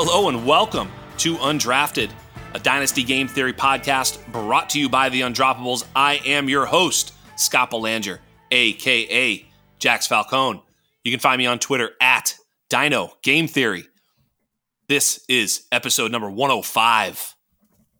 [0.00, 2.12] Hello and welcome to Undrafted,
[2.54, 5.84] a Dynasty Game Theory podcast brought to you by the Undroppables.
[5.92, 8.20] I am your host, Scott Belanger,
[8.52, 9.44] aka
[9.80, 10.62] Jax Falcone.
[11.02, 12.36] You can find me on Twitter at
[12.70, 13.88] Dyno Game Theory.
[14.86, 17.34] This is episode number 105.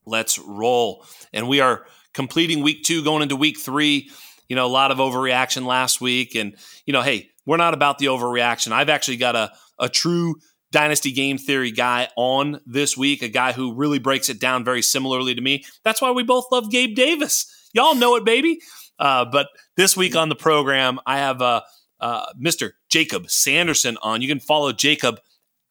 [0.06, 1.04] Let's roll.
[1.32, 4.08] And we are completing week two, going into week three.
[4.48, 6.36] You know, a lot of overreaction last week.
[6.36, 6.54] And,
[6.86, 8.70] you know, hey, we're not about the overreaction.
[8.70, 10.36] I've actually got a, a true
[10.70, 14.82] Dynasty Game Theory guy on this week, a guy who really breaks it down very
[14.82, 15.64] similarly to me.
[15.84, 17.46] That's why we both love Gabe Davis.
[17.72, 18.58] Y'all know it, baby.
[18.98, 21.62] Uh, but this week on the program, I have uh,
[22.00, 22.72] uh, Mr.
[22.88, 24.22] Jakob Sanderson on.
[24.22, 25.20] You can follow Jakob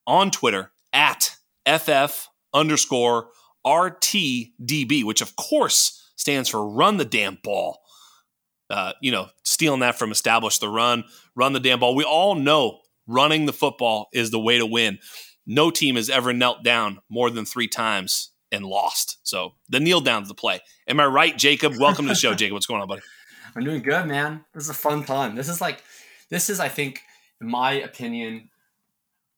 [0.06, 1.36] on Twitter at
[1.68, 3.30] FF underscore
[3.66, 7.80] RTDB, which of course stands for run the damn ball.
[8.70, 11.04] Uh, you know, stealing that from establish the run,
[11.36, 11.96] run the damn ball.
[11.96, 15.00] We all know running the football is the way to win.
[15.46, 19.18] No team has ever knelt down more than three times and lost.
[19.24, 20.60] So the kneel down is the play.
[20.88, 21.76] Am I right, Jakob?
[21.80, 22.54] Welcome to the show, Jakob.
[22.54, 23.02] What's going on, buddy?
[23.56, 24.46] I'm doing good, man.
[24.54, 25.36] This is a fun time.
[25.36, 25.82] This is like,
[26.30, 27.02] this is, I think,
[27.42, 28.50] in my opinion,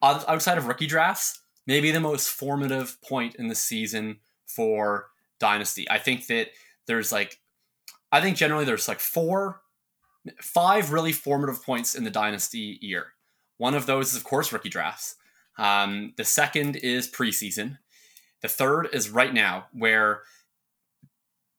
[0.02, 5.08] outside of rookie drafts, maybe the most formative point in the season for
[5.38, 5.88] Dynasty.
[5.88, 6.48] I think that
[6.86, 7.38] there's like,
[8.12, 9.62] I think generally there's like four,
[10.40, 13.14] five really formative points in the Dynasty year.
[13.60, 15.16] One of those is, of course, rookie drafts.
[15.58, 17.76] Um, the second is preseason.
[18.40, 20.22] The third is right now, where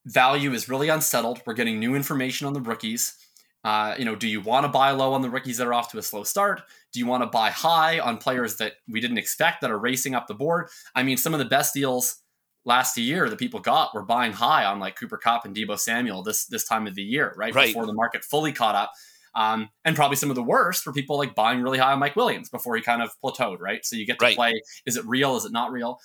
[0.08, 1.44] value is really unsettled.
[1.46, 3.16] We're getting new information on the rookies.
[3.64, 5.92] Uh, you know, do you want to buy low on the rookies that are off
[5.92, 6.64] to a slow start?
[6.92, 10.16] Do you want to buy high on players that we didn't expect that are racing
[10.16, 10.70] up the board?
[10.96, 12.18] I mean, some of the best deals
[12.66, 16.24] last year that people got were buying high on like Cooper Kupp and Deebo Samuel
[16.24, 17.54] this this time of the year, right?
[17.54, 17.68] right.
[17.68, 18.92] Before the market fully caught up.
[19.34, 22.16] Um, and probably some of the worst for people like buying really high on Mike
[22.16, 23.86] Williams before he kind of plateaued, right?
[23.86, 24.36] So you get to right.
[24.36, 25.38] play is it real?
[25.38, 26.00] Is it not real?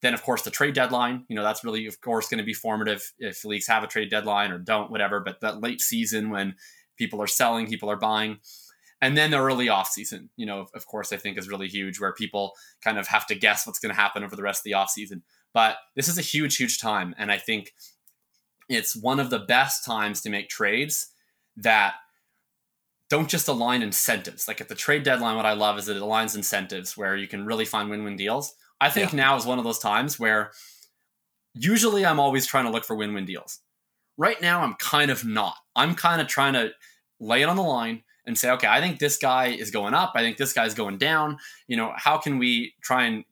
[0.00, 2.54] Then, of course, the trade deadline, you know, that's really, of course, going to be
[2.54, 5.20] formative if leagues have a trade deadline or don't, whatever.
[5.20, 6.56] But that late season when
[6.96, 8.38] people are selling, people are buying.
[9.00, 12.00] And then the early off season, you know, of course, I think is really huge
[12.00, 12.52] where people
[12.82, 14.90] kind of have to guess what's going to happen over the rest of the off
[14.90, 15.22] season.
[15.52, 17.14] But this is a huge, huge time.
[17.18, 17.72] And I think
[18.68, 21.08] it's one of the best times to make trades
[21.56, 21.94] that
[23.12, 24.48] don't just align incentives.
[24.48, 27.28] Like at the trade deadline, what I love is that it aligns incentives where you
[27.28, 28.54] can really find win win deals.
[28.80, 29.18] I think yeah.
[29.18, 30.50] now is one of those times where
[31.52, 33.58] usually I'm always trying to look for win win deals.
[34.16, 35.56] Right now, I'm kind of not.
[35.76, 36.70] I'm kind of trying to
[37.20, 40.12] lay it on the line and say, okay, I think this guy is going up.
[40.14, 41.36] I think this guy's going down.
[41.68, 43.24] You know, how can we try and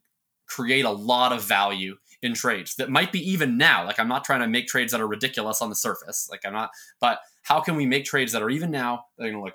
[0.46, 3.86] create a lot of value in trades that might be even now?
[3.86, 6.28] Like, I'm not trying to make trades that are ridiculous on the surface.
[6.30, 6.68] Like, I'm not,
[7.00, 9.54] but how can we make trades that are even now that are going to look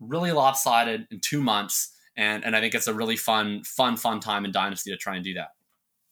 [0.00, 1.92] really lopsided in two months.
[2.16, 5.16] And, and I think it's a really fun, fun, fun time in Dynasty to try
[5.16, 5.48] and do that.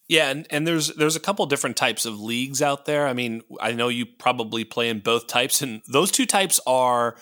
[0.08, 3.06] Yeah, and, and there's there's a couple different types of leagues out there.
[3.06, 7.16] I mean, I know you probably play in both types, and those two types are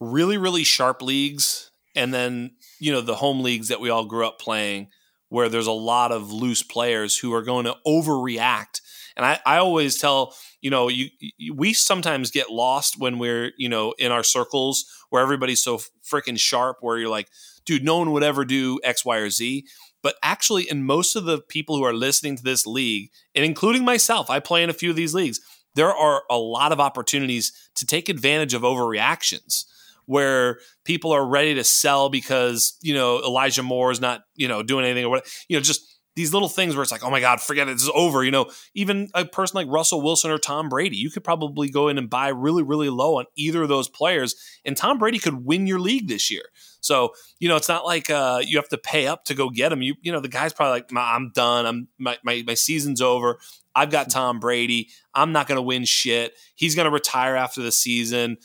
[0.00, 4.26] really, really sharp leagues, and then you know the home leagues that we all grew
[4.26, 4.88] up playing,
[5.28, 8.80] where there's a lot of loose players who are going to overreact.
[9.16, 13.52] And I, I always tell you know you, you we sometimes get lost when we're
[13.56, 17.28] you know in our circles where everybody's so freaking sharp where you're like,
[17.64, 19.66] dude, no one would ever do X, Y, or Z.
[20.02, 23.84] But actually, in most of the people who are listening to this league, and including
[23.84, 25.40] myself, I play in a few of these leagues,
[25.74, 29.64] there are a lot of opportunities to take advantage of overreactions
[30.06, 34.62] where people are ready to sell because, you know, Elijah Moore is not, you know,
[34.62, 37.20] doing anything or what, you know, just these little things where it's like, oh my
[37.20, 38.22] God, forget it, is over.
[38.22, 41.88] You know, even a person like Russell Wilson or Tom Brady, you could probably go
[41.88, 45.44] in and buy really, really low on either of those players, and Tom Brady could
[45.44, 46.44] win your league this year.
[46.80, 49.72] So, you know, it's not like uh, you have to pay up to go get
[49.72, 49.82] him.
[49.82, 51.64] You, you know, the guy's probably like, I'm done.
[51.64, 53.38] I'm my, my, my season's over.
[53.74, 54.90] I've got Tom Brady.
[55.14, 56.34] I'm not going to win shit.
[56.56, 58.36] He's going to retire after the season.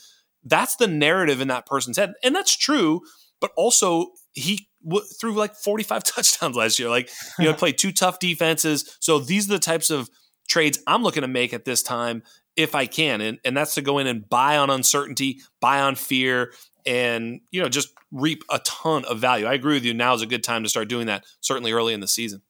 [0.44, 2.12] That's the narrative in that person's head.
[2.22, 3.00] And that's true.
[3.40, 6.88] But also, he w- threw like 45 touchdowns last year.
[6.88, 8.96] Like, you know, played two tough defenses.
[9.00, 10.08] So these are the types of
[10.48, 12.22] trades I'm looking to make at this time
[12.56, 13.20] if I can.
[13.20, 16.52] And, and that's to go in and buy on uncertainty, buy on fear,
[16.86, 19.46] and, you know, just reap a ton of value.
[19.46, 19.94] I agree with you.
[19.94, 22.42] Now is a good time to start doing that, certainly early in the season.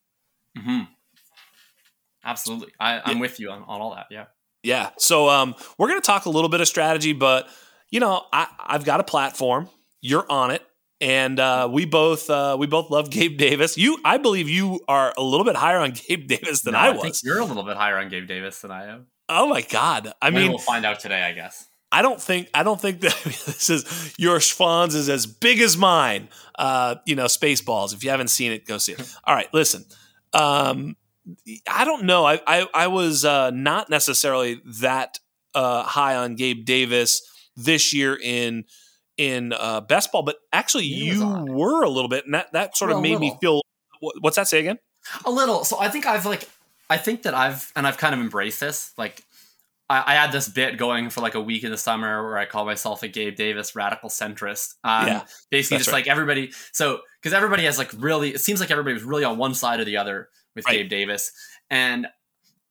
[0.56, 0.84] Mm-hmm.
[2.24, 2.72] Absolutely.
[2.78, 3.20] I, I'm yeah.
[3.20, 4.06] with you on, on all that.
[4.10, 4.26] Yeah.
[4.62, 4.90] Yeah.
[4.98, 7.48] So um, we're going to talk a little bit of strategy, but,
[7.90, 9.68] you know, I, I've got a platform.
[10.00, 10.62] You're on it
[11.00, 13.78] and uh, we both uh, we both love Gabe Davis.
[13.78, 16.88] You, I believe you are a little bit higher on Gabe Davis than no, I,
[16.88, 17.22] I was.
[17.22, 19.06] you're a little bit higher on Gabe Davis than I am.
[19.28, 20.12] Oh my god!
[20.20, 21.66] I mean, we'll find out today, I guess.
[21.90, 25.76] I don't think I don't think that this is your schwanz is as big as
[25.76, 26.28] mine.
[26.58, 27.94] Uh, you know, Spaceballs.
[27.94, 29.16] If you haven't seen it, go see it.
[29.24, 29.84] All right, listen.
[30.32, 30.96] Um,
[31.68, 32.24] I don't know.
[32.24, 35.18] I I, I was uh, not necessarily that
[35.54, 37.22] uh, high on Gabe Davis
[37.56, 38.64] this year in
[39.18, 42.90] in uh, best ball, but actually you were a little bit, and that that sort
[42.90, 43.60] of made me feel.
[44.20, 44.78] What's that say again?
[45.24, 45.64] A little.
[45.64, 46.48] So I think I've like,
[46.88, 48.92] I think that I've and I've kind of embraced this.
[48.96, 49.24] Like,
[49.90, 52.46] I, I had this bit going for like a week in the summer where I
[52.46, 54.74] call myself a Gabe Davis radical centrist.
[54.84, 55.98] Um, yeah, basically just right.
[55.98, 56.52] like everybody.
[56.72, 59.80] So because everybody has like really, it seems like everybody was really on one side
[59.80, 60.78] or the other with right.
[60.78, 61.32] Gabe Davis,
[61.68, 62.06] and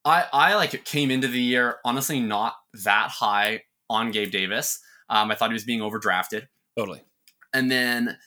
[0.06, 2.56] I I like came into the year honestly not
[2.86, 4.80] that high on Gabe Davis.
[5.09, 6.48] Um, I thought he was being overdrafted.
[6.77, 7.04] Totally.
[7.54, 8.18] And then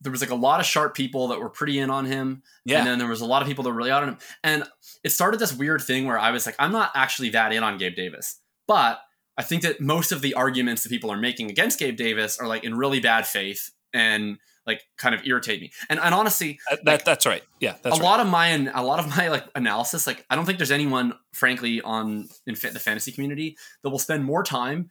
[0.00, 2.42] there was like a lot of sharp people that were pretty in on him.
[2.64, 2.78] Yeah.
[2.78, 4.18] And then there was a lot of people that were really out on him.
[4.44, 4.64] And
[5.02, 7.78] it started this weird thing where I was like, I'm not actually that in on
[7.78, 8.40] Gabe Davis.
[8.68, 9.00] But
[9.38, 12.46] I think that most of the arguments that people are making against Gabe Davis are
[12.46, 15.70] like in really bad faith and like kind of irritate me.
[15.88, 17.42] And, and honestly, that, like, that's right.
[17.60, 18.02] Yeah, a right.
[18.02, 20.06] lot of my a lot of my like analysis.
[20.06, 24.24] Like, I don't think there's anyone, frankly, on in the fantasy community that will spend
[24.24, 24.90] more time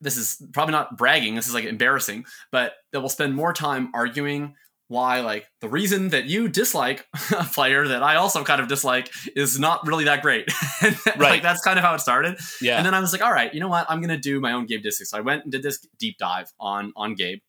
[0.00, 3.90] this is probably not bragging this is like embarrassing but that we'll spend more time
[3.94, 4.54] arguing
[4.88, 7.06] why like the reason that you dislike
[7.38, 10.48] a player that i also kind of dislike is not really that great.
[11.16, 12.38] Right like that's kind of how it started.
[12.60, 12.76] Yeah.
[12.76, 13.86] And then i was like all right you know what?
[13.88, 16.52] I'm gonna do my own gabe dislike so i went and did this deep dive
[16.60, 17.40] on on gabe.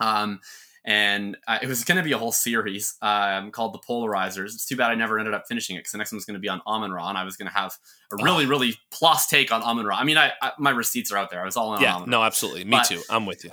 [0.00, 0.40] Um
[0.86, 4.54] and uh, it was going to be a whole series um, called the Polarizers.
[4.54, 6.34] It's too bad I never ended up finishing it because the next one was going
[6.34, 7.72] to be on Amon Ra, and I was going to have
[8.12, 8.48] a really, oh.
[8.48, 9.96] really plus take on Amon Ra.
[9.96, 11.42] I mean, I, I, my receipts are out there.
[11.42, 11.82] I was all in.
[11.82, 13.02] Yeah, no, absolutely, me but, too.
[13.10, 13.50] I'm with you.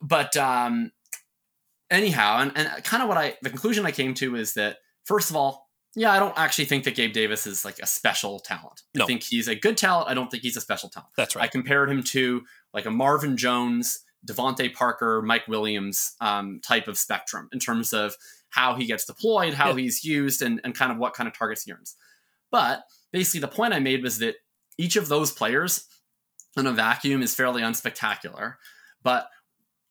[0.00, 0.90] But um,
[1.88, 5.30] anyhow, and, and kind of what I the conclusion I came to is that first
[5.30, 8.82] of all, yeah, I don't actually think that Gabe Davis is like a special talent.
[8.94, 9.04] No.
[9.04, 10.08] I think he's a good talent.
[10.08, 11.10] I don't think he's a special talent.
[11.16, 11.44] That's right.
[11.44, 12.42] I compared him to
[12.74, 18.14] like a Marvin Jones DeVante Parker, Mike Williams um, type of spectrum in terms of
[18.50, 19.82] how he gets deployed, how yeah.
[19.82, 21.96] he's used, and, and kind of what kind of targets he earns.
[22.50, 24.36] But basically, the point I made was that
[24.78, 25.86] each of those players
[26.56, 28.56] in a vacuum is fairly unspectacular.
[29.02, 29.28] But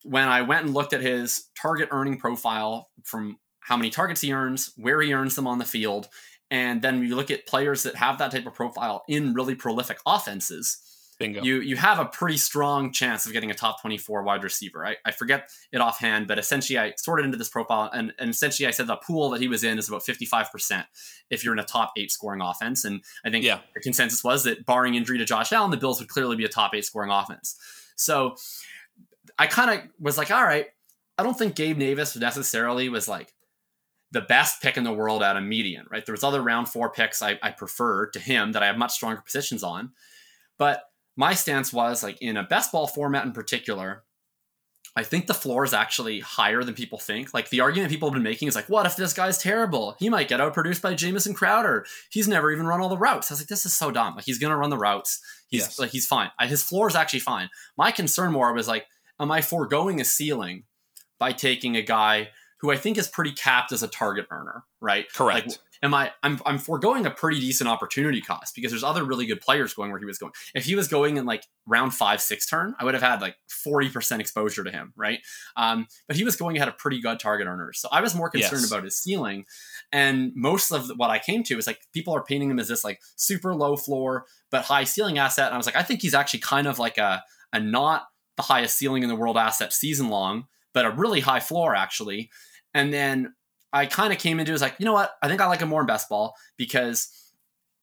[0.04, 4.34] when I went and looked at his target earning profile from how many targets he
[4.34, 6.08] earns, where he earns them on the field,
[6.50, 10.00] and then you look at players that have that type of profile in really prolific
[10.06, 10.78] offenses,
[11.22, 11.44] Bingo.
[11.44, 14.86] You you have a pretty strong chance of getting a top 24 wide receiver.
[14.86, 18.68] I, I forget it offhand, but essentially I sorted into this profile and, and essentially
[18.68, 20.86] I said the pool that he was in is about 55%
[21.30, 22.86] if you're in a top eight scoring offense.
[22.86, 23.60] And I think yeah.
[23.74, 26.50] the consensus was that barring injury to Josh Allen, the Bills would clearly be a
[26.50, 27.56] top eight scoring offense.
[27.96, 28.36] So
[29.38, 30.68] I kind of was like, all right,
[31.18, 33.34] I don't think Gabe Davis necessarily was like
[34.12, 36.06] the best pick in the world at a median, right?
[36.06, 38.92] There was other round four picks I, I preferred to him that I have much
[38.92, 39.92] stronger positions on.
[40.58, 40.84] But
[41.22, 44.04] my stance was like in a best ball format in particular,
[44.96, 47.32] I think the floor is actually higher than people think.
[47.32, 49.96] Like the argument people have been making is like, what if this guy's terrible?
[50.00, 51.86] He might get outproduced by Jamison Crowder.
[52.10, 53.30] He's never even run all the routes.
[53.30, 54.16] I was like, this is so dumb.
[54.16, 55.22] Like he's gonna run the routes.
[55.48, 55.78] He's yes.
[55.80, 56.32] like he's fine.
[56.42, 57.50] His floor is actually fine.
[57.78, 58.88] My concern more was like,
[59.20, 60.64] am I foregoing a ceiling
[61.20, 62.30] by taking a guy
[62.62, 65.06] who I think is pretty capped as a target earner, right?
[65.14, 65.48] Correct.
[65.48, 69.26] Like, am I I'm I'm foregoing a pretty decent opportunity cost because there's other really
[69.26, 70.34] good players going where he was going.
[70.54, 73.36] If he was going in like round five, six turn, I would have had like
[73.66, 75.20] 40% exposure to him, right?
[75.56, 77.80] Um, but he was going at a pretty good target earners.
[77.80, 78.72] So I was more concerned yes.
[78.72, 79.46] about his ceiling.
[79.92, 82.84] And most of what I came to is like people are painting him as this
[82.84, 85.48] like super low floor but high ceiling asset.
[85.48, 87.24] And I was like, I think he's actually kind of like a
[87.54, 88.08] a not
[88.38, 92.30] the highest ceiling in the world asset season long, but a really high floor actually.
[92.74, 93.34] And then
[93.74, 95.12] I kind of came into it as like, you know what?
[95.22, 97.10] I think I like him more in best ball because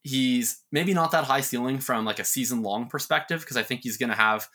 [0.03, 3.81] he's maybe not that high ceiling from like a season long perspective because I think
[3.83, 4.49] he's going to have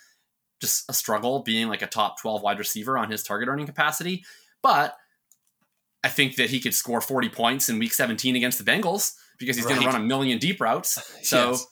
[0.62, 4.24] just a struggle being like a top 12 wide receiver on his target earning capacity.
[4.62, 4.96] But
[6.04, 9.56] I think that he could score 40 points in week 17 against the Bengals because
[9.56, 9.76] he's right.
[9.76, 11.02] going to run a million deep routes.
[11.24, 11.66] So yes.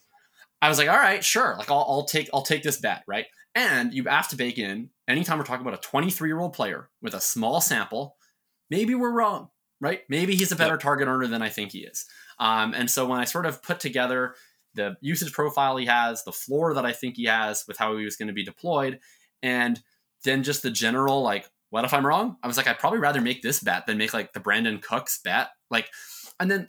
[0.62, 1.56] I was like, all right, sure.
[1.58, 3.04] Like I'll, I'll take, I'll take this bet.
[3.06, 3.26] Right.
[3.54, 6.90] And you have to bake in anytime we're talking about a 23 year old player
[7.02, 8.16] with a small sample,
[8.72, 9.50] maybe we're wrong,
[9.80, 10.02] right?
[10.10, 10.80] Maybe he's a better yep.
[10.80, 12.06] target earner than I think he is.
[12.40, 14.34] Um, and so when I sort of put together
[14.74, 18.06] the usage profile he has, the floor that I think he has with how he
[18.06, 19.00] was going to be deployed,
[19.44, 19.80] and
[20.24, 22.38] then just the general like, what if I'm wrong?
[22.42, 25.20] I was like, I'd probably rather make this bet than make like the Brandin Cooks
[25.24, 25.50] bet.
[25.70, 25.90] Like,
[26.40, 26.68] and then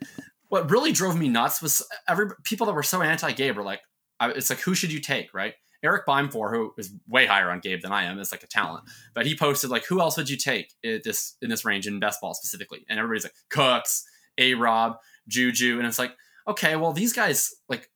[0.49, 3.81] what really drove me nuts was every people that were so anti Gabe were like,
[4.21, 5.55] it's like, who should you take, right?
[5.83, 8.85] Eric Beimfohr, who is way higher on Gabe than I am, is like a talent.
[9.13, 11.99] But he posted like, who else would you take in this in this range in
[11.99, 12.85] best ball specifically?
[12.89, 14.05] And everybody's like, Cooks,
[14.37, 14.97] A Rob,
[15.27, 16.15] Juju, and it's like,
[16.47, 17.89] okay, well these guys like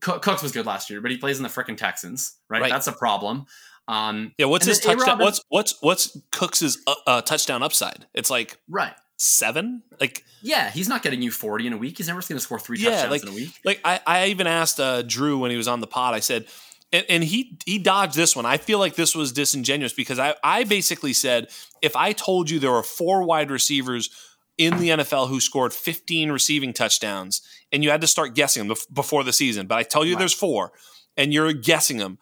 [0.00, 2.62] Cooks was good last year, but he plays in the freaking Texans, right?
[2.62, 2.70] right?
[2.70, 3.46] That's a problem.
[3.88, 5.18] Um, yeah, what's his touchdown?
[5.18, 8.06] What's what's what's Cooks's uh, uh, touchdown upside?
[8.14, 9.82] It's like right seven.
[10.00, 11.98] Like yeah, he's not getting you forty in a week.
[11.98, 13.50] He's never going to score three yeah, touchdowns like, in a week.
[13.64, 16.14] Like I, I even asked uh, Drew when he was on the pod.
[16.14, 16.46] I said,
[16.92, 18.46] and, and he he dodged this one.
[18.46, 21.48] I feel like this was disingenuous because I I basically said
[21.82, 24.10] if I told you there were four wide receivers
[24.58, 27.40] in the NFL who scored 15 receiving touchdowns,
[27.72, 29.66] and you had to start guessing them before the season.
[29.66, 30.18] But I tell you, right.
[30.18, 30.72] there's four,
[31.16, 32.18] and you're guessing them.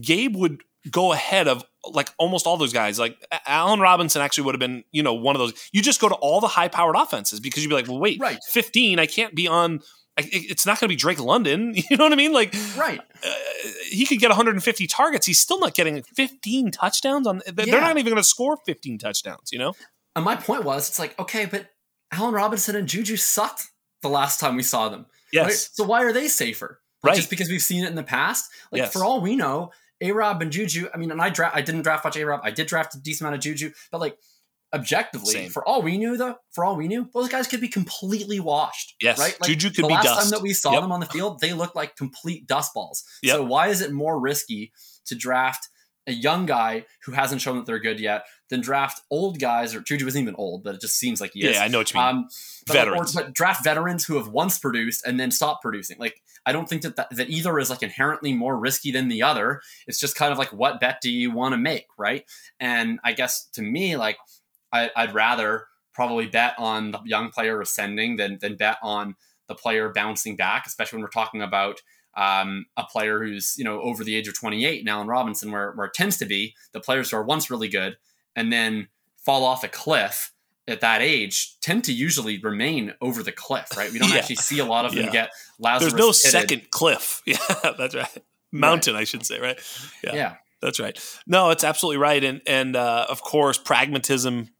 [0.00, 2.98] Gabe would go ahead of like almost all those guys.
[2.98, 5.68] Like Allen Robinson actually would have been, you know, one of those.
[5.72, 8.20] You just go to all the high powered offenses because you'd be like, well, wait,
[8.20, 8.38] right.
[8.48, 9.80] 15, I can't be on.
[10.18, 11.74] It's not going to be Drake London.
[11.90, 12.32] You know what I mean?
[12.32, 13.00] Like, right.
[13.24, 13.32] Uh,
[13.88, 15.26] he could get 150 targets.
[15.26, 17.40] He's still not getting 15 touchdowns on.
[17.46, 17.80] They're yeah.
[17.80, 19.74] not even going to score 15 touchdowns, you know?
[20.14, 21.70] And my point was, it's like, okay, but
[22.12, 23.68] Allen Robinson and Juju sucked
[24.02, 25.06] the last time we saw them.
[25.32, 25.44] Yes.
[25.46, 25.54] Right?
[25.54, 26.80] So why are they safer?
[27.02, 27.16] Like, right.
[27.16, 28.50] Just because we've seen it in the past?
[28.72, 28.92] Like yes.
[28.92, 31.82] for all we know, A Rob and Juju, I mean, and I draft I didn't
[31.82, 32.40] draft much A Rob.
[32.42, 34.18] I did draft a decent amount of Juju, but like
[34.72, 35.50] objectively, Same.
[35.50, 38.94] for all we knew though, for all we knew, those guys could be completely washed.
[39.00, 39.18] Yes.
[39.18, 39.36] Right?
[39.40, 40.20] Like, Juju could the be last dust.
[40.22, 40.82] time that we saw yep.
[40.82, 43.04] them on the field, they looked like complete dust balls.
[43.22, 43.36] Yep.
[43.36, 44.72] So why is it more risky
[45.06, 45.68] to draft
[46.08, 49.80] a young guy who hasn't shown that they're good yet than draft old guys or
[49.80, 51.56] Juju isn't even old, but it just seems like he is.
[51.56, 52.08] Yeah, I know what you mean.
[52.08, 52.28] Um,
[52.66, 55.98] but veterans, like, or, but draft veterans who have once produced and then stop producing.
[55.98, 59.22] Like I don't think that, that that either is like inherently more risky than the
[59.22, 59.60] other.
[59.86, 62.24] It's just kind of like what bet do you want to make, right?
[62.58, 64.16] And I guess to me, like
[64.72, 69.16] I, I'd rather probably bet on the young player ascending than than bet on
[69.48, 71.80] the player bouncing back, especially when we're talking about
[72.16, 75.72] um, a player who's you know over the age of 28 now in Robinson, where,
[75.72, 77.96] where it tends to be the players who are once really good
[78.36, 80.32] and then fall off a cliff
[80.68, 83.90] at that age tend to usually remain over the cliff, right?
[83.90, 84.18] We don't yeah.
[84.18, 85.10] actually see a lot of them yeah.
[85.10, 85.92] get Lazarus.
[85.92, 86.30] There's no pitted.
[86.30, 87.22] second cliff.
[87.26, 88.24] Yeah, that's right.
[88.52, 89.00] Mountain, right.
[89.00, 89.58] I should say, right?
[90.02, 90.14] Yeah.
[90.14, 90.34] yeah.
[90.60, 90.98] That's right.
[91.26, 92.22] No, it's absolutely right.
[92.22, 94.50] And and uh, of course, pragmatism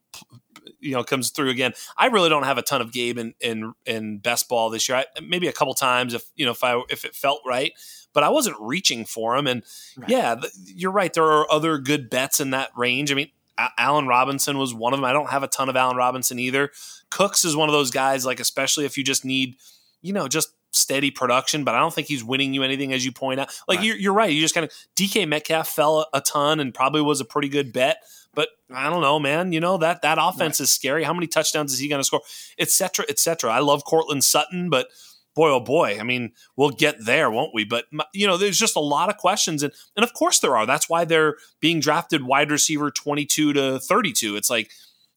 [0.80, 1.72] you know comes through again.
[1.96, 4.98] I really don't have a ton of Gabe in in, in best ball this year.
[4.98, 7.72] I, maybe a couple times if you know if I if it felt right,
[8.12, 9.46] but I wasn't reaching for him.
[9.46, 9.62] And
[9.96, 10.08] right.
[10.08, 11.12] yeah, you're right.
[11.12, 13.12] There are other good bets in that range.
[13.12, 13.30] I mean,
[13.76, 15.04] Allen Robinson was one of them.
[15.04, 16.70] I don't have a ton of Allen Robinson either.
[17.10, 19.56] Cooks is one of those guys, like especially if you just need,
[20.02, 23.12] you know, just steady production, but I don't think he's winning you anything, as you
[23.12, 23.48] point out.
[23.66, 23.86] Like right.
[23.86, 24.32] You're, you're, right.
[24.32, 27.48] You just kind of DK Metcalf fell a, a, ton and probably was a pretty
[27.48, 28.02] good bet.
[28.34, 29.52] But I don't know, man.
[29.52, 30.64] You know that that offense right.
[30.64, 31.04] is scary.
[31.04, 32.22] How many touchdowns is he going to score,
[32.58, 33.50] et cetera, et cetera.
[33.50, 34.88] I love Courtland Sutton, but
[35.34, 35.98] boy, oh boy.
[36.00, 37.64] I mean, we'll get there, won't we?
[37.64, 40.66] But you know, there's just a lot of questions, and and of course there are.
[40.66, 44.36] That's why they're being drafted wide receiver 22 to 32.
[44.36, 44.70] It's like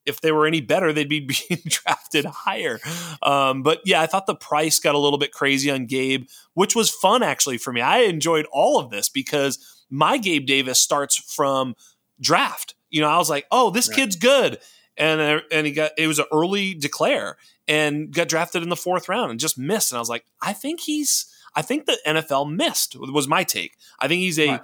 [0.05, 2.79] if they were any better, they'd be being drafted higher.
[3.21, 6.75] Um, but yeah, I thought the price got a little bit crazy on Gabe, which
[6.75, 7.81] was fun actually for me.
[7.81, 11.75] I enjoyed all of this because my Gabe Davis starts from
[12.19, 12.75] draft.
[12.91, 13.95] You know, I was like, oh, this right.
[13.95, 14.59] kid's good.
[14.97, 19.09] And, and he got it was an early declare and got drafted in the fourth
[19.09, 19.91] round and just missed.
[19.91, 23.77] And I was like, I think he's I think the NFL missed was my take.
[23.99, 24.61] I think he's a right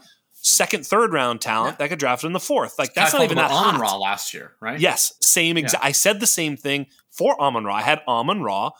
[0.47, 1.77] second, third round talent yeah.
[1.77, 2.79] that got drafted in the fourth.
[2.79, 4.79] Like that's not even that Amon Ra last year, right?
[4.79, 5.83] Yes, same exact.
[5.83, 5.89] Yeah.
[5.89, 7.75] I said the same thing for Amon Ra.
[7.75, 8.71] I had Amon Ra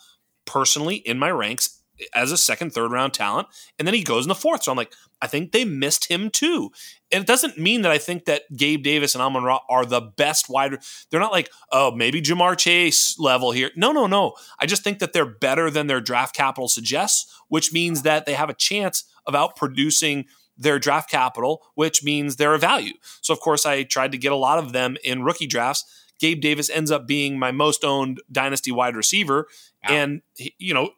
[0.46, 1.77] personally in my ranks
[2.14, 4.64] as a second, third round talent, and then he goes in the fourth.
[4.64, 6.72] So I'm like, I think they missed him too.
[7.12, 10.02] And it doesn't mean that I think that Gabe Davis and Amon Ra are the
[10.02, 10.78] best wide.
[11.10, 13.72] They're not like, oh, maybe Ja'Marr Chase level here.
[13.76, 14.34] No, no, no.
[14.60, 18.34] I just think that they're better than their draft capital suggests, which means that they
[18.34, 20.26] have a chance of outproducing
[20.58, 22.94] their draft capital, which means they're a value.
[23.22, 25.86] So, of course, I tried to get a lot of them in rookie drafts.
[26.20, 29.48] Gabe Davis ends up being my most owned dynasty wide receiver,
[29.88, 29.96] wow.
[29.96, 30.22] and
[30.58, 30.90] you know,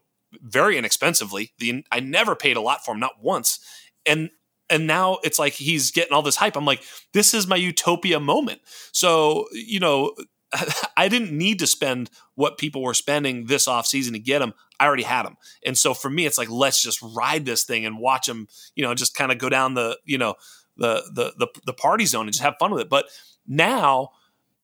[0.42, 1.54] very inexpensively.
[1.60, 3.60] The I never paid a lot for him, not once,
[4.06, 4.30] and
[4.70, 6.56] and now it's like he's getting all this hype.
[6.56, 6.84] I'm like,
[7.14, 8.62] this is my utopia moment.
[8.92, 10.14] So you know,
[10.98, 14.54] I didn't need to spend what people were spending this offseason to get him.
[14.80, 15.38] I already had him.
[15.66, 18.84] And so for me, it's like, let's just ride this thing and watch him, you
[18.84, 20.36] know, just kind of go down the, you know,
[20.78, 22.90] the, the, the, the party zone and just have fun with it.
[22.90, 23.06] But
[23.46, 24.12] now,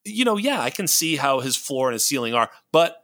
[0.04, 2.50] you know, yeah, I can see how his floor and his ceiling are.
[2.72, 2.96] But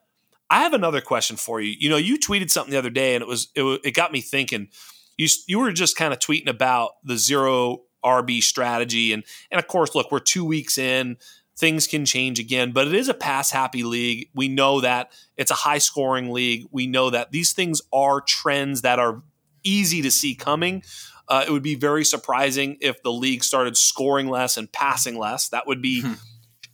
[0.53, 1.75] I have another question for you.
[1.79, 4.21] You know, you tweeted something the other day and it was, it, it got me
[4.21, 4.69] thinking.
[5.17, 9.15] You, you were just kind of tweeting about the zero RB strategy.
[9.15, 11.17] And, and of course, look, we're two weeks in
[11.57, 14.29] things can change again, but it is a pass happy league.
[14.35, 16.67] We know that it's a high scoring league.
[16.71, 19.23] We know that these things are trends that are
[19.65, 20.83] easy to see coming.
[21.29, 25.49] Uh, it would be very surprising if the league started scoring less and passing less.
[25.49, 26.13] That would be hmm.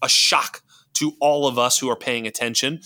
[0.03, 0.63] a shock
[0.95, 2.81] to all of us who are paying attention.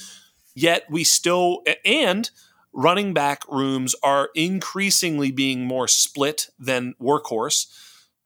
[0.54, 2.30] Yet we still, and
[2.73, 7.66] running back rooms are increasingly being more split than workhorse.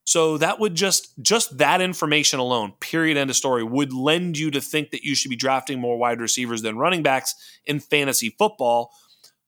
[0.05, 4.49] So that would just just that information alone, period end of story, would lend you
[4.51, 8.33] to think that you should be drafting more wide receivers than running backs in fantasy
[8.37, 8.93] football.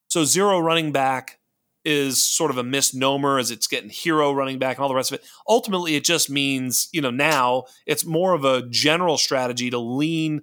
[0.09, 1.39] So zero running back
[1.85, 5.13] is sort of a misnomer as it's getting hero running back and all the rest
[5.13, 5.25] of it.
[5.47, 10.41] Ultimately, it just means, you know, now it's more of a general strategy to lean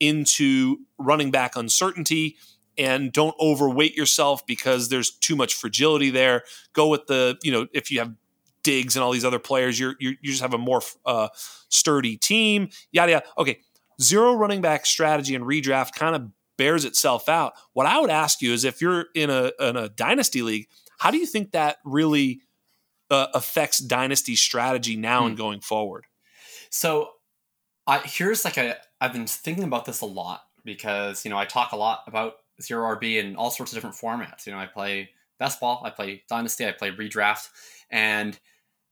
[0.00, 2.36] into running back uncertainty
[2.76, 6.44] and don't overweight yourself because there's too much fragility there.
[6.72, 8.14] Go with the, you know, if you have
[8.62, 9.78] Diggs and all these other players.
[9.78, 11.28] You're, you're you just have a more uh,
[11.68, 12.68] sturdy team.
[12.92, 13.26] Yada yada.
[13.38, 13.60] Okay,
[14.00, 17.54] zero running back strategy and redraft kind of bears itself out.
[17.72, 21.10] What I would ask you is if you're in a in a dynasty league, how
[21.10, 22.42] do you think that really
[23.10, 25.28] uh, affects dynasty strategy now hmm.
[25.28, 26.06] and going forward?
[26.70, 27.10] So,
[27.86, 31.44] I here's like a I've been thinking about this a lot because you know I
[31.44, 34.46] talk a lot about zero RB in all sorts of different formats.
[34.46, 37.48] You know, I play best ball, I play dynasty, I play redraft,
[37.90, 38.38] and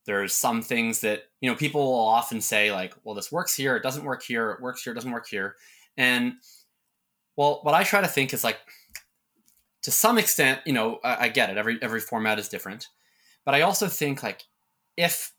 [0.07, 3.77] there's some things that, you know, people will often say, like, well, this works here,
[3.77, 5.55] it doesn't work here, it works here, it doesn't work here.
[5.99, 6.35] And
[7.37, 8.59] well, what I try to think is like,
[9.83, 11.57] to some extent, you know, I, I get it.
[11.57, 12.89] Every every format is different,
[13.45, 14.45] but I also think like
[14.97, 15.33] if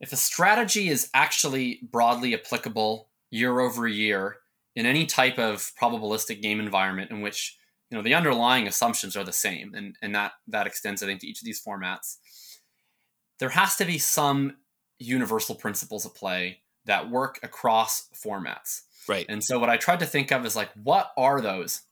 [0.00, 4.36] if a strategy is actually broadly applicable year over year
[4.76, 7.58] in any type of probabilistic game environment in which
[7.90, 11.20] you know the underlying assumptions are the same and and that that extends i think
[11.20, 12.16] to each of these formats
[13.42, 14.56] there has to be some
[15.00, 18.82] universal principles at play that work across formats.
[19.08, 19.26] Right.
[19.28, 21.82] And so what I tried to think of is like, what are those?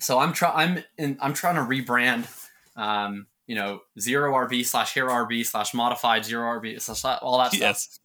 [0.00, 0.52] So I'm trying.
[0.54, 2.28] I'm in, I'm trying to rebrand,
[2.76, 7.48] um, you know, zero RB slash hero RB slash modified zero RB slash all that
[7.48, 7.60] stuff.
[7.60, 8.00] Yes.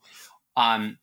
[0.58, 0.98] Um,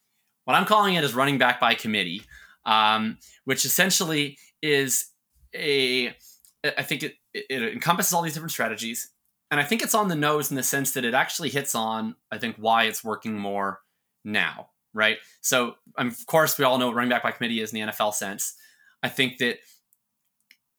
[0.50, 2.22] what I'm calling it is running back by committee,
[2.66, 5.06] um, which essentially is
[5.54, 6.14] a.
[6.62, 9.10] I think it, it encompasses all these different strategies
[9.50, 12.14] and I think it's on the nose in the sense that it actually hits on,
[12.30, 13.80] I think, why it's working more
[14.24, 15.18] now, right?
[15.40, 18.14] So, of course, we all know what running back by committee is in the NFL
[18.14, 18.54] sense.
[19.02, 19.58] I think that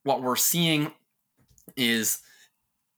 [0.03, 0.93] what we're seeing
[1.75, 2.19] is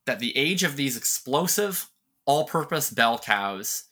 [0.06, 1.90] that the age of these explosive,
[2.26, 3.86] all purpose bell cows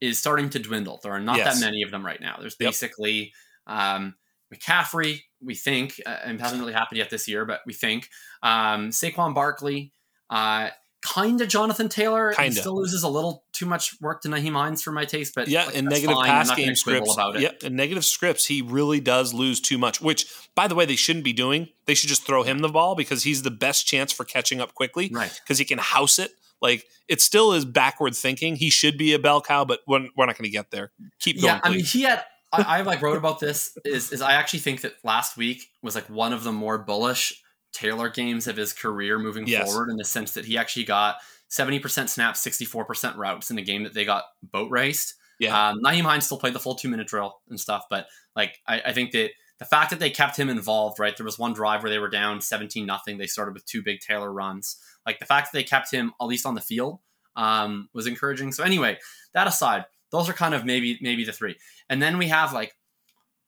[0.00, 1.00] is starting to dwindle.
[1.02, 1.60] There are not yes.
[1.60, 2.36] that many of them right now.
[2.40, 3.32] There's basically
[3.68, 3.78] yep.
[3.78, 4.14] um,
[4.54, 8.08] McCaffrey, we think, uh, and hasn't really happened yet this year, but we think
[8.42, 9.92] um, Saquon Barkley,
[10.30, 10.70] uh,
[11.02, 12.32] kind of Jonathan Taylor.
[12.32, 12.54] Kinda.
[12.54, 15.48] He still loses a little too much work to Nyheim Hines for my taste, but
[15.48, 16.26] yeah, like, and negative fine.
[16.26, 17.12] pass game scripts.
[17.12, 17.42] About it.
[17.42, 20.00] Yep, and negative scripts, he really does lose too much.
[20.00, 21.68] Which, by the way, they shouldn't be doing.
[21.86, 24.74] They should just throw him the ball because he's the best chance for catching up
[24.74, 25.10] quickly.
[25.12, 26.32] Right, because he can house it.
[26.60, 28.56] Like it still is backward thinking.
[28.56, 30.90] He should be a bell cow, but we're, we're not going to get there.
[31.20, 31.54] Keep going.
[31.54, 31.68] Yeah, please.
[31.68, 32.24] I mean, he had.
[32.50, 33.76] I, I like wrote about this.
[33.84, 37.42] Is is I actually think that last week was like one of the more bullish
[37.72, 39.70] Taylor games of his career moving yes.
[39.70, 41.16] forward in the sense that he actually got
[41.50, 45.14] 70% snaps, 64% routes in a game that they got boat raced.
[45.38, 45.68] Yeah.
[45.68, 48.80] Um, Nyheim Hines still played the full two minute drill and stuff, but like I,
[48.86, 51.16] I, think that the fact that they kept him involved, right?
[51.16, 53.18] There was one drive where they were down 17 nothing.
[53.18, 54.76] They started with two big Taylor runs.
[55.06, 56.98] Like the fact that they kept him at least on the field
[57.36, 58.52] um, was encouraging.
[58.52, 58.98] So anyway,
[59.34, 61.56] that aside, those are kind of maybe maybe the three.
[61.88, 62.74] And then we have like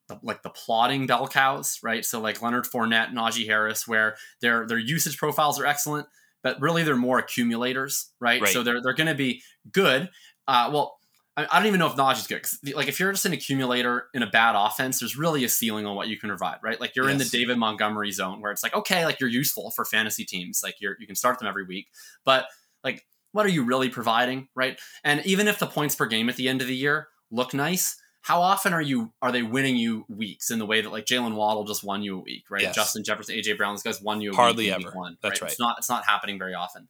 [0.08, 2.04] the, like the plotting bell cows, right?
[2.04, 6.06] So like Leonard Fournette, Najee Harris, where their their usage profiles are excellent,
[6.42, 8.40] but really they're more accumulators, right?
[8.40, 8.52] right.
[8.52, 10.10] So they're they're going to be good.
[10.46, 10.98] Uh, well,
[11.40, 12.74] I, I, don't even know if Najee's good.
[12.74, 15.96] Like if you're just an accumulator in a bad offense, there's really a ceiling on
[15.96, 16.80] what you can provide, right?
[16.80, 17.12] Like you're yes.
[17.12, 20.62] in the David Montgomery zone where it's like, okay, like you're useful for fantasy teams,
[20.62, 21.88] like you're you can start them every week,
[22.24, 22.46] but
[22.84, 24.78] like what are you really providing, right?
[25.04, 27.96] And even if the points per game at the end of the year look nice,
[28.22, 31.34] how often are you are they winning you weeks in the way that like Jaylen
[31.34, 32.62] Waddle just won you a week, right?
[32.62, 32.74] Yes.
[32.74, 34.90] Justin Jefferson, AJ Brown, those guys won you a Hardly week ever.
[34.96, 35.16] one.
[35.22, 35.50] That's right.
[35.50, 36.88] It's not it's not happening very often.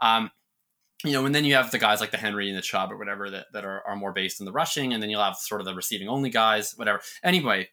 [0.00, 0.30] Um,
[1.04, 2.96] you know, and then you have the guys like the Henry and the Chubb or
[2.96, 5.60] whatever that, that are, are more based in the rushing, and then you'll have sort
[5.60, 7.00] of the receiving only guys, whatever.
[7.24, 7.68] Anyway,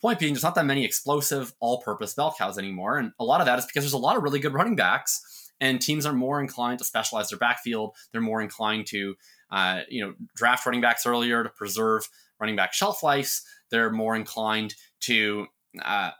[0.00, 2.98] point being, there's not that many explosive all purpose bell cows anymore.
[2.98, 5.52] And a lot of that is because there's a lot of really good running backs,
[5.60, 7.94] and teams are more inclined to specialize their backfield.
[8.12, 9.14] They're more inclined to,
[9.50, 12.08] uh, you know, draft running backs earlier to preserve
[12.40, 13.42] running back shelf lives.
[13.70, 15.46] They're more inclined to,
[15.82, 16.10] uh,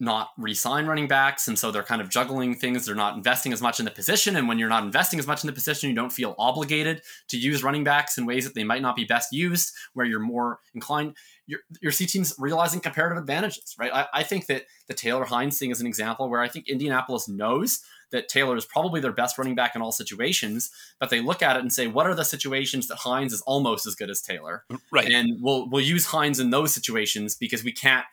[0.00, 2.86] not re-sign running backs and so they're kind of juggling things.
[2.86, 5.42] They're not investing as much in the position and when you're not investing as much
[5.42, 8.62] in the position you don't feel obligated to use running backs in ways that they
[8.62, 11.16] might not be best used where you're more inclined.
[11.46, 13.92] Your, your C teams realizing comparative advantages right?
[13.92, 17.28] I, I think that the Taylor Hines thing is an example where I think Indianapolis
[17.28, 17.80] knows
[18.10, 21.56] that Taylor is probably their best running back in all situations but they look at
[21.56, 24.64] it and say what are the situations that Hines is almost as good as Taylor?
[24.92, 25.10] Right.
[25.10, 28.06] and we'll we'll use Hines in those situations because we can't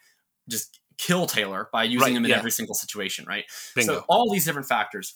[0.48, 2.38] just kill Taylor by using Right, him in yeah.
[2.38, 3.44] every single situation, right?
[3.74, 3.94] Bingo.
[3.94, 5.14] So all these different factors.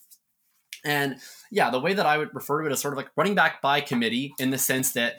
[0.84, 1.16] And
[1.50, 3.60] yeah, the way that I would refer to it is sort of like running back
[3.60, 5.16] by committee in the sense that,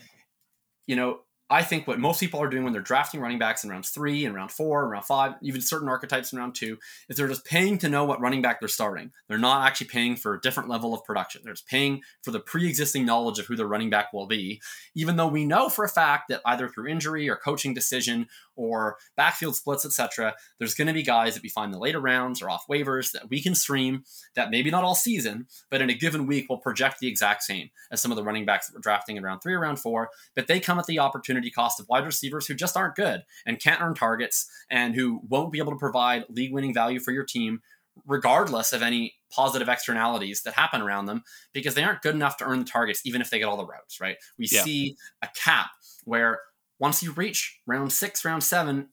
[0.88, 1.20] you know,
[1.52, 4.24] I think what most people are doing when they're drafting running backs in rounds three
[4.24, 6.78] and round four and round five, even certain archetypes in round two,
[7.10, 9.12] is they're just paying to know what running back they're starting.
[9.28, 11.42] They're not actually paying for a different level of production.
[11.44, 14.62] They're just paying for the pre-existing knowledge of who their running back will be,
[14.96, 18.28] even though we know for a fact that either through injury or coaching decision
[18.62, 22.00] or backfield splits, etc., there's going to be guys that we find in the later
[22.00, 24.04] rounds or off waivers that we can stream
[24.36, 27.70] that maybe not all season, but in a given week will project the exact same
[27.92, 30.10] as some of the running backs that we're drafting in round three or round four.
[30.36, 33.60] But they come at the opportunity cost of wide receivers who just aren't good and
[33.60, 37.24] can't earn targets and who won't be able to provide league winning value for your
[37.24, 37.62] team,
[38.06, 42.46] regardless of any positive externalities that happen around them, because they aren't good enough to
[42.46, 44.18] earn the targets, even if they get all the routes, right?
[44.38, 44.64] We Yeah.
[44.64, 45.72] see a cap
[46.06, 46.40] where
[46.82, 48.90] once you reach round six, round seven,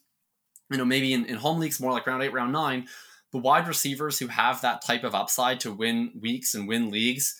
[0.71, 2.87] you know, maybe in, in home leagues more like round eight, round nine,
[3.33, 7.35] the wide receivers who have that type of upside to win weeks and win leagues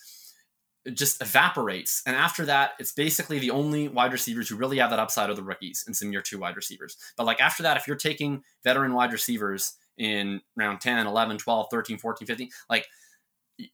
[0.85, 2.01] it just evaporates.
[2.05, 5.35] And after that, it's basically the only wide receivers who really have that upside are
[5.35, 6.97] the rookies and some year two wide receivers.
[7.17, 11.67] But like after that, if you're taking veteran wide receivers in round 10, 11, 12,
[11.69, 12.87] 13, 14, 15, like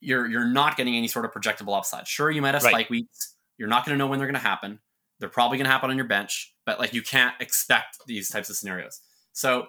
[0.01, 2.07] you're you're not getting any sort of projectable upside.
[2.07, 2.71] Sure, you might have Right.
[2.71, 3.35] spike weeks.
[3.57, 4.79] You're not going to know when they're going to happen.
[5.19, 8.49] They're probably going to happen on your bench, but like you can't expect these types
[8.49, 9.01] of scenarios.
[9.33, 9.67] So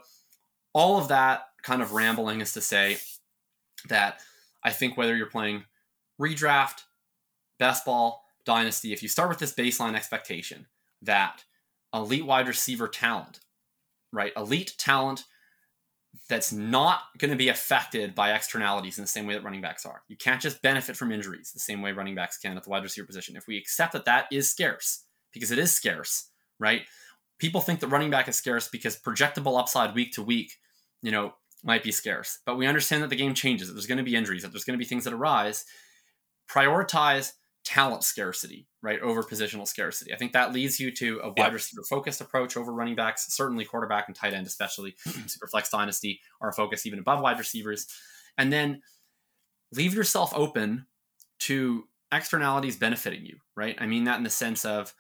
[0.73, 2.99] all of that kind of rambling is to say
[3.89, 4.21] that
[4.63, 5.65] I think whether you're playing
[6.21, 6.83] redraft,
[7.59, 10.67] best ball, dynasty, if you start with this baseline expectation
[11.03, 11.45] that
[11.95, 13.41] elite wide receiver talent,
[14.13, 14.33] right?
[14.37, 15.25] Elite talent
[16.29, 19.87] that's not going to be affected by externalities in the same way that running backs
[19.87, 20.03] are.
[20.09, 22.83] You can't just benefit from injuries the same way running backs can at the wide
[22.83, 23.37] receiver position.
[23.37, 25.05] If we accept that that is scarce,
[25.37, 26.83] because it is scarce, right?
[27.39, 30.53] People think that running back is scarce because projectable upside week to week,
[31.03, 32.39] you know, might be scarce.
[32.47, 34.65] But we understand that the game changes, that there's going to be injuries, that there's
[34.65, 35.65] going to be things that arise.
[36.51, 37.33] Prioritize
[37.65, 40.15] talent scarcity, right, over positional scarcity.
[40.15, 43.65] I think that leads you to a wide receiver focused approach over running backs, certainly
[43.65, 44.95] quarterback and tight end, especially
[45.27, 47.89] super flex dynasty, are a focus even above wide receivers.
[48.39, 48.83] And then
[49.73, 50.87] leave yourself open
[51.41, 53.77] to externalities benefiting you, right?
[53.81, 54.95] I mean that in the sense of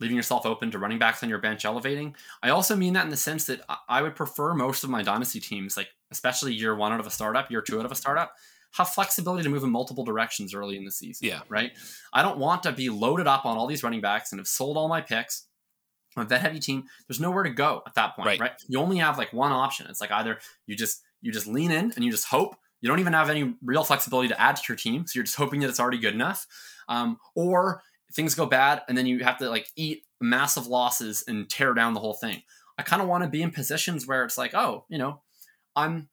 [0.00, 2.14] leaving yourself open to running backs on your bench elevating.
[2.42, 5.40] I also mean that in the sense that I- would prefer most of my dynasty
[5.40, 8.32] teams, like especially year one out of a startup, year two out of a startup,
[8.72, 11.26] have flexibility to move in multiple directions early in the season.
[11.26, 11.40] Yeah.
[11.48, 11.72] Right.
[12.12, 14.76] I don't want to be loaded up on all these running backs and have sold
[14.76, 15.46] all my picks.
[16.18, 16.84] A vet heavy team.
[17.06, 18.40] There's nowhere to go at that point, Right.
[18.40, 18.52] right.
[18.68, 19.86] You only have like one option.
[19.88, 22.56] It's like either you just you just lean in and you just hope.
[22.80, 25.36] You don't even have any real flexibility to add to your team, so you're just
[25.36, 26.46] hoping that it's already good enough.
[26.88, 27.82] Um, or
[28.16, 31.94] things go bad and then you have to like eat massive losses and tear down
[31.94, 32.42] the whole thing.
[32.78, 35.22] I kind of want to be in positions where it's like, oh, you know,
[35.76, 36.08] I'm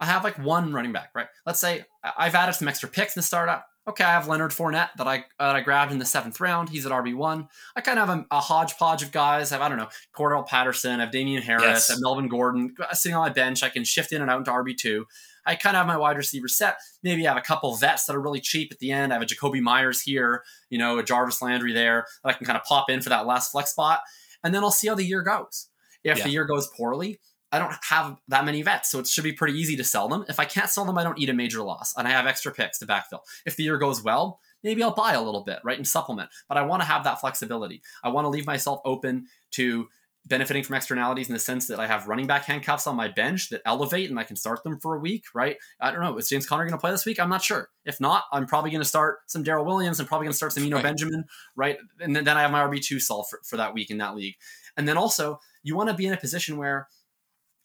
[0.00, 1.26] I have like one running back, right?
[1.44, 3.66] Let's say I've added some extra picks in the startup.
[3.88, 6.68] Okay, I have Leonard Fournette that I that I grabbed in the seventh round.
[6.68, 7.48] He's at RB one.
[7.74, 9.50] I kind of have a, a hodgepodge of guys.
[9.50, 11.00] I have I don't know Cordarrelle Patterson.
[11.00, 11.64] I have Damien Harris.
[11.64, 11.90] Yes.
[11.90, 13.62] I have Melvin Gordon sitting on my bench.
[13.62, 15.06] I can shift in and out into RB two.
[15.48, 16.76] I kind of have my wide receiver set.
[17.02, 19.12] Maybe I have a couple vets that are really cheap at the end.
[19.12, 22.46] I have a Jakobi Meyers here, you know, a Jarvis Landry there that I can
[22.46, 24.00] kind of pop in for that last flex spot,
[24.44, 25.68] and then I'll see how the year goes.
[26.04, 26.24] If Yeah.
[26.24, 29.58] the year goes poorly, I don't have that many vets, so it should be pretty
[29.58, 30.24] easy to sell them.
[30.28, 32.52] If I can't sell them, I don't eat a major loss, and I have extra
[32.52, 33.20] picks to backfill.
[33.46, 36.28] If the year goes well, maybe I'll buy a little bit, right, and supplement.
[36.46, 37.80] But I want to have that flexibility.
[38.04, 39.88] I want to leave myself open to
[40.28, 43.48] benefiting from externalities in the sense that I have running back handcuffs on my bench
[43.50, 45.56] that elevate and I can start them for a week, right?
[45.80, 46.16] I don't know.
[46.18, 47.18] Is James Conner going to play this week?
[47.18, 47.68] I'm not sure.
[47.84, 49.98] If not, I'm probably going to start some Darrel Williams.
[49.98, 50.82] I'm probably going to start some Eno Right.
[50.82, 51.24] Benjamin,
[51.56, 51.78] right?
[52.00, 54.34] And then, then I have my RB2 solved for, for that week in that league.
[54.76, 56.88] And then also, you want to be in a position where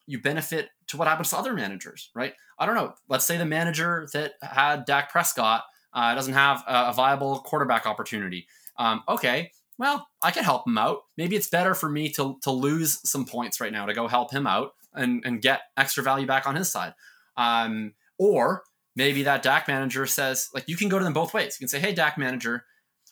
[0.05, 2.33] you benefit to what happens to other managers, right?
[2.59, 2.93] I don't know.
[3.07, 7.85] Let's say the manager that had Dak Prescott uh, doesn't have a, a, viable quarterback
[7.85, 8.47] opportunity.
[8.77, 11.03] Um, okay, well, I can help him out.
[11.17, 14.31] Maybe it's better for me to to lose some points right now to go help
[14.31, 16.93] him out and and get extra value back on his side.
[17.37, 18.63] Um, or
[18.95, 21.57] maybe that Dak manager says, like, you can go to them both ways.
[21.59, 22.63] You can say, hey, Dak manager,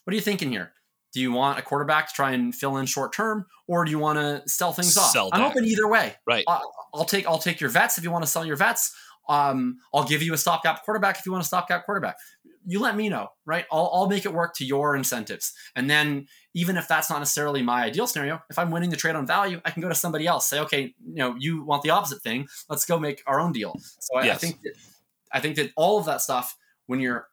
[0.03, 0.73] what are you thinking here?
[1.13, 3.99] Do you want a quarterback to try and fill in short term, or do you
[3.99, 5.31] want to sell things sell off?
[5.33, 6.15] I'm open either way.
[6.25, 6.45] Right.
[6.47, 8.95] I'll, I'll take I'll take your vets if you want to sell your vets.
[9.27, 12.17] Um, I'll give you a stopgap quarterback if you want a stopgap quarterback.
[12.65, 13.65] You let me know, right?
[13.71, 15.53] I'll, I'll make it work to your incentives.
[15.75, 19.15] And then, even if that's not necessarily my ideal scenario, if I'm winning the trade
[19.15, 20.47] on value, I can go to somebody else.
[20.47, 22.47] Say, okay, you know, you want the opposite thing.
[22.69, 23.75] Let's go make our own deal.
[23.99, 24.35] So I, yes.
[24.35, 24.73] I think that,
[25.33, 26.55] I think that all of that stuff,
[26.87, 27.27] when you're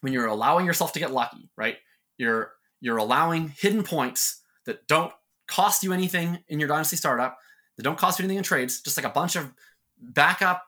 [0.00, 1.76] when you're allowing yourself to get lucky, right?
[2.16, 5.12] You're you're allowing hidden points that don't
[5.46, 7.38] cost you anything in your dynasty startup,
[7.76, 9.52] that don't cost you anything in trades, just like a bunch of
[10.00, 10.64] backup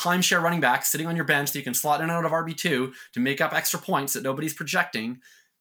[0.00, 2.32] timeshare running back sitting on your bench that you can slot in and out of
[2.32, 5.20] RB2 to make up extra points that nobody's projecting,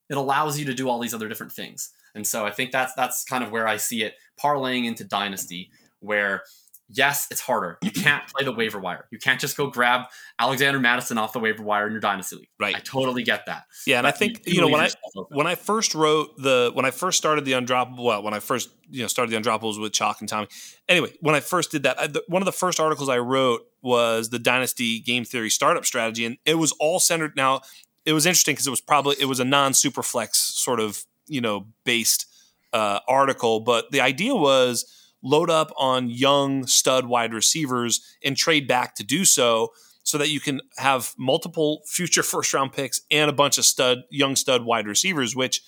[0.10, 1.92] it allows you to do all these other different things.
[2.16, 5.70] And so I think that's that's kind of where I see it parlaying into dynasty,
[6.00, 6.44] where
[6.90, 7.78] yes, it's harder.
[7.82, 9.06] You can't play the waiver wire.
[9.12, 10.06] You can't just go grab
[10.40, 12.50] Alexander Mattison off the waiver wire in your dynasty league.
[12.60, 12.76] Right.
[12.76, 13.64] I totally get that.
[13.86, 14.90] Yeah, and I think you, you know when I
[15.30, 18.70] when I first wrote the when I first started the undroppable well when I first
[18.90, 20.48] you know started the undroppables with Chalk and Tommy.
[20.88, 23.62] Anyway, when I first did that, I, the, one of the first articles I wrote
[23.82, 27.36] was the dynasty game theory startup strategy, and it was all centered.
[27.36, 27.62] Now
[28.06, 31.42] it was interesting because it was probably it was a non superflex sort of you
[31.42, 32.26] know based
[32.74, 34.86] uh, article, but the idea was
[35.22, 39.70] load up on young stud wide receivers and trade back to do so
[40.04, 44.00] so that you can have multiple future first round picks and a bunch of stud
[44.10, 45.62] young stud wide receivers which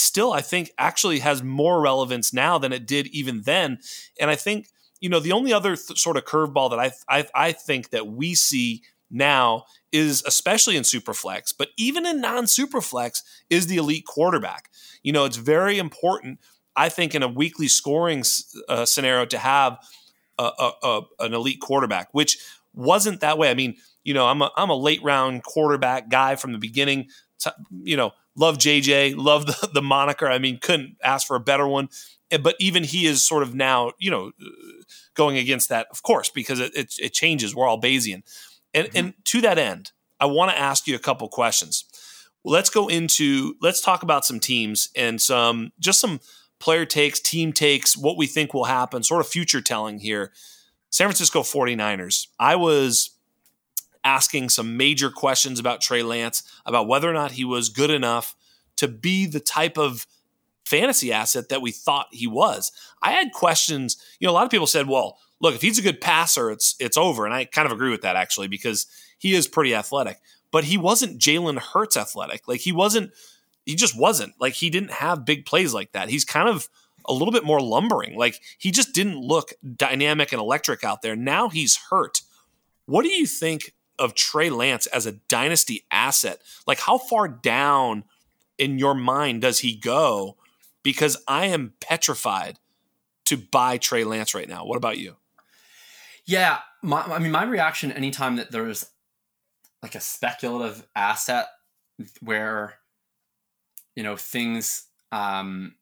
[0.00, 3.78] still I think actually has more relevance now than it did even then.
[4.18, 4.68] And I think
[5.00, 8.06] you know the only other th- sort of curveball that I, I I think that
[8.06, 14.06] we see now is especially in superflex but even in non superflex is the elite
[14.06, 14.70] quarterback.
[15.02, 16.40] You know it's very important
[16.80, 18.24] I think in a weekly scoring
[18.66, 19.78] uh, scenario to have
[20.38, 22.38] a, a, a, an elite quarterback, which
[22.72, 23.50] wasn't that way.
[23.50, 27.08] I mean, you know, I'm a, I'm a late round quarterback guy from the beginning.
[27.82, 30.26] You know, love JJ, love the, the moniker.
[30.26, 31.90] I mean, couldn't ask for a better one.
[32.30, 34.32] Eh, but even he is sort of now, you know,
[35.12, 37.54] going against that, of course, because it, it, it changes.
[37.54, 38.22] We're all Bayesian.
[38.72, 38.96] And, mm-hmm.
[38.96, 41.84] and to that end, I want to ask you a couple questions.
[42.42, 46.20] Let's go into, let's talk about some teams and some, just some,
[46.60, 50.32] player takes, team takes, what we think will happen, sort of future telling here.
[50.90, 52.28] San Francisco 49ers.
[52.38, 53.10] I was
[54.04, 58.34] asking some major questions about Trey Lance, about whether or not he was good enough
[58.76, 60.06] to be the type of
[60.64, 62.72] fantasy asset that we thought he was.
[63.02, 65.82] I had questions, you know, a lot of people said, well, look, if he's a
[65.82, 67.24] good passer, it's it's over.
[67.24, 68.86] And I kind of agree with that actually, because
[69.18, 70.18] he is pretty athletic.
[70.52, 72.48] But he wasn't Jalen Hurts athletic.
[72.48, 73.12] Like he wasn't
[73.70, 74.34] he just wasn't.
[74.40, 76.08] Like he didn't have big plays like that.
[76.08, 76.68] He's kind of
[77.06, 78.16] a little bit more lumbering.
[78.16, 81.14] Like he just didn't look dynamic and electric out there.
[81.14, 82.22] Now he's hurt.
[82.86, 86.42] What do you think of Trey Lance as a dynasty asset?
[86.66, 88.04] Like how far down
[88.58, 90.36] in your mind does he go?
[90.82, 92.58] Because I am petrified
[93.26, 94.64] to buy Trey Lance right now.
[94.64, 95.16] What about you?
[96.24, 98.90] Yeah, my, I mean, my reaction anytime that there's
[99.80, 101.46] like a speculative asset
[102.20, 102.79] where
[104.00, 105.74] you know things um,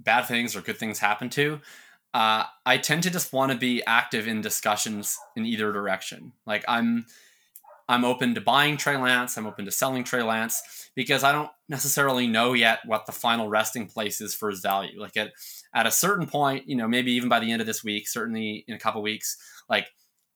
[0.00, 1.60] bad things or good things happen to
[2.12, 6.32] uh, i tend to just want to be active in discussions in either direction.
[6.44, 7.06] Like i'm
[7.88, 11.50] i'm open to buying trey lance i'm open to selling trey lance because i don't
[11.68, 15.00] necessarily know yet what the final resting place is for his value.
[15.00, 15.32] Like at
[15.74, 18.64] at a certain point you know maybe even by the end of this week certainly
[18.66, 19.36] in a couple weeks
[19.68, 19.86] like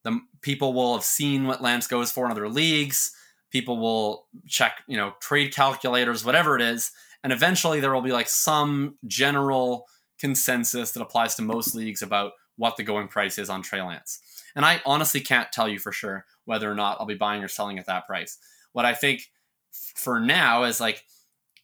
[0.03, 3.11] the people will have seen what lance goes for in other leagues.
[3.51, 6.91] People will check, you know, trade calculators, whatever it is,
[7.23, 9.85] and eventually there will be like some general
[10.19, 14.19] consensus that applies to most leagues about what the going price is on Trey Lance.
[14.55, 17.47] And I honestly can't tell you for sure whether or not I'll be buying or
[17.47, 18.37] selling at that price.
[18.73, 19.29] What I think
[19.71, 21.03] for now is like,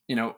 [0.07, 0.35] you know,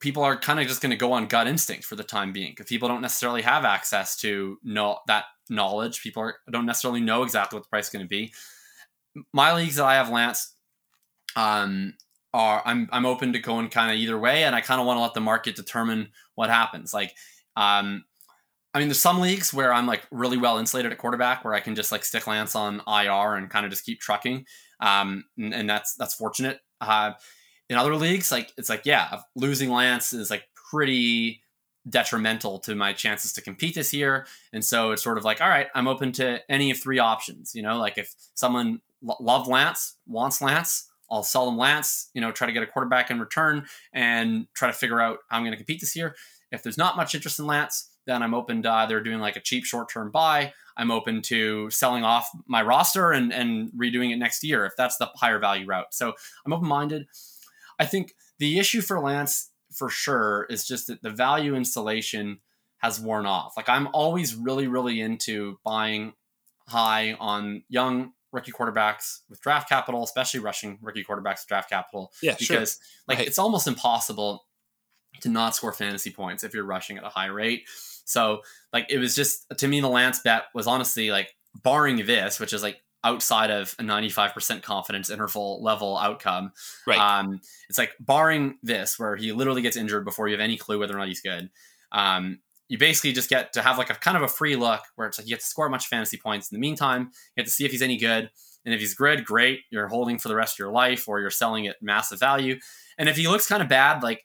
[0.00, 2.52] people are kind of just going to go on gut instinct for the time being
[2.52, 6.02] because people don't necessarily have access to know that knowledge.
[6.02, 8.32] People are, don't necessarily know exactly what the price is going to be.
[9.32, 10.54] My leagues that I have Lance,
[11.36, 11.94] um,
[12.34, 14.98] are I'm I'm open to going kind of either way, and I kind of want
[14.98, 16.92] to let the market determine what happens.
[16.92, 17.14] Like,
[17.56, 18.04] um,
[18.74, 21.60] I mean, there's some leagues where I'm like really well insulated at quarterback, where I
[21.60, 24.44] can just like stick Lance on IR and kind of just keep trucking,
[24.80, 26.58] um, and, and that's that's fortunate.
[26.80, 27.12] Uh,
[27.70, 31.40] in other leagues, like it's like yeah, losing Lance is like pretty
[31.88, 34.26] detrimental to my chances to compete this year.
[34.52, 37.54] And so it's sort of like, all right, I'm open to any of three options.
[37.54, 42.20] You know, like if someone lo- loved Lance, wants Lance, I'll sell them Lance, you
[42.20, 45.42] know, try to get a quarterback in return and try to figure out how I'm
[45.42, 46.16] going to compete this year.
[46.50, 49.40] If there's not much interest in Lance, then I'm open to either doing like a
[49.40, 50.52] cheap short term buy.
[50.76, 54.96] I'm open to selling off my roster and, and redoing it next year if that's
[54.96, 55.94] the higher value route.
[55.94, 56.14] So
[56.44, 57.06] I'm open minded.
[57.78, 62.38] I think the issue for Lance for sure is just that the value installation
[62.78, 63.56] has worn off.
[63.56, 66.14] Like I'm always really, really into buying
[66.68, 72.12] high on young rookie quarterbacks with draft capital, especially rushing rookie quarterbacks with draft capital.
[72.22, 72.86] Yeah, because sure.
[73.08, 73.26] like Right.
[73.28, 74.44] it's almost impossible
[75.20, 77.62] to not score fantasy points if you're rushing at a high rate.
[78.04, 78.42] So
[78.72, 82.52] like it was just to me the Lance bet was honestly like barring this, which
[82.52, 86.52] is like outside of a 95% confidence interval level outcome.
[86.86, 86.98] Right.
[86.98, 90.78] Um, it's like barring this where he literally gets injured before you have any clue
[90.78, 91.50] whether or not he's good.
[91.92, 95.06] Um, you basically just get to have like a kind of a free look where
[95.06, 96.50] it's like you get to score a bunch of fantasy points.
[96.50, 98.30] In the meantime, you have to see if he's any good.
[98.64, 99.60] And if he's good, great.
[99.70, 102.58] You're holding for the rest of your life or you're selling at massive value.
[102.96, 104.22] And if he looks kind of bad, like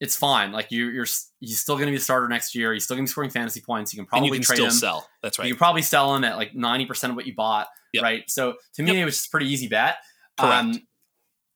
[0.00, 0.52] it's fine.
[0.52, 1.06] Like you, you're
[1.40, 2.74] he's still going to be a starter next year.
[2.74, 3.94] He's still going to be scoring fantasy points.
[3.94, 4.72] You can and probably you can trade still him.
[4.72, 5.08] sell.
[5.22, 5.48] That's right.
[5.48, 7.68] You can probably sell him at like 90% of what you bought.
[7.94, 8.02] Yep.
[8.02, 8.24] Right.
[8.30, 9.00] So to me, Yep.
[9.00, 9.96] it was just a pretty easy bet.
[10.38, 10.52] Correct.
[10.52, 10.80] Um,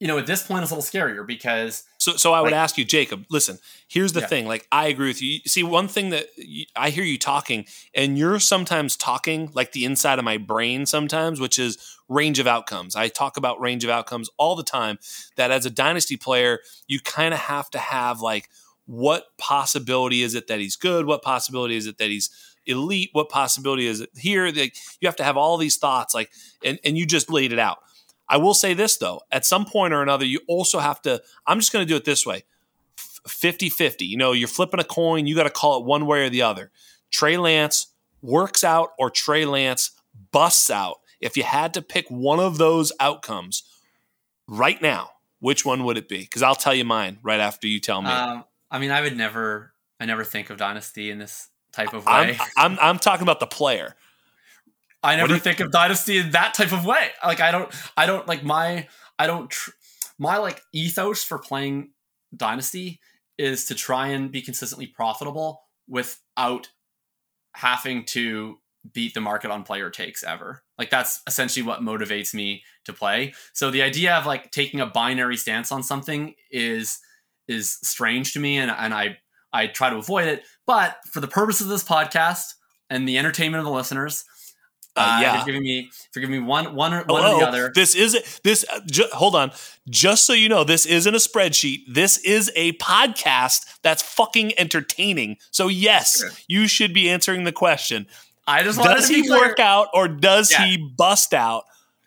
[0.02, 2.76] you know, at this point, it's a little scarier because So, so I would ask
[2.76, 3.24] you, Jacob.
[3.30, 4.26] Listen, here's the Yeah.
[4.26, 4.48] thing.
[4.48, 5.34] Like, I agree with you.
[5.34, 9.70] You- See, one thing that you, I hear you talking, and you're sometimes talking like
[9.70, 12.96] the inside of my brain sometimes, which is range of outcomes.
[12.96, 14.98] I talk about range of outcomes all the time.
[15.36, 18.48] That as a dynasty player, you kind of have to have like,
[18.86, 21.06] what possibility is it that he's good?
[21.06, 22.28] What possibility is it that he's
[22.66, 23.10] elite?
[23.12, 24.46] What possibility is it here?
[24.46, 26.32] Like, you have to have all these thoughts, like,
[26.64, 27.78] and and you just laid it out.
[28.32, 31.60] I will say this though, at some point or another, you also have to, I'm
[31.60, 32.44] just going to do it this way
[33.28, 34.06] 50 50.
[34.06, 36.40] You know, you're flipping a coin, you got to call it one way or the
[36.40, 36.70] other.
[37.10, 37.88] Trey Lance
[38.22, 39.90] works out or Trey Lance
[40.32, 41.00] busts out.
[41.20, 43.64] If you had to pick one of those outcomes
[44.48, 46.20] right now, which one would it be?
[46.20, 48.08] Because I'll tell you mine right after you tell me.
[48.08, 52.06] Um, I mean, I would never, I never think of dynasty in this type of
[52.06, 52.38] way.
[52.56, 53.94] I'm, I'm, I'm talking about the player.
[55.02, 57.10] I never you- think of dynasty in that type of way.
[57.24, 58.88] Like, I don't, I don't like my,
[59.18, 59.70] I don't, tr-
[60.18, 61.90] my like ethos for playing
[62.36, 63.00] dynasty
[63.38, 66.68] is to try and be consistently profitable without
[67.54, 68.58] having to
[68.92, 70.62] beat the market on player takes ever.
[70.78, 73.34] Like that's essentially what motivates me to play.
[73.52, 76.98] So the idea of like taking a binary stance on something is
[77.48, 79.18] is strange to me and and I
[79.52, 80.42] I try to avoid it.
[80.66, 82.54] But for the purpose of this podcast
[82.90, 84.24] and the entertainment of the listeners,
[84.94, 85.36] Uh, uh, yeah.
[85.36, 87.38] you're giving me you're giving me one one or one or Hello.
[87.38, 87.72] the other.
[87.74, 88.64] This is this.
[88.70, 89.52] Uh, ju- hold on.
[89.88, 91.84] Just so you know, this isn't a spreadsheet.
[91.88, 95.38] This is a podcast that's fucking entertaining.
[95.50, 98.06] So yes, you should be answering the question:
[98.46, 100.66] I just Does to he work out or does Yeah.
[100.66, 101.64] he bust out?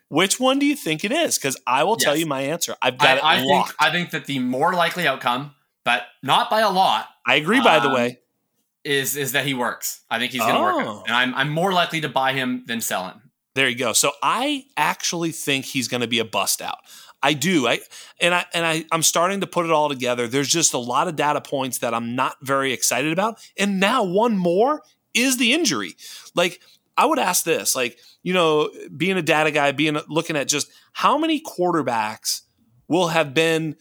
[0.08, 1.36] Which one do you think it is?
[1.36, 2.76] Because I will tell you my answer.
[2.80, 3.66] I've got I, I it think.
[3.80, 7.60] I think that the more likely outcome, but not by a lot, I agree.
[7.60, 8.20] By the um, way,
[8.86, 10.00] is is that he works.
[10.10, 10.98] I think he's going to work, Oh.
[11.00, 11.04] out.
[11.06, 13.20] and I'm I'm more likely to buy him than sell him.
[13.54, 13.92] There you go.
[13.92, 16.78] So I actually think he's going to be a bust out.
[17.22, 17.66] I do.
[17.66, 17.80] I
[18.20, 20.28] and I and I I'm starting to put it all together.
[20.28, 23.38] There's just a lot of data points that I'm not very excited about.
[23.58, 24.82] And now one more
[25.14, 25.96] is the injury.
[26.34, 26.60] Like
[26.98, 30.68] I would ask this, like, you know, being a data guy, being looking at just
[30.92, 32.42] how many quarterbacks
[32.88, 33.76] will have been,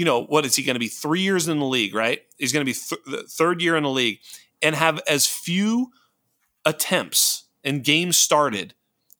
[0.00, 2.22] you know, what is he going to be 3 years in the league, right?
[2.38, 4.20] He's going to be th- the third year in the league
[4.62, 5.90] and have as few
[6.64, 8.72] attempts and games started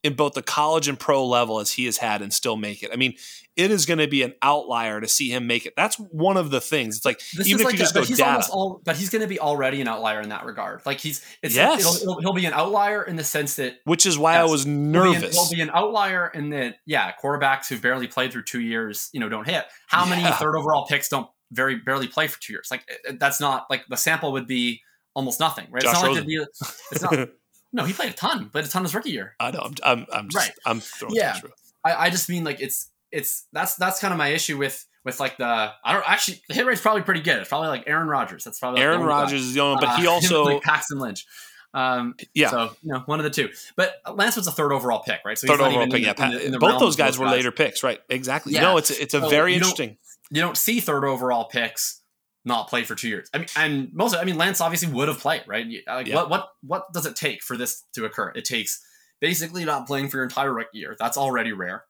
[0.02, 2.90] in both the college and pro level as he has had and still make it.
[2.90, 3.12] I mean,
[3.60, 5.74] it is going to be an outlier to see him make it.
[5.76, 6.96] That's one of the things.
[6.96, 8.46] It's like This even if like you a- just but go he's data.
[8.52, 10.80] all, but he's going to be already an outlier in that regard.
[10.86, 11.80] Like he's, it's Yes.
[11.80, 14.50] it'll, it'll, he'll be an outlier in the sense that which is why I Yes.
[14.50, 15.34] was he'll be, an, nervous.
[15.34, 19.20] he'll be an outlier in that yeah, quarterbacks who barely played through two years, you
[19.20, 19.64] know, don't hit.
[19.86, 22.68] How many third overall picks don't very barely play for two years?
[22.70, 24.80] Like that's not like the sample would be
[25.14, 25.82] almost nothing, right?
[25.82, 26.24] Josh it's not Rosen.
[26.24, 26.46] like it'd be,
[26.92, 27.28] it's not.
[27.72, 29.34] No, he played a ton, but a ton his rookie year.
[29.38, 29.60] I know.
[29.60, 29.74] I'm.
[29.84, 30.06] I'm.
[30.12, 30.48] I'm just.
[30.48, 30.56] Right.
[30.66, 31.38] I'm throwing Yeah.
[31.84, 35.18] I, I just mean like it's it's that's that's kind of my issue with with
[35.20, 35.44] like the
[35.84, 37.38] I don't actually the hit rate's probably pretty good.
[37.38, 38.44] It's probably like Aaron Rodgers.
[38.44, 39.02] That's probably like Aaron.
[39.02, 40.44] Rodgers is the only, but he Uh, also.
[40.44, 41.26] like Paxton Lynch.
[41.72, 42.50] Um, yeah.
[42.50, 43.48] So you know, one of the two.
[43.76, 45.38] But Lance was a third overall pick, right?
[45.38, 46.26] So Third not overall even pick, in yeah.
[46.26, 47.36] in the- in the Both those guys were guys.
[47.36, 48.00] later picks, right?
[48.08, 48.52] Exactly.
[48.52, 48.62] Yeah.
[48.62, 49.96] No, it's a, it's a So very you don't- interesting.
[50.32, 52.02] You don't see third overall picks
[52.44, 53.28] not play for two years.
[53.34, 54.14] I mean, and most.
[54.16, 55.66] I mean, Lance obviously would have played, right?
[55.86, 56.14] Like, Yeah.
[56.16, 58.32] what what what does it take for this to occur?
[58.34, 58.80] It takes
[59.20, 60.96] basically not playing for your entire rookie year.
[60.98, 61.84] That's already rare.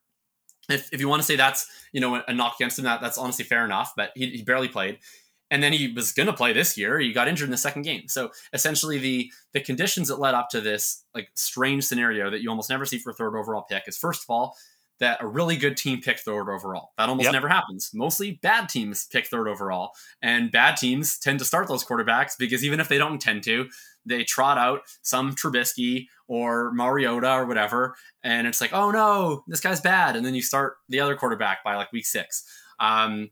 [0.72, 3.18] If, if you want to say that's you know a knock against him, that that's
[3.18, 3.92] honestly fair enough.
[3.96, 4.98] But he, he barely played,
[5.50, 6.98] and then he was going to play this year.
[6.98, 8.08] He got injured in the second game.
[8.08, 12.50] So essentially, the the conditions that led up to this like strange scenario that you
[12.50, 14.56] almost never see for a third overall pick is first of all
[15.00, 16.92] that a really good team picked third overall.
[16.98, 17.32] That almost yep.
[17.32, 17.90] never happens.
[17.92, 19.92] Mostly bad teams pick third overall,
[20.22, 23.68] and bad teams tend to start those quarterbacks because even if they don't intend to,
[24.06, 29.60] they trot out some Trubisky or Mariota or whatever, and it's like, oh no, this
[29.60, 32.44] guy's bad, and then you start the other quarterback by like week six.
[32.78, 33.30] Um,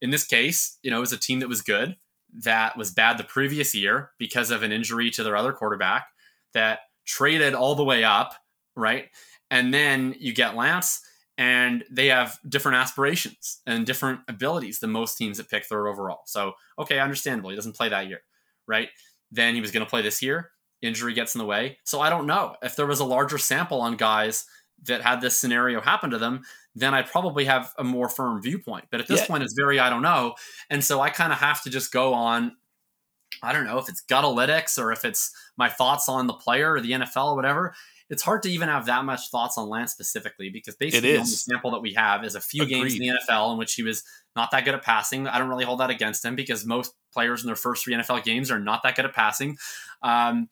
[0.00, 1.96] in this case, you know, it was a team that was good,
[2.44, 6.06] that was bad the previous year because of an injury to their other quarterback,
[6.52, 8.34] that traded all the way up,
[8.74, 9.06] right?
[9.50, 11.02] And then you get Lance,
[11.38, 16.22] and they have different aspirations and different abilities than most teams that pick third overall.
[16.24, 17.50] So, okay, understandable.
[17.50, 18.20] He doesn't play that year,
[18.66, 18.88] right?
[19.30, 20.50] Then he was going to play this year.
[20.82, 21.78] Injury gets in the way.
[21.84, 24.46] So I don't know if there was a larger sample on guys
[24.84, 26.42] that had this scenario happen to them,
[26.74, 28.86] then I'd probably have a more firm viewpoint.
[28.90, 29.26] But at this yeah.
[29.26, 30.34] point, it's very I don't know,
[30.70, 32.56] and so I kind of have to just go on.
[33.42, 36.80] I don't know if it's gutalytics or if it's my thoughts on the player or
[36.80, 37.74] the NFL or whatever.
[38.08, 41.30] It's hard to even have that much thoughts on Lance specifically because basically the only
[41.30, 42.74] sample that we have is a few Agreed.
[42.74, 44.04] games in the NFL in which he was
[44.36, 45.26] not that good at passing.
[45.26, 48.22] I don't really hold that against him because most players in their first three NFL
[48.22, 49.56] games are not that good at passing.
[50.02, 50.48] Um,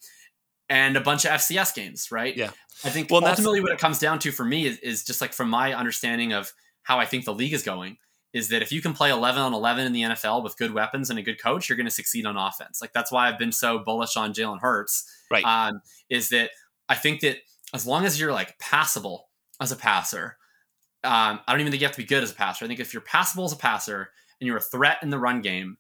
[0.68, 2.36] and a bunch of FCS games, right?
[2.36, 2.50] Yeah.
[2.84, 5.32] I think well, ultimately what it comes down to for me is, is just like
[5.32, 6.52] from my understanding of
[6.82, 7.98] how I think the league is going
[8.32, 11.09] is that if you can play 11 on 11 in the NFL with good weapons
[11.09, 12.80] and a good coach, you're going to succeed on offense.
[12.82, 15.09] Like that's why I've been so bullish on Jalen Hurts.
[15.30, 15.44] Right.
[15.44, 15.80] Um,
[16.11, 16.50] is that
[16.89, 17.39] I think that
[17.72, 19.28] as long as you're like passable
[19.61, 20.37] as a passer,
[21.03, 22.64] um, I don't even think you have to be good as a passer.
[22.64, 24.11] I think if you're passable as a passer
[24.41, 25.76] and you're a threat in the run game,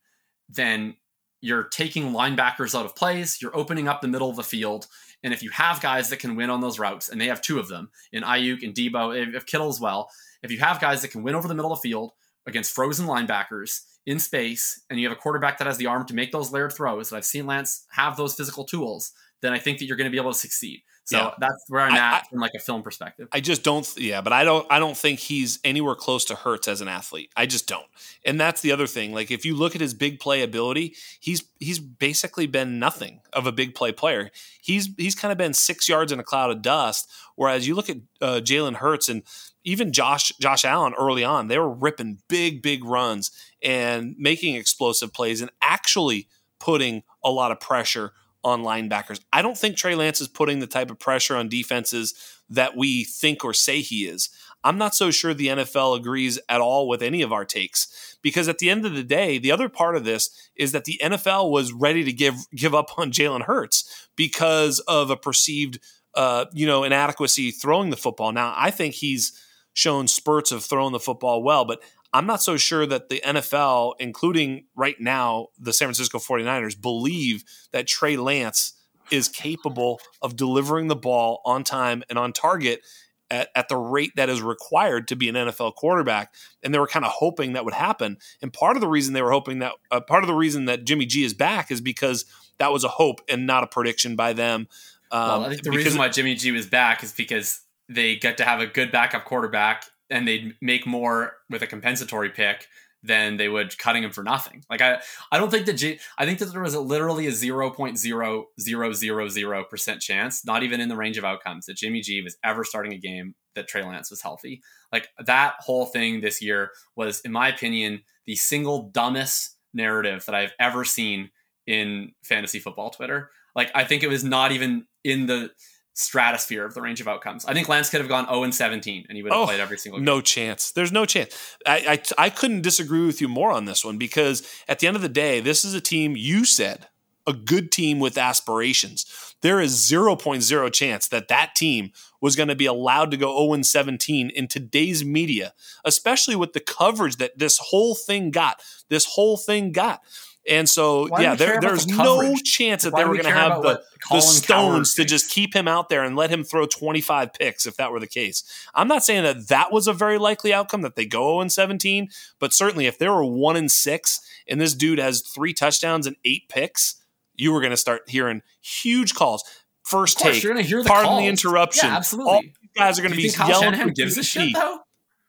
[0.48, 0.96] then
[1.40, 4.86] you're taking linebackers out of plays, you're opening up the middle of the field.
[5.22, 7.58] And if you have guys that can win on those routes, and they have two
[7.58, 10.10] of them in Aiyuk and Deebo, if Kittle as well,
[10.42, 12.12] if you have guys that can win over the middle of the field
[12.46, 16.14] against frozen linebackers in space, and you have a quarterback that has the arm to
[16.14, 19.12] make those layered throws, and I've seen Lance have those physical tools,
[19.44, 20.82] then I think that you're going to be able to succeed.
[21.06, 21.30] So yeah.
[21.38, 23.28] that's where I'm at I, from like a film perspective.
[23.30, 26.66] I just don't yeah, but I don't I don't think he's anywhere close to Hurts
[26.66, 27.30] as an athlete.
[27.36, 27.84] I just don't.
[28.24, 29.12] And that's the other thing.
[29.12, 33.46] Like if you look at his big play ability, he's he's basically been nothing of
[33.46, 34.30] a big play player.
[34.62, 37.90] He's he's kind of been 6 yards in a cloud of dust whereas you look
[37.90, 39.22] at uh, Jalen Hurts and
[39.64, 43.30] even Josh Josh Allen early on, they were ripping big big runs
[43.62, 46.28] and making explosive plays and actually
[46.58, 48.12] putting a lot of pressure
[48.44, 49.20] on linebackers.
[49.32, 52.14] I don't think Trey Lance is putting the type of pressure on defenses
[52.50, 54.28] that we think or say he is.
[54.62, 58.48] I'm not so sure the NFL agrees at all with any of our takes because
[58.48, 61.50] at the end of the day, the other part of this is that the NFL
[61.50, 65.80] was ready to give give up on Jalen Hurts because of a perceived
[66.14, 68.32] uh, you know inadequacy throwing the football.
[68.32, 69.38] Now, I think he's
[69.74, 71.82] shown spurts of throwing the football well, but
[72.14, 77.42] I'm not so sure that the NFL, including right now the San Francisco 49ers, believe
[77.72, 78.74] that Trey Lance
[79.10, 82.82] is capable of delivering the ball on time and on target
[83.30, 86.32] at, at, the rate that is required to be an NFL quarterback.
[86.62, 88.18] And they were kind of hoping that would happen.
[88.40, 90.84] And part of the reason they were hoping that, uh, part of the reason that
[90.84, 92.26] Jimmy G is back is because
[92.58, 94.68] that was a hope and not a prediction by them.
[95.10, 98.36] Um, well, I think the reason why Jimmy G was back is because they get
[98.38, 102.66] to have a good backup quarterback and they'd make more with a compensatory pick
[103.02, 104.64] than they would cutting him for nothing.
[104.70, 104.98] Like I,
[105.30, 107.98] I don't think that G, I think that there was a, literally a zero point
[107.98, 112.00] zero zero zero zero percent chance, not even in the range of outcomes, that Jimmy
[112.00, 114.62] G was ever starting a game that Trey Lance was healthy.
[114.90, 120.34] Like that whole thing this year was, in my opinion, the single dumbest narrative that
[120.34, 121.30] I've ever seen
[121.66, 123.30] in fantasy football Twitter.
[123.54, 125.50] Like I think it was not even in the
[125.94, 127.44] stratosphere of the range of outcomes.
[127.44, 129.60] I think Lance could have gone 0 and 17 and he would have oh, played
[129.60, 130.04] every single game.
[130.04, 130.72] No chance.
[130.72, 131.56] There's no chance.
[131.66, 134.96] I, I, I couldn't disagree with you more on this one because at the end
[134.96, 136.88] of the day, this is a team you said
[137.26, 139.06] a good team with aspirations.
[139.40, 143.62] There is 0.0 chance that that team was going to be allowed to go 0
[143.62, 148.62] 17 in today's media, especially with the coverage that this whole thing got.
[148.88, 150.00] This whole thing got.
[150.46, 153.30] And so, Why yeah, there, there's the no chance that Why they were going to
[153.30, 157.32] have the, the stones to just keep him out there and let him throw 25
[157.32, 158.44] picks if that were the case.
[158.74, 162.08] I'm not saying that that was a very likely outcome that they go 0 17,
[162.38, 166.16] but certainly if there were 1 and 6 and this dude has three touchdowns and
[166.24, 167.02] eight picks,
[167.34, 169.44] you were going to start hearing huge calls.
[169.82, 171.20] First course, take, you're going to hear the pardon calls.
[171.20, 171.88] the interruption.
[171.88, 172.32] Yeah, absolutely.
[172.32, 172.42] All
[172.76, 173.62] guys are going to be yelling.
[173.62, 174.80] Shanahan gives a shit though.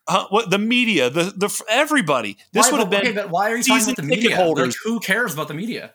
[0.07, 2.37] Uh, what the media, the the everybody.
[2.51, 3.01] This would have been.
[3.01, 4.35] Okay, but why are you talking about the media?
[4.35, 4.67] Holders.
[4.67, 5.93] Like, who cares about the media?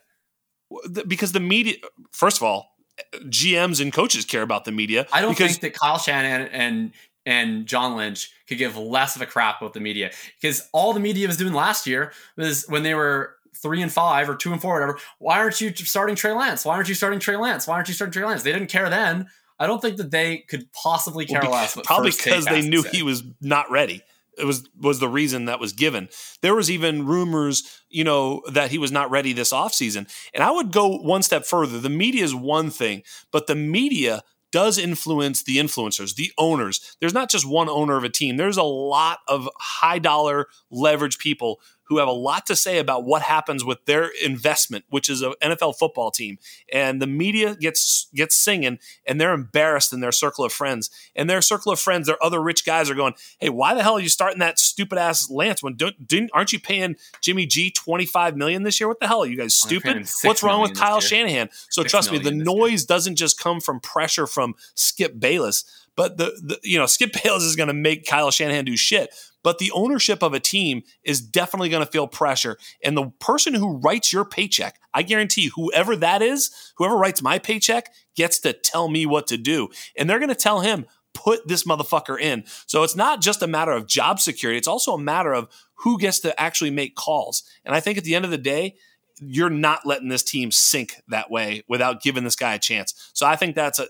[1.07, 1.77] Because the media,
[2.11, 2.77] first of all,
[3.25, 5.07] GMs and coaches care about the media.
[5.13, 6.93] I don't because, think that Kyle Shanahan and
[7.27, 11.01] and John Lynch could give less of a crap about the media because all the
[11.01, 14.61] media was doing last year was when they were three and five or two and
[14.61, 14.99] four, whatever.
[15.19, 16.65] Why aren't you starting Trey Lance?
[16.65, 17.67] Why aren't you starting Trey Lance?
[17.67, 18.43] Why aren't you starting Trey Lance?
[18.43, 19.29] They didn't care then.
[19.61, 21.79] I don't think that they could possibly care well, less.
[21.85, 24.03] probably because they knew he was not ready.
[24.39, 26.09] It was was the reason that was given.
[26.41, 30.11] There was even rumors, you know, that he was not ready this offseason.
[30.33, 31.79] And I would go one step further.
[31.79, 36.97] The media is one thing, but the media does influence the influencers, the owners.
[37.01, 38.37] There's not just one owner of a team.
[38.37, 41.61] There's a lot of high dollar leverage people
[41.91, 45.35] who have a lot to say about what happens with their investment, which is an
[45.43, 46.39] NFL football team.
[46.73, 50.89] And the media gets gets singing, and they're embarrassed in their circle of friends.
[51.17, 53.95] And their circle of friends, their other rich guys, are going, "Hey, why the hell
[53.95, 55.65] are you starting that stupid ass Lance?
[55.65, 58.87] When don't, didn't aren't you paying Jimmy G twenty five million this year?
[58.87, 60.09] What the hell are you guys stupid?
[60.23, 61.49] What's wrong with Kyle Shanahan?
[61.71, 65.65] So trust me, the noise doesn't just come from pressure from Skip Bayless."
[65.97, 69.13] But the, the you know Skip Bayless is going to make Kyle Shanahan do shit.
[69.43, 72.59] But the ownership of a team is definitely going to feel pressure.
[72.85, 77.39] And the person who writes your paycheck, I guarantee whoever that is, whoever writes my
[77.39, 79.69] paycheck, gets to tell me what to do.
[79.97, 82.45] And they're going to tell him, put this motherfucker in.
[82.67, 85.99] So it's not just a matter of job security, it's also a matter of who
[85.99, 87.43] gets to actually make calls.
[87.65, 88.77] And I think at the end of the day,
[89.21, 93.11] you're not letting this team sink that way without giving this guy a chance.
[93.13, 93.89] So I think that's a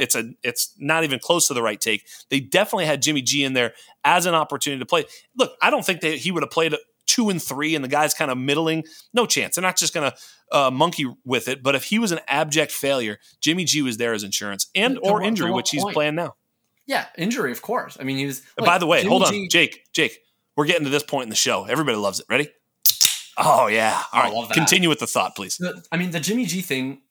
[0.00, 2.06] it's a it's not even close to the right take.
[2.30, 3.74] They definitely had Jimmy G in there
[4.04, 5.04] as an opportunity to play.
[5.36, 6.74] Look, I don't think that he would have played
[7.06, 8.84] two and three and the guy's kind of middling.
[9.12, 9.56] No chance.
[9.56, 11.62] They're not just going to uh, monkey with it.
[11.62, 15.22] But if he was an abject failure, Jimmy G was there as insurance and or
[15.22, 16.34] injury, which he's playing now.
[16.86, 17.96] Yeah, injury, of course.
[18.00, 18.42] I mean, he was.
[18.58, 19.84] Like, by the way, Jimmy hold on, G- Jake.
[19.92, 20.18] Jake,
[20.56, 21.64] we're getting to this point in the show.
[21.64, 22.26] Everybody loves it.
[22.28, 22.48] Ready?
[23.36, 24.02] Oh yeah.
[24.12, 24.52] All right.
[24.52, 25.60] Continue with the thought, please.
[25.90, 27.02] I mean, the Jimmy G thing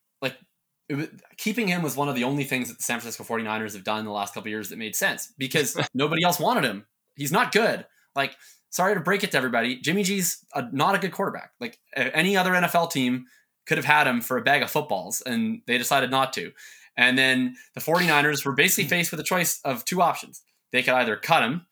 [0.95, 3.83] was, keeping him was one of the only things that the San Francisco 49ers have
[3.83, 6.85] done in the last couple years that made sense because nobody else wanted him.
[7.15, 7.85] He's not good.
[8.15, 8.35] Like,
[8.69, 11.51] sorry to break it to everybody, Jimmy G's a, not a good quarterback.
[11.59, 13.25] Like any other NFL team
[13.65, 16.51] could have had him for a bag of footballs and they decided not to.
[16.97, 20.41] And then the 49ers were basically faced with a choice of two options.
[20.71, 21.65] They could either cut him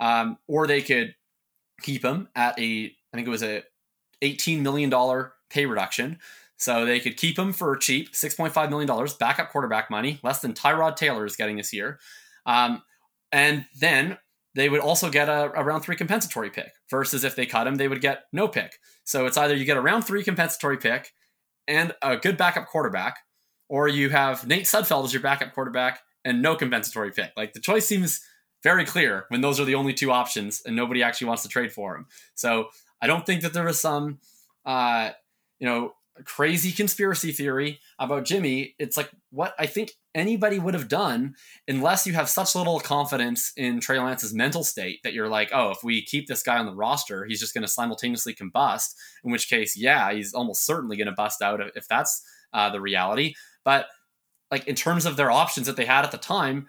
[0.00, 1.14] um, or they could
[1.82, 3.62] keep him at a, I think it was a
[4.22, 4.90] $18 million
[5.50, 6.18] pay reduction
[6.64, 10.96] so they could keep him for cheap, $6.5 million, backup quarterback money, less than Tyrod
[10.96, 12.00] Taylor is getting this year.
[12.46, 12.82] Um,
[13.30, 14.16] and then
[14.54, 17.74] they would also get a, a, round three compensatory pick versus if they cut him,
[17.74, 18.78] they would get no pick.
[19.04, 21.12] So it's either you get a round three compensatory pick
[21.68, 23.18] and a good backup quarterback,
[23.68, 27.32] or you have Nate Sudfeld as your backup quarterback and no compensatory pick.
[27.36, 28.22] Like the choice seems
[28.62, 31.72] very clear when those are the only two options and nobody actually wants to trade
[31.72, 32.06] for him.
[32.34, 32.68] So
[33.02, 34.20] I don't think that there was some,
[34.64, 35.10] uh,
[35.58, 35.92] you know,
[36.24, 41.34] crazy conspiracy theory about Jimmy, it's like what I think anybody would have done
[41.66, 45.70] unless you have such little confidence in Trey Lance's mental state that you're like, oh,
[45.70, 48.94] if we keep this guy on the roster, he's just going to simultaneously combust.
[49.24, 52.80] In which case, yeah, he's almost certainly going to bust out if that's uh, the
[52.80, 53.34] reality.
[53.64, 53.86] But
[54.50, 56.68] like in terms of their options that they had at the time,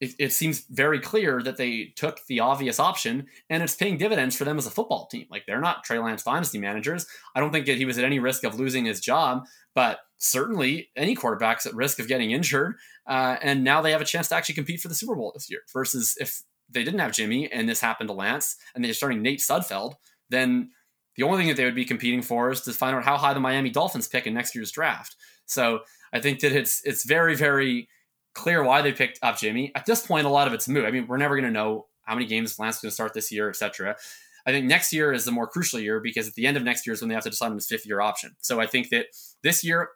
[0.00, 4.34] it, it, seems very clear that they took the obvious option and it's paying dividends
[4.34, 5.26] for them as a football team.
[5.30, 7.06] Like they're not Trey Lance dynasty managers.
[7.34, 9.44] I don't think that he was at any risk of losing his job,
[9.74, 12.76] but certainly any quarterback's at risk of getting injured.
[13.06, 15.50] Uh, and now they have a chance to actually compete for the Super Bowl this
[15.50, 19.22] year versus if they didn't have Jimmy and this happened to Lance and they're starting
[19.22, 19.94] Nate Sudfeld,
[20.30, 20.70] then
[21.16, 23.34] the only thing that they would be competing for is to find out how high
[23.34, 25.16] the Miami Dolphins pick in next year's draft.
[25.44, 25.80] So
[26.12, 27.88] I think that it's it's very, very
[28.34, 29.72] clear why they picked up Jimmy.
[29.74, 30.84] At this point, a lot of it's moot.
[30.84, 33.14] I mean, we're never going to know how many games Lance is going to start
[33.14, 33.96] this year, etc.
[34.46, 36.86] I think next year is the more crucial year because at the end of next
[36.86, 38.34] year is when they have to decide on his fifth year option.
[38.40, 39.06] So I think that
[39.42, 39.90] this year,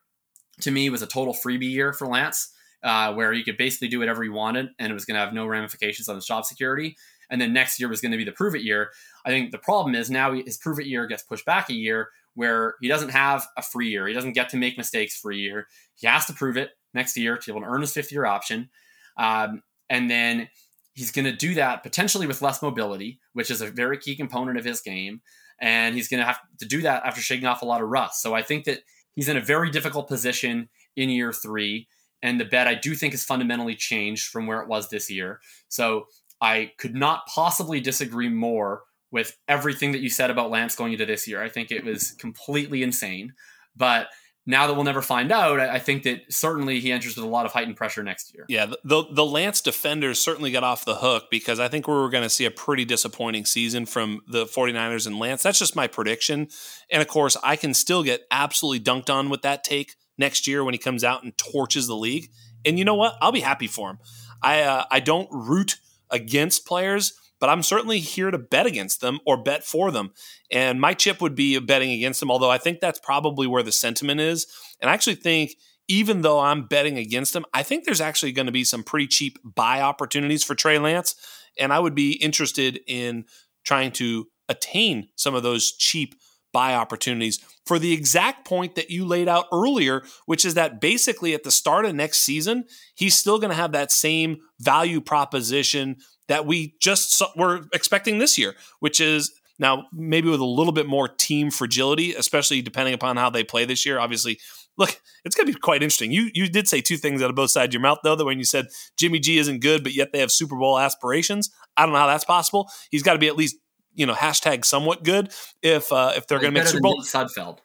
[0.60, 3.98] to me, was a total freebie year for Lance, uh, where he could basically do
[3.98, 6.96] whatever he wanted and it was going to have no ramifications on his job security.
[7.30, 8.90] And then next year was going to be the prove it year.
[9.24, 12.10] I think the problem is now his prove it year gets pushed back a year
[12.34, 14.06] where he doesn't have a free year.
[14.06, 15.66] He doesn't get to make mistakes for a year.
[15.94, 18.24] He has to prove it next year to be able to earn his fifth year
[18.24, 18.70] option.
[19.16, 20.48] Um, and then
[20.94, 24.58] he's going to do that potentially with less mobility, which is a very key component
[24.58, 25.20] of his game.
[25.60, 28.22] And he's going to have to do that after shaking off a lot of rust.
[28.22, 28.80] So I think that
[29.14, 31.88] he's in a very difficult position in year three.
[32.22, 35.40] And the bet I do think is fundamentally changed from where it was this year.
[35.68, 36.06] So
[36.40, 41.06] I could not possibly disagree more with everything that you said about Lance going into
[41.06, 41.42] this year.
[41.42, 43.32] I think it was completely insane.
[43.76, 44.08] But
[44.46, 47.46] now that we'll never find out, I think that certainly he enters with a lot
[47.46, 48.44] of heightened pressure next year.
[48.48, 52.10] Yeah, the the Lance defenders certainly got off the hook because I think we were
[52.10, 55.42] going to see a pretty disappointing season from the 49ers and Lance.
[55.42, 56.48] That's just my prediction.
[56.90, 60.62] And of course, I can still get absolutely dunked on with that take next year
[60.62, 62.28] when he comes out and torches the league.
[62.66, 63.16] And you know what?
[63.20, 63.98] I'll be happy for him.
[64.42, 65.76] I uh, I don't root
[66.10, 70.14] against players, but I'm certainly here to bet against them or bet for them.
[70.50, 73.70] And my chip would be betting against them, although I think that's probably where the
[73.70, 74.46] sentiment is.
[74.80, 78.46] And I actually think even though I'm betting against them, I think there's actually going
[78.46, 81.16] to be some pretty cheap buy opportunities for Trey Lance.
[81.60, 83.26] And I would be interested in
[83.62, 86.14] trying to attain some of those cheap
[86.54, 91.34] buy opportunities for the exact point that you laid out earlier, which is that basically
[91.34, 92.64] at the start of next season,
[92.94, 95.96] he's still going to have that same value proposition
[96.28, 100.86] that we just were expecting this year, which is now maybe with a little bit
[100.86, 103.98] more team fragility, especially depending upon how they play this year.
[103.98, 104.38] Obviously,
[104.76, 106.10] look, it's going to be quite interesting.
[106.10, 108.16] You you did say two things out of both sides of your mouth though.
[108.16, 108.66] That when you said
[108.96, 111.50] Jimmy G isn't good, but yet they have Super Bowl aspirations.
[111.76, 112.70] I don't know how that's possible.
[112.90, 113.56] He's got to be at least
[113.94, 117.02] you know hashtag somewhat good if uh, if they're going to make Super Bowl.
[117.02, 117.58] Sudfeld.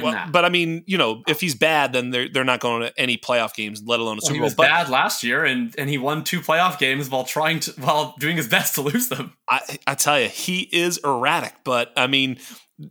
[0.00, 3.00] Well, but I mean, you know, if he's bad, then they're they're not going to
[3.00, 4.44] any playoff games, let alone a Super well, he Bowl.
[4.44, 7.72] was but, bad last year, and and he won two playoff games while trying to
[7.72, 9.34] while doing his best to lose them.
[9.48, 11.54] I I tell you, he is erratic.
[11.64, 12.38] But I mean,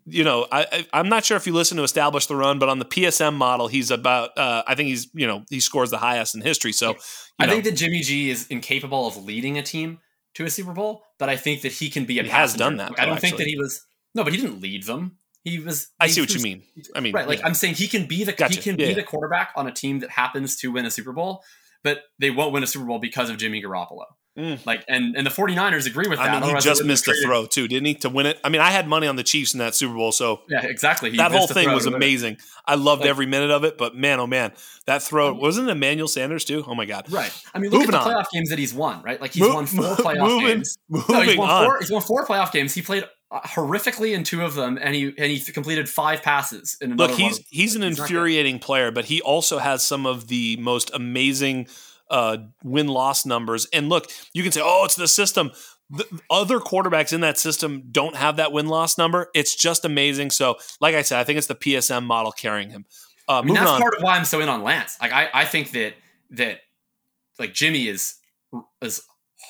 [0.06, 2.68] you know, I, I am not sure if you listen to establish the run, but
[2.70, 4.38] on the PSM model, he's about.
[4.38, 6.74] Uh, I think he's you know he scores the highest in history.
[6.74, 6.96] So
[7.40, 7.54] I know.
[7.54, 10.00] think that Jimmy G is incapable of leading a team
[10.36, 12.24] to a Super Bowl, but I think that he can be a.
[12.24, 12.42] He passenger.
[12.42, 12.92] has done that.
[12.92, 13.30] Like, I don't actually.
[13.30, 13.86] think that he was.
[14.14, 15.19] No, but he didn't lead them.
[15.44, 15.88] He was.
[16.00, 16.64] I he see what was, you mean.
[16.96, 17.28] I mean, right?
[17.28, 17.48] Like yeah.
[17.48, 18.56] I'm saying, he can be the Gotcha.
[18.56, 18.96] he can Yeah, be yeah.
[18.96, 21.44] the quarterback on a team that happens to win a Super Bowl,
[21.84, 24.04] but they won't win a Super Bowl because of Jimmy Garoppolo.
[24.38, 24.66] Mm.
[24.66, 26.30] Like, and and the 49ers agree with that.
[26.30, 28.40] I mean, he just missed the throw too, didn't he, to win it?
[28.44, 31.12] I mean, I had money on the Chiefs in that Super Bowl, so Yeah, exactly.
[31.12, 32.06] He that whole thing was to win it.
[32.06, 32.38] amazing.
[32.66, 34.54] I loved Like- every minute of it, but man, oh man,
[34.86, 36.64] that throw wasn't Emmanuel Sanders too.
[36.68, 37.34] Oh my god, Right.
[37.54, 38.16] I mean, look Moving at the on.
[38.24, 39.02] playoff games that he's won.
[39.04, 39.20] Right.
[39.20, 40.78] Like he's won four playoff games.
[40.90, 41.66] moving No, he's won on.
[41.66, 41.80] four.
[41.80, 42.74] He's won four playoff games.
[42.74, 46.92] He played horrifically in two of them, and he and he completed five passes in
[46.92, 47.12] another.
[47.14, 47.30] Look, one.
[47.30, 51.68] he's he's an He's infuriating player, but he also has some of the most amazing
[52.10, 53.68] uh, win loss numbers.
[53.72, 55.52] And look, you can say, "Oh, it's the system."
[55.92, 59.32] The other quarterbacks in that system don't have that win loss number.
[59.34, 60.30] It's just amazing.
[60.30, 62.86] So, like I said, I think it's the PSM model carrying him.
[63.28, 63.82] Uh, I mean, that's on.
[63.82, 64.98] part of why I'm so in on Lance.
[65.02, 65.96] Like, I, I think that
[66.32, 66.60] that
[67.40, 68.16] like Jimmy is
[68.82, 69.02] is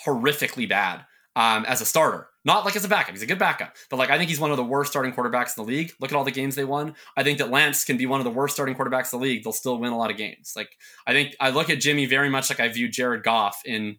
[0.05, 1.05] horrifically bad
[1.35, 2.28] um, as a starter.
[2.45, 3.11] Not like as a backup.
[3.11, 5.57] He's a good backup, but like I think he's one of the worst starting quarterbacks
[5.57, 5.91] in the league.
[5.99, 6.95] Look at all the games they won.
[7.17, 9.43] I think that Lance can be one of the worst starting quarterbacks in the league.
[9.43, 10.53] They'll still win a lot of games.
[10.55, 10.69] Like
[11.05, 13.97] I think I look at Jimmy very much like I view Jared Goff in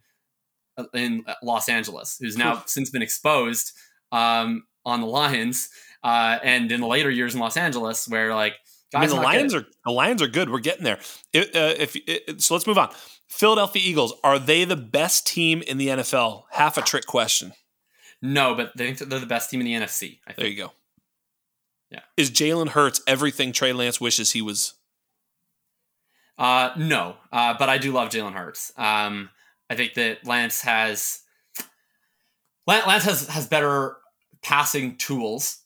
[0.94, 3.72] in Los Angeles, who's now since been exposed
[4.12, 5.68] um, on the Lions,
[6.02, 8.54] uh, and in the later years in Los Angeles, where like
[8.94, 9.64] I mean, the Lions good.
[9.64, 10.50] are the Lions are good.
[10.50, 10.98] We're getting there.
[11.32, 12.90] It, uh, if it, so, let's move on.
[13.28, 16.44] Philadelphia Eagles are they the best team in the NFL?
[16.52, 17.52] Half a trick question.
[18.22, 20.18] No, but they think that they're the best team in the NFC.
[20.26, 20.56] I There think.
[20.56, 20.72] you go.
[21.90, 22.00] Yeah.
[22.16, 24.74] Is Jalen Hurts everything Trey Lance wishes he was?
[26.38, 28.72] Uh, no, uh, but I do love Jalen Hurts.
[28.76, 29.28] Um,
[29.68, 31.20] I think that Lance has
[32.66, 33.96] Lan- Lance has has better
[34.42, 35.58] passing tools,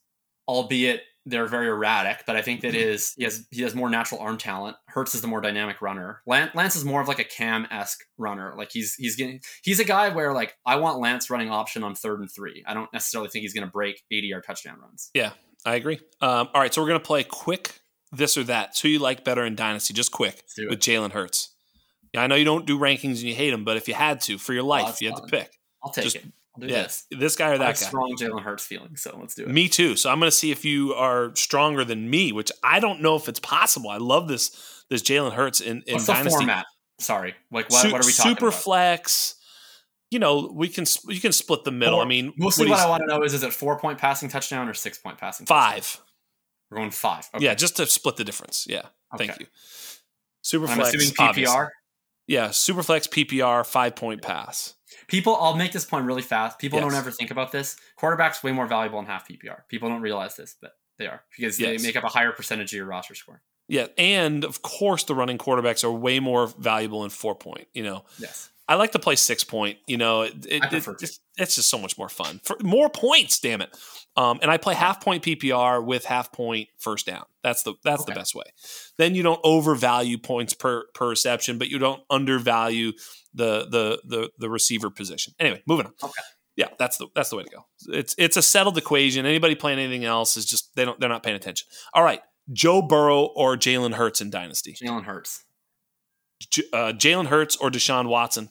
[0.49, 2.25] albeit they're very erratic.
[2.27, 4.77] But I think that is he has he has more natural arm talent.
[4.87, 6.21] Hurts is the more dynamic runner.
[6.27, 8.55] Lan- Lance is more of like a Cam esque runner.
[8.57, 11.95] Like he's he's getting he's a guy where like I want Lance running option on
[11.95, 12.63] third and three.
[12.67, 15.11] I don't necessarily think he's going to break eighty yard touchdown runs.
[15.15, 15.31] Yeah,
[15.65, 16.01] I agree.
[16.21, 17.81] Um, all right, so we're gonna play quick
[18.13, 18.77] this or that.
[18.77, 19.95] So you like better in Dynasty?
[19.95, 20.79] Just quick with.
[20.81, 21.55] Jalen Hurts.
[22.13, 24.21] Yeah, I know you don't do rankings and you hate him, but if you had
[24.23, 25.51] to for your life, that's you had to pick.
[25.83, 26.25] I'll take Just- it.
[26.57, 27.19] I'll do Yes, this.
[27.21, 27.87] this guy or I that have guy.
[27.87, 29.49] strong Jalen Hurts feeling, so let's do it.
[29.49, 29.97] Me too.
[29.97, 33.17] So I'm going to see if you are stronger than me, which I don't know
[33.17, 33.91] if it's possible.
[33.91, 36.37] I love this this Jalen Hurts in, in What's the Dynasty.
[36.39, 36.67] format?
[37.01, 38.61] Sorry, like what, Su- what are we talking super about?
[38.61, 39.35] flex.
[40.11, 41.97] You know, we can you can split the middle.
[41.97, 43.99] Four- I mean, Mostly what what I want to know is is it four point
[43.99, 45.47] passing touchdown or six point passing?
[45.47, 45.73] touchdown?
[45.73, 46.01] five.
[46.71, 47.29] We're going five.
[47.35, 47.45] Okay.
[47.45, 48.65] Yeah, just to split the difference.
[48.69, 48.83] Yeah,
[49.19, 49.47] thank you.
[50.43, 50.91] Super I'm flex.
[50.95, 51.29] assuming PPR.
[51.29, 51.65] obviously.
[52.27, 54.75] Yeah, super flex PPR five point pass.
[55.07, 56.59] People, I'll make this point really fast.
[56.59, 56.89] People Yes.
[56.91, 57.77] don't ever think about this.
[57.99, 59.63] Quarterbacks way more valuable in half PPR.
[59.69, 61.81] People don't realize this, but they are because Yes.
[61.83, 63.43] they make up a higher percentage of your roster score.
[63.69, 67.67] Yeah, and of course the running quarterbacks are way more valuable in four point.
[67.73, 68.51] You know, Yes.
[68.67, 69.79] I like to play six point.
[69.87, 72.41] You know, it, it, it- it's, it's just so much more fun.
[72.45, 73.77] For more points, damn it.
[74.17, 77.25] Um, and I play half point PPR with half point first down.
[77.43, 78.45] That's the that's the best way.
[78.97, 82.93] Then you don't overvalue points per per reception, but you don't undervalue
[83.35, 85.35] the the the the receiver position.
[85.41, 85.93] Anyway, moving on.
[86.03, 86.23] Okay.
[86.57, 87.67] Yeah, that's the that's the way to go.
[87.89, 89.27] It's it's a settled equation.
[89.27, 91.67] Anybody playing anything else is just they don't they're not paying attention.
[91.93, 92.21] All right,
[92.53, 94.75] Joe Burrow or Jalen Hurts in Dynasty.
[94.81, 95.45] Jalen Hurts,
[96.51, 98.51] J- uh, Jalen Hurts or Deshaun Watson.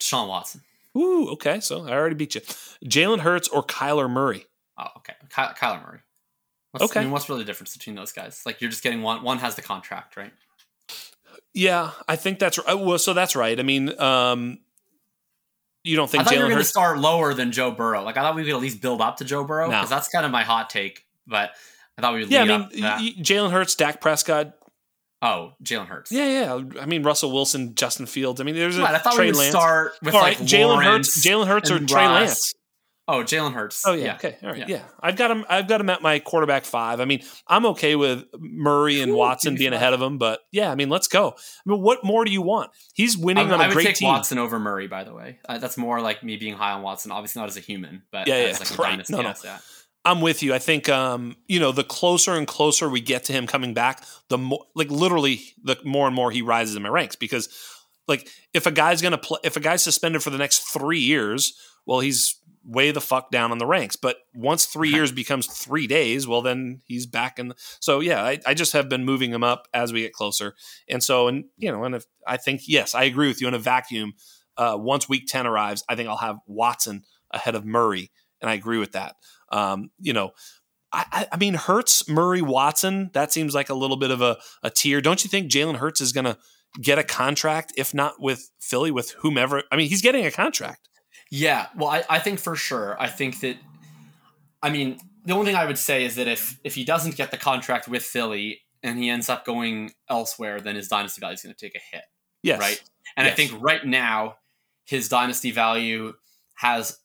[0.00, 0.62] Sean Watson.
[0.96, 1.60] Ooh, okay.
[1.60, 2.40] So I already beat you.
[2.84, 4.46] Jalen Hurts or Kyler Murray.
[4.76, 5.14] Oh, okay.
[5.34, 6.00] Ky- Kyler Murray.
[6.72, 7.00] What's, Okay.
[7.00, 8.42] I mean, what's really the difference between those guys?
[8.44, 9.22] Like you're just getting one.
[9.22, 10.32] One has the contract, right?
[11.54, 12.74] Yeah, I think that's right.
[12.74, 13.58] Well, so that's right.
[13.58, 14.58] I mean, um,
[15.84, 18.02] You don't think I thought you were Jalen going to start lower than Joe Burrow.
[18.02, 19.76] Like I thought we could at least build up to Joe Burrow No.
[19.78, 21.06] because that's kind of my hot take.
[21.26, 21.52] But
[21.96, 22.98] I thought we would Yeah, I mean, up to that.
[23.00, 24.52] y- y- Jalen Hurts, Dak Prescott.
[25.22, 26.12] Oh, Jalen Hurts.
[26.12, 26.26] Yeah,
[26.60, 26.80] yeah.
[26.80, 28.40] I mean, Russell Wilson, Justin Fields.
[28.40, 29.50] I mean, there's a Right, I thought Trey we would Lance.
[29.50, 32.20] start with All like right, Jalen Lawrence Hurts, Jalen Hurts, or Trey Russ.
[32.20, 32.54] Lance.
[33.10, 33.86] Oh, Jalen Hurts.
[33.86, 34.14] Oh yeah, yeah.
[34.16, 34.66] okay, all right, Yeah.
[34.68, 34.82] yeah.
[35.00, 35.46] I've got him.
[35.48, 37.00] I've got him at my quarterback five.
[37.00, 40.70] I mean, I'm okay with Murray and Cool, Watson being ahead of him, but yeah,
[40.70, 41.30] I mean, let's go.
[41.30, 42.70] I mean, what more do you want?
[42.92, 44.08] He's I, winning on I a would great take team.
[44.08, 45.38] Watson over Murray, by the way.
[45.48, 47.10] Uh, that's more like me being high on Watson.
[47.10, 49.08] Obviously, not as a human, but Yeah, as yeah, like a right.
[49.10, 49.28] No, no.
[49.30, 49.62] asset.
[50.04, 50.54] I'm with you.
[50.54, 54.04] I think um, you know, the closer and closer we get to him coming back,
[54.28, 57.48] the more like literally the more and more he rises in my ranks because
[58.06, 61.54] like if a guy's gonna play if a guy's suspended for the next three years,
[61.86, 63.96] well, he's way the fuck down on the ranks.
[63.96, 68.22] But once three years becomes three days, well then he's back in the, so yeah,
[68.22, 70.54] I, I just have been moving him up as we get closer.
[70.88, 73.54] And so and you know, and if I think yes, I agree with you in
[73.54, 74.14] a vacuum,
[74.56, 78.10] uh, once week ten arrives, I think I'll have Watson ahead of Murray.
[78.40, 79.16] And I agree with that.
[79.50, 80.32] Um, you know,
[80.92, 84.70] I, I, mean, Hurts, Murray, Watson, that seems like a little bit of a, a
[84.70, 85.00] tier.
[85.00, 86.38] Don't you think Jalen Hurts is going to
[86.80, 89.62] get a contract, if not with Philly, with whomever?
[89.70, 90.88] I mean, he's getting a contract.
[91.30, 92.96] Yeah, well, I, I think for sure.
[93.00, 93.56] I think that.
[94.62, 97.30] I mean, the only thing I would say is that if if he doesn't get
[97.30, 101.42] the contract with Philly and he ends up going elsewhere, then his dynasty value is
[101.42, 102.04] going to take a hit,
[102.42, 102.60] Yes.
[102.60, 102.82] right?
[103.16, 104.36] And I think right now
[104.84, 106.14] his dynasty value
[106.56, 106.98] has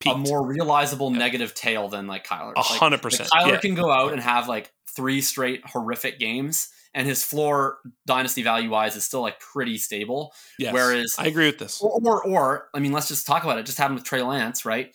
[0.00, 0.14] Peaked.
[0.14, 2.52] a more realizable negative tail than like Kyler.
[2.56, 3.30] A hundred percent.
[3.30, 3.56] Kyler Yeah.
[3.60, 8.70] can go out and have like three straight horrific games, and his floor dynasty value
[8.70, 10.32] wise is still like pretty stable.
[10.58, 10.72] Yes.
[10.74, 11.80] whereas- I agree with this.
[11.80, 13.66] Or, or, or, I mean, let's just talk about it.
[13.66, 14.94] Just happened with Trey Lance, right?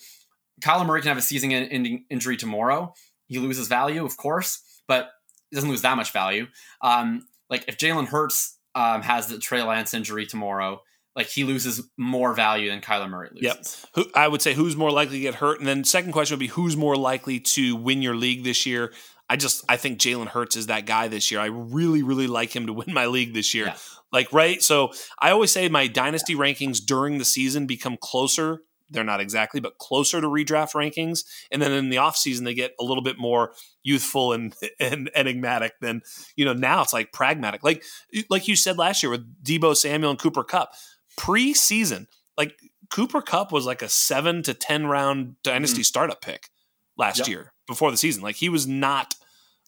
[0.60, 2.94] Kyler Murray can have a season-ending injury tomorrow.
[3.26, 5.10] He loses value, of course, but
[5.50, 6.46] he doesn't lose that much value.
[6.80, 10.82] Um, like if Jalen Hurts um, has the Trey Lance injury tomorrow,
[11.14, 13.86] like he loses more value than Kyler Murray loses.
[13.94, 14.06] Yep.
[14.06, 16.40] Who I would say who's more likely to get hurt, and then second question would
[16.40, 18.92] be who's more likely to win your league this year.
[19.28, 21.40] I just I think Jalen Hurts is that guy this year.
[21.40, 23.66] I really really like him to win my league this year.
[23.66, 23.76] Yeah.
[24.12, 28.60] Like right, so I always say my dynasty rankings during the season become closer.
[28.90, 32.74] They're not exactly, but closer to redraft rankings, and then in the offseason they get
[32.78, 35.72] a little bit more youthful and and enigmatic.
[35.80, 36.02] Than
[36.36, 37.64] you know now it's like pragmatic.
[37.64, 37.84] Like
[38.28, 40.72] like you said last year with Deebo Samuel and Cooper Kupp
[41.18, 42.06] preseason.
[42.36, 42.58] Like
[42.90, 45.86] Cooper Kupp was like a seven to ten round dynasty mm.
[45.86, 46.48] startup pick
[46.96, 47.28] last Yep.
[47.28, 48.22] year before the season.
[48.22, 49.14] Like he was not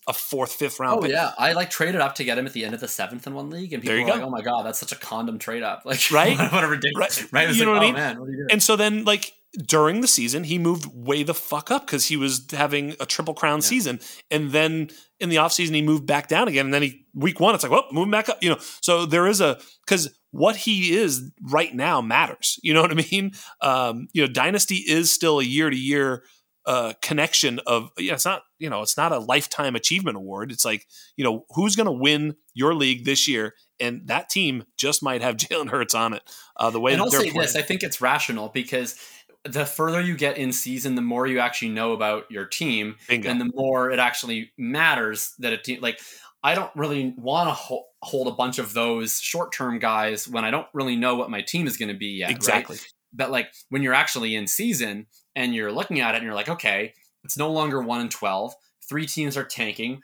[0.07, 1.11] a fourth, fifth round Oh pick.
[1.13, 3.33] yeah, I like traded up to get him at the end of the seventh in
[3.35, 4.13] one league, and people were go.
[4.13, 6.37] like, "Oh my god, that's such a condom trade up!" Like, Right?
[6.53, 7.33] what a ridiculous, Right.
[7.49, 7.55] right?
[7.55, 7.95] You know what I oh mean?
[7.95, 8.49] man, what are you doing?
[8.51, 9.33] And so then, like
[9.67, 13.35] during the season, he moved way the fuck up because he was having a triple
[13.35, 13.67] crown Yeah.
[13.67, 14.01] season.
[14.31, 14.91] And then
[15.21, 16.67] in the offseason, he moved back down again.
[16.67, 18.43] And then he week one, it's like, well, move back up.
[18.43, 22.59] You know, so there is a because what he is right now matters.
[22.63, 23.33] You know what I mean?
[23.61, 26.25] Um, you know, dynasty is still a year to year
[26.67, 30.65] uh connection of yeah, it's not you know it's not a lifetime achievement award it's
[30.65, 35.03] like you know who's going to win your league this year and that team just
[35.03, 36.23] might have Jalen Hurts on it
[36.57, 37.39] uh the way and I'll say playing.
[37.39, 38.99] this: I think it's rational because
[39.45, 43.29] the further you get in season, the more you actually know about your team, Bingo.
[43.29, 45.81] and the more it actually matters that a team.
[45.81, 46.01] Like,
[46.43, 50.51] I don't really want to ho- hold a bunch of those short-term guys when I
[50.51, 52.27] don't really know what my team is going to be yet.
[52.29, 52.37] right?
[52.37, 52.77] exactly
[53.13, 56.49] But like when you're actually in season and you're looking at it and you're like,
[56.49, 56.93] okay,
[57.23, 58.55] it's no longer one and twelve.
[58.89, 60.03] Three teams are tanking.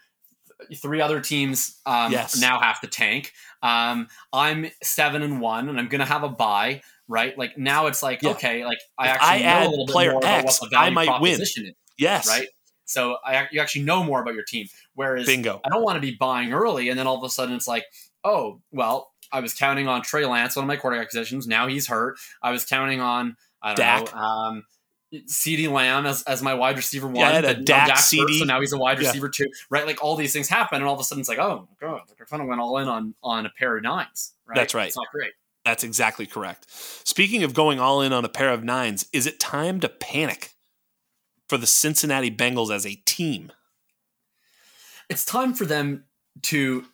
[0.76, 2.38] Three other teams um, Yes.
[2.40, 3.32] now have to tank.
[3.62, 6.82] Um, I'm seven and one, and I'm gonna have a buy.
[7.12, 8.30] Right, like now it's like Yeah.
[8.30, 10.60] okay, like I If actually I know add a little bit player more about what
[10.60, 11.32] the I value might win.
[11.32, 12.46] proposition is, yes right?
[12.84, 14.66] So I, you actually know more about your team.
[14.94, 17.54] Whereas bingo I don't want to be buying early, and then all of a sudden
[17.56, 17.84] it's like,
[18.24, 21.46] oh, well, I was counting on Trey Lance, one of my quarterback positions.
[21.48, 22.18] Now he's hurt.
[22.42, 24.14] I was counting on I don't Dak.
[24.14, 24.64] know, um,
[25.12, 27.16] CeeDee Lamb as, as my wide receiver one.
[27.16, 28.38] Yeah, I a Dak hurt, CeeDee.
[28.38, 29.08] so now he's a wide Yeah.
[29.08, 29.46] receiver two.
[29.68, 32.02] Right, like all these things happen, and all of a sudden it's like, oh god,
[32.08, 34.34] like I kind of went all in on on a pair of nines.
[34.46, 34.54] Right?
[34.56, 34.86] That's right.
[34.88, 35.32] It's not great.
[35.70, 36.66] That's exactly correct.
[36.68, 40.50] Speaking of going all in on a pair of nines, is it time to panic
[41.48, 43.52] for the Cincinnati Bengals as a team?
[45.08, 46.06] It's time for them
[46.42, 46.86] to.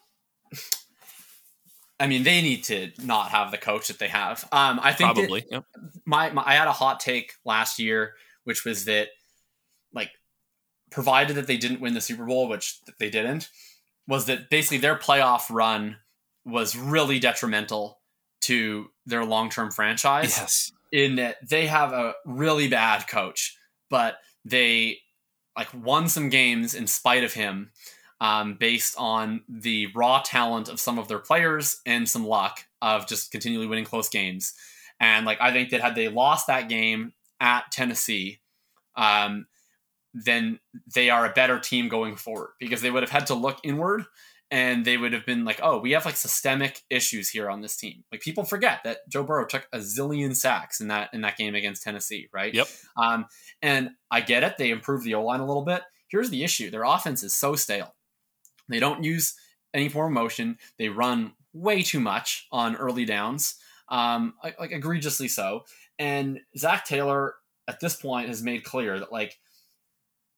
[1.98, 4.46] I mean, they need to not have the coach that they have.
[4.52, 5.46] Um, I think that- Probably.
[5.50, 5.64] Yep.
[6.04, 8.12] my, my I had a hot take last year,
[8.44, 9.08] which was that
[9.94, 10.10] like
[10.90, 13.48] provided that they didn't win the Super Bowl, which they didn't,
[14.06, 15.96] was that basically their playoff run
[16.44, 18.00] was really detrimental
[18.46, 20.72] to their long term franchise Yes.
[20.92, 23.56] in that they have a really bad coach,
[23.90, 24.98] but they
[25.56, 27.70] like won some games in spite of him,
[28.20, 33.06] um, based on the raw talent of some of their players and some luck of
[33.06, 34.52] just continually winning close games.
[35.00, 38.40] And like I think that had they lost that game at Tennessee,
[38.96, 39.46] um,
[40.14, 40.58] then
[40.94, 44.04] they are a better team going forward because they would have had to look inward
[44.50, 47.76] and they would have been like, oh, we have like systemic issues here on this
[47.76, 48.04] team.
[48.12, 51.54] Like people forget that Joe Burrow took a zillion sacks in that in that game
[51.54, 52.54] against Tennessee, right?
[52.54, 52.68] Yep.
[52.96, 53.26] Um,
[53.62, 55.82] and I get it; they improved the O line a little bit.
[56.08, 57.94] Here's the issue: their offense is so stale.
[58.68, 59.34] They don't use
[59.74, 60.58] any form of motion.
[60.78, 63.56] They run way too much on early downs,
[63.88, 65.64] um, like, like egregiously so.
[65.98, 67.34] And Zac Taylor
[67.66, 69.38] at this point has made clear that like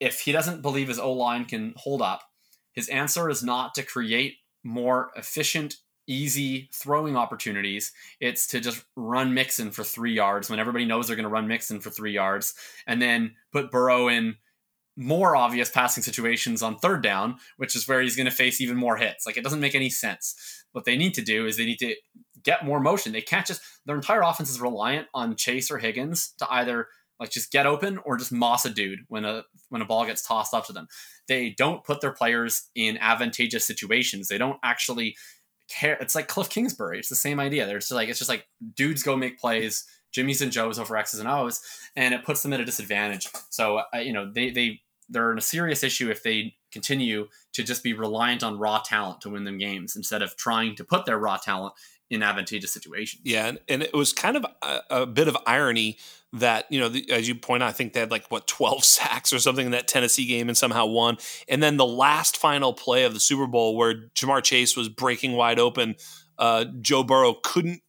[0.00, 2.22] if he doesn't believe his O line can hold up,
[2.78, 7.90] his answer is not to create more efficient, easy throwing opportunities.
[8.20, 11.48] It's to just run Mixon for three yards when everybody knows they're going to run
[11.48, 12.54] Mixon for three yards,
[12.86, 14.36] and then put Burrow in
[14.94, 18.76] more obvious passing situations on third down, which is where he's going to face even
[18.76, 19.26] more hits.
[19.26, 20.36] Like it doesn't make any sense.
[20.70, 21.96] What they need to do is they need to
[22.44, 23.10] get more motion.
[23.10, 26.86] They can't just their entire offense is reliant on Chase or Higgins to either
[27.20, 30.26] like just get open or just moss a dude when a when a ball gets
[30.26, 30.88] tossed up to them.
[31.26, 34.28] They don't put their players in advantageous situations.
[34.28, 35.16] They don't actually
[35.68, 35.96] care.
[36.00, 36.98] It's like Cliff Kingsbury.
[36.98, 37.66] It's the same idea.
[37.66, 38.46] They're just like it's just like
[38.76, 39.84] dudes go make plays.
[40.10, 41.60] Jimmy's and Joe's over X's and O's,
[41.94, 43.28] and it puts them at a disadvantage.
[43.50, 47.62] So uh, you know they they they're in a serious issue if they continue to
[47.62, 51.06] just be reliant on raw talent to win them games instead of trying to put
[51.06, 51.74] their raw talent
[52.10, 53.22] in advantageous situations.
[53.24, 55.98] Yeah, and, and it was kind of a, a, bit of irony
[56.34, 58.84] that you know, the, as you point out, I think they had like what twelve
[58.84, 61.16] sacks or something in that Tennessee game and somehow won.
[61.48, 65.32] And then the last final play of the Super Bowl where Ja'Marr Chase was breaking
[65.32, 65.96] wide open,
[66.38, 67.80] uh, Joe Burrow couldn't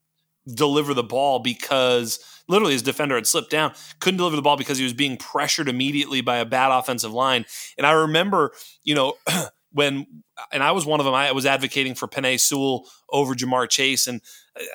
[0.53, 4.77] deliver the ball because literally his defender had slipped down, couldn't deliver the ball because
[4.77, 7.45] he was being pressured immediately by a bad offensive line.
[7.77, 8.51] And I remember,
[8.83, 9.13] you know,
[9.71, 11.13] when and I was one of them.
[11.13, 14.21] I was advocating for Penei Sewell over Ja'Marr Chase, and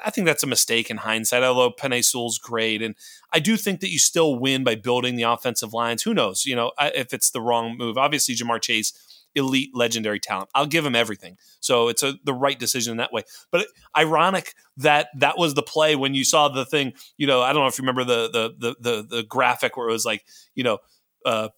[0.05, 1.43] I think that's a mistake in hindsight.
[1.43, 2.95] Although Penei Sewell's great, and
[3.33, 6.03] I do think that you still win by building the offensive lines.
[6.03, 6.45] Who knows?
[6.47, 7.99] You know, if it's the wrong move.
[7.99, 8.93] Obviously, Ja'Marr Chase
[9.35, 10.49] elite legendary talent.
[10.55, 11.37] I'll give him everything.
[11.61, 13.23] So it's a, the right decision in that way.
[13.51, 13.67] But
[13.97, 17.63] ironic that that was the play when you saw the thing, you know, I don't
[17.63, 20.25] know if you remember the the the the, the graphic where it was like,
[20.55, 20.79] you know,
[21.25, 21.49] uh,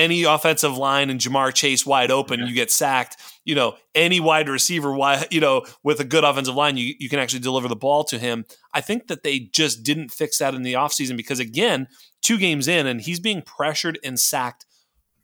[0.00, 3.16] any offensive line and Ja'Marr Chase wide open, you get sacked.
[3.44, 7.08] You know, any wide receiver, wide, you know, with a good offensive line, you, you
[7.10, 8.46] can actually deliver the ball to him.
[8.72, 11.86] I think that they just didn't fix that in the offseason because, again,
[12.22, 14.64] two games in and he's being pressured and sacked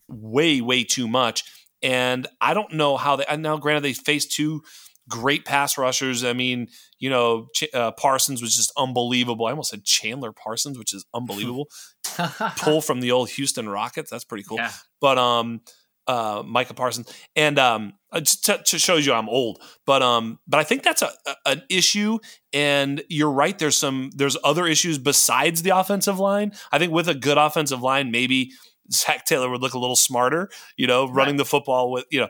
[0.09, 1.45] way, way too much.
[1.83, 3.25] And I don't know how they.
[3.37, 4.63] Now, granted, they faced two
[5.09, 6.25] great pass rushers.
[6.25, 9.47] I mean, you know, uh, Parsons was just unbelievable.
[9.47, 11.69] I almost said Chandler Parsons, which is unbelievable.
[12.59, 14.11] Pull from the old Houston Rockets.
[14.11, 14.59] That's pretty cool.
[14.59, 14.73] Yeah.
[15.01, 15.61] But um,
[16.07, 19.61] uh, Micah Parsons, and um, uh, to, to shows you I'm old.
[19.87, 22.19] But um, but I think that's a, a, an issue.
[22.53, 23.59] And you're right.
[23.59, 26.53] There's some there's other issues besides the offensive line.
[26.71, 28.53] I think with a good offensive line, maybe
[28.93, 31.39] Zac Taylor would look a little smarter, you know, running right.
[31.39, 32.29] the football with, you know,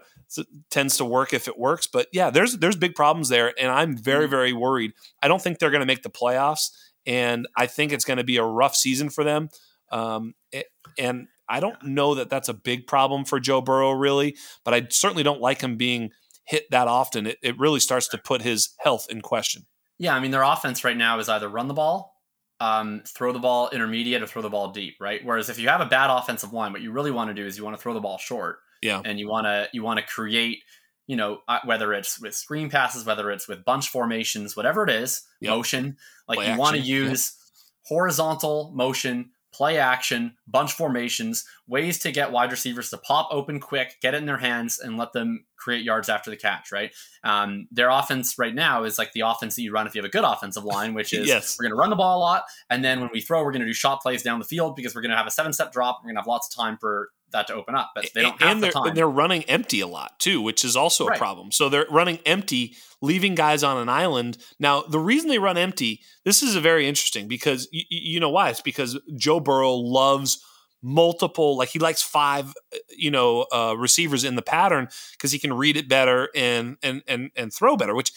[0.70, 1.86] tends to work if it works.
[1.86, 4.30] But yeah, there's there's big problems there, and I'm very mm-hmm.
[4.30, 4.92] very worried.
[5.22, 6.70] I don't think they're going to make the playoffs,
[7.07, 9.48] and I think it's going to be a rough season for them.
[9.90, 10.66] Um, it,
[10.98, 14.86] and I don't know that that's a big problem for Joe Burrow really, but I
[14.90, 16.11] certainly don't like him being
[16.44, 17.26] hit that often.
[17.26, 19.66] It, it really starts to put his health in question.
[19.98, 22.16] Yeah, I mean their offense right now is either run the ball
[22.61, 25.20] um, throw the ball intermediate or throw the ball deep, right?
[25.24, 27.59] Whereas if you have a bad offensive line, what you really want to do is
[27.59, 28.59] you want to throw the ball short.
[28.82, 29.00] Yeah.
[29.04, 30.62] And you want to you want to create,
[31.07, 34.90] you know, uh, whether it's with screen passes, whether it's with bunch formations, whatever it
[34.90, 35.50] is, yep.
[35.50, 35.96] motion.
[36.28, 37.88] Like Play you want to use yep.
[37.88, 43.96] horizontal motion play action, bunch formations, ways to get wide receivers to pop open quick,
[44.02, 46.92] get it in their hands, and let them create yards after the catch, right?
[47.24, 50.09] Um, their offense right now is like the offense that you run if you have
[50.09, 51.57] a good offensive line, which is yes.
[51.59, 52.44] we're going to run the ball a lot.
[52.68, 54.94] And then when we throw, we're going to do shot plays down the field because
[54.94, 56.00] we're going to have a seven step drop.
[56.02, 58.41] We're going to have lots of time for that to open up, but they don't
[58.41, 58.89] have and the time.
[58.89, 61.16] And they're running empty a lot too, which is also right.
[61.16, 61.53] a problem.
[61.53, 64.39] So they're running empty, leaving guys on an island.
[64.59, 68.31] Now, the reason they run empty, this is a very interesting because y- you know
[68.31, 68.51] why?
[68.51, 70.43] It's because Joe Burrow loves
[70.83, 72.55] multiple like he likes five
[72.97, 77.03] you know uh, receivers in the pattern because he can read it better and and
[77.09, 78.12] and and throw better which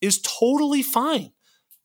[0.00, 1.30] is totally fine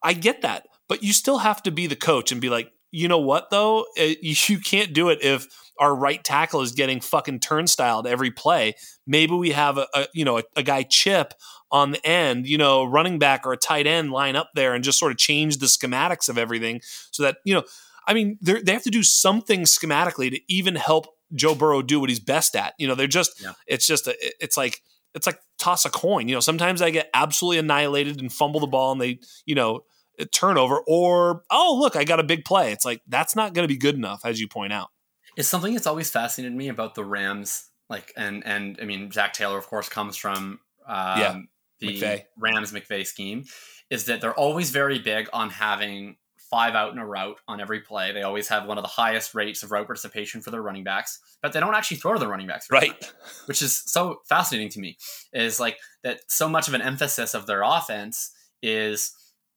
[0.02, 3.08] i get that but you still have to be the coach and be like you
[3.08, 5.46] know what though uh, you can't do it if
[5.80, 8.76] our right tackle is getting fucking turnstiled every play.
[9.06, 11.34] Maybe we have a, a you know a, a, guy chip
[11.72, 14.84] on the end, you know, running back or a tight end line up there and
[14.84, 17.64] just sort of change the schematics of everything so that you know.
[18.10, 22.08] I mean, they have to do something schematically to even help Joe Burrow do what
[22.08, 22.74] he's best at.
[22.78, 23.52] You know, they're just yeah.
[23.68, 24.82] it's just a, it's like
[25.14, 26.30] it's like toss a coin.
[26.30, 29.82] You know, sometimes I get absolutely annihilated and fumble the ball, and they you know
[30.26, 33.72] turnover or oh look i got a big play it's like that's not going to
[33.72, 34.90] be good enough as you point out
[35.38, 39.34] it's something that's always fascinated me about the rams like and and i mean zac
[39.34, 41.40] taylor of course comes from um, yeah,
[41.80, 42.24] the McVay.
[42.38, 43.46] rams mcvay scheme
[43.90, 46.18] is that they're always very big on having
[46.50, 48.12] five out in a route on every play.
[48.12, 51.20] They always have one of the highest rates of route participation for their running backs,
[51.42, 52.90] but they don't actually throw to the running backs, right?
[52.90, 53.12] Much,
[53.46, 54.98] which is so fascinating to me.
[55.34, 58.32] Is like that so much of an emphasis of their offense
[58.62, 59.14] is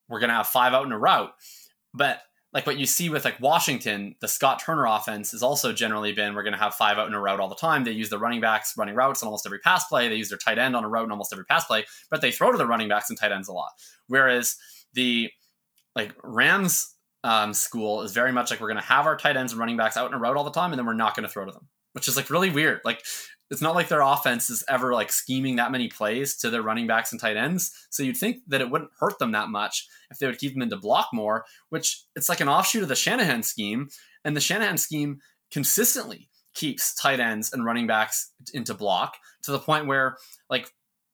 [0.09, 1.31] we're going to have five out in a route,
[1.93, 2.21] but
[2.53, 6.35] like what you see with like Washington, the Scott Turner offense has also generally been
[6.35, 7.83] we're going to have five out in a route all the time.
[7.83, 10.09] They use the running backs running routes on almost every pass play.
[10.09, 12.31] They use their tight end on a route in almost every pass play, but they
[12.31, 13.71] throw to the running backs and tight ends a lot.
[14.07, 14.57] Whereas
[14.93, 15.29] the
[15.95, 16.93] like Rams
[17.23, 19.77] um, school is very much like we're going to have our tight ends and running
[19.77, 21.45] backs out in a route all the time, and then we're not going to throw
[21.45, 22.81] to them, which is like really weird.
[22.83, 23.03] Like
[23.51, 26.87] it's not like their offense is ever like scheming that many plays to their running
[26.87, 27.71] backs and tight ends.
[27.89, 30.61] So you'd think that it wouldn't hurt them that much if they would keep them
[30.61, 33.89] into block more, which it's like an offshoot of the Shanahan scheme.
[34.23, 35.19] And the Shanahan scheme
[35.51, 40.15] consistently keeps tight ends and running backs into block to the point where
[40.49, 40.71] like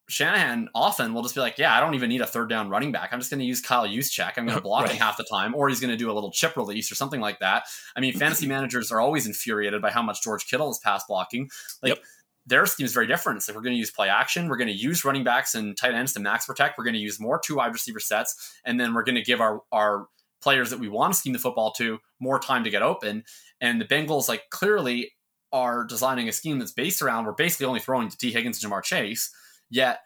[0.09, 2.91] Shanahan often will just be like, yeah, I don't even need a third down running
[2.91, 3.09] back.
[3.11, 4.33] I'm just going to use Kyle Juszczyk.
[4.37, 4.91] I'm going to block right.
[4.91, 7.19] him half the time, or he's going to do a little chip release or something
[7.19, 7.63] like that.
[7.95, 11.49] I mean, fantasy managers are always infuriated by how much George Kittle is pass blocking.
[11.83, 12.03] Like yep.
[12.47, 13.47] Their scheme is very different.
[13.47, 14.47] Like we're going to use play action.
[14.47, 16.77] We're going to use running backs and tight ends to max protect.
[16.77, 19.41] We're going to use more two wide receiver sets, and then we're going to give
[19.41, 20.07] our our
[20.41, 23.23] players that we want to scheme the football to more time to get open.
[23.59, 25.11] And the Bengals, like clearly,
[25.51, 28.71] are designing a scheme that's based around we're basically only throwing to Tee Higgins and
[28.71, 29.31] Ja'Marr Chase
[29.69, 29.99] yet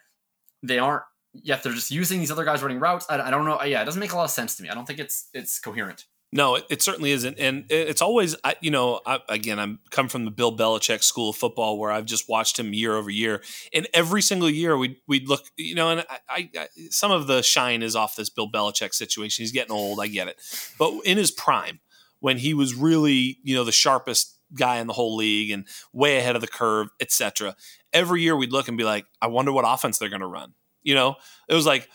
[0.64, 3.06] they aren't yet they're just using these other guys running routes.
[3.10, 3.62] I, I, don't know.
[3.64, 4.70] Yeah, it doesn't make a lot of sense to me.
[4.70, 6.06] I don't think it's it's coherent.
[6.34, 10.08] No, it, it certainly isn't, and it's always I, you know I, again I'm come
[10.08, 13.42] from the Bill Belichick school of football where I've just watched him year over year,
[13.74, 17.42] and every single year we we'd look you know, and I, I some of the
[17.42, 19.44] shine is off this Bill Belichick situation.
[19.44, 20.40] He's getting old, I get it,
[20.80, 21.82] but in his prime
[22.22, 26.18] when he was really you know the sharpest guy in the whole league and way
[26.18, 27.56] ahead of the curve, etc.
[27.92, 30.54] Every year we'd look and be like, I wonder what offense they're going to run.
[30.84, 31.16] You know,
[31.48, 31.90] it was like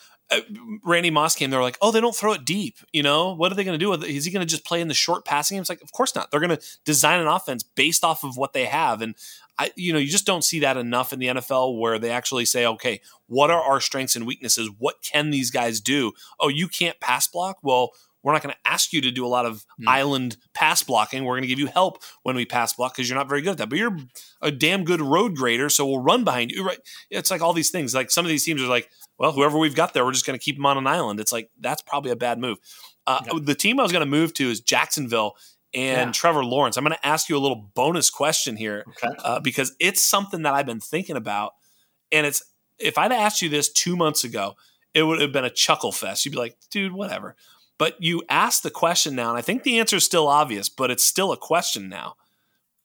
[0.85, 1.51] Randy Moss came.
[1.51, 2.79] They were like, oh, they don't throw it deep.
[2.93, 4.11] You know, what are they going to do with it?
[4.11, 5.61] Is he going to just play in the short passing game?
[5.61, 6.31] It's like, of course not.
[6.31, 9.03] They're going to design an offense based off of what they have.
[9.03, 9.15] And
[9.59, 12.45] I, you know, you just don't see that enough in the NFL where they actually
[12.45, 14.69] say, okay, what are our strengths and weaknesses?
[14.79, 16.13] What can these guys do?
[16.41, 17.59] Oh, you can't pass block.
[17.63, 17.93] Well,
[18.27, 19.87] we're not going to ask you to do a lot of mm.
[19.87, 21.25] island pass blocking.
[21.25, 23.51] We're going to give you help when we pass block because you're not very good
[23.51, 23.69] at that.
[23.69, 23.97] But you're
[24.43, 26.67] a damn good road grader, so we'll run behind you.
[26.67, 26.81] Right?
[27.09, 27.95] It's like all these things.
[27.95, 30.39] Like some of these teams are like, well, whoever we've got there, we're just going
[30.39, 31.21] to keep them on an island.
[31.21, 32.59] It's like that's probably a bad move.
[33.07, 35.37] Uh, The team I was going to move to is Jacksonville
[35.73, 36.13] and yeah.
[36.13, 36.77] Trevor Lawrence.
[36.77, 39.15] I'm going to ask you a little bonus question here okay.
[39.23, 41.55] uh, because it's something that I've been thinking about,
[42.11, 42.43] and it's
[42.79, 44.57] if I'd asked you this two months ago,
[44.95, 46.25] it would have been a chuckle fest.
[46.25, 47.37] You'd be like, dude, whatever.
[47.79, 50.91] But you ask the question now, and I think the answer is still obvious, but
[50.91, 52.17] it's still a question now.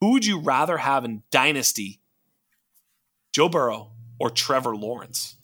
[0.02, 2.02] Who would you rather have in Dynasty,
[3.32, 5.38] Joe Burrow or Trevor Lawrence?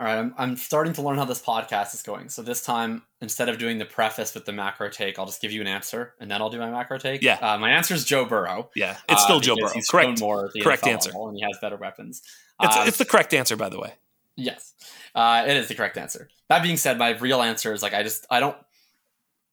[0.00, 2.30] All right, I'm, I'm starting to learn how this podcast is going.
[2.30, 5.52] So this time, instead of doing the preface with the macro take, I'll just give
[5.52, 7.20] you an answer, and then I'll do my macro take.
[7.20, 8.70] Yeah, uh, my answer is Joe Burrow.
[8.74, 9.74] Yeah, it's still uh, Joe Burrow.
[9.90, 10.20] Correct.
[10.20, 11.10] More correct answer.
[11.14, 12.22] and he has better weapons.
[12.62, 13.92] It's, uh, it's the correct answer, by the way.
[14.36, 14.72] Yes,
[15.14, 16.30] uh, it is the correct answer.
[16.48, 18.56] That being said, my real answer is like I just I don't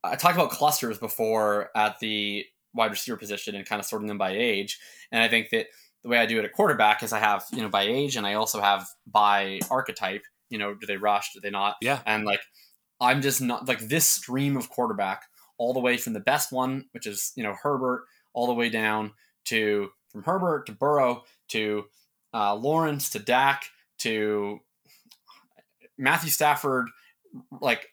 [0.02, 4.18] I talked about clusters before at the wide receiver position and kind of sorting them
[4.18, 4.80] by age.
[5.12, 5.68] And I think that
[6.04, 8.26] the way I do it at quarterback is I have, you know, by age and
[8.26, 11.76] I also have by archetype, you know, do they rush, do they not?
[11.82, 12.00] Yeah.
[12.06, 12.42] And like,
[13.00, 15.24] I'm just not like this stream of quarterback
[15.58, 18.70] all the way from the best one, which is, you know, Herbert, all the way
[18.70, 19.14] down
[19.46, 21.86] to from Herbert to Burrow to
[22.34, 23.66] uh, Lawrence to Dak
[24.00, 24.60] to
[25.98, 26.90] Matthew Stafford,
[27.62, 27.88] like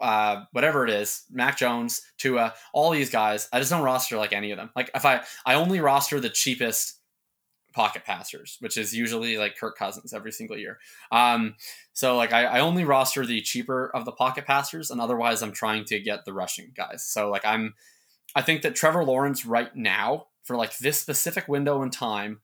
[0.00, 3.48] uh, whatever it is, Mac Jones, Tua, all these guys.
[3.52, 4.70] I just don't roster like any of them.
[4.74, 6.99] Like if I I only roster the cheapest
[7.72, 10.78] pocket passers, which is usually like Kirk Cousins every single year.
[11.10, 11.54] Um,
[11.92, 15.52] so like I, I only roster the cheaper of the pocket passers, and otherwise I'm
[15.52, 17.04] trying to get the rushing guys.
[17.04, 17.74] So like I'm,
[18.34, 22.40] I think that Trevor Lawrence right now for like this specific window in time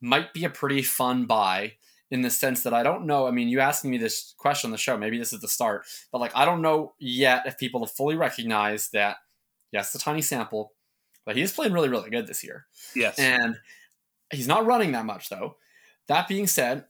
[0.00, 1.74] might be a pretty fun buy
[2.10, 3.26] in the sense that I don't know.
[3.26, 5.84] I mean, you asking me this question on the show, maybe this is the start,
[6.12, 9.16] but like I don't know yet if people have fully recognized that,
[9.72, 10.72] yes, the tiny sample,
[11.24, 12.66] but he is playing really, really good this year.
[12.94, 13.18] Yes.
[13.18, 13.56] And
[14.34, 15.56] he's not running that much though.
[16.08, 16.84] That being said,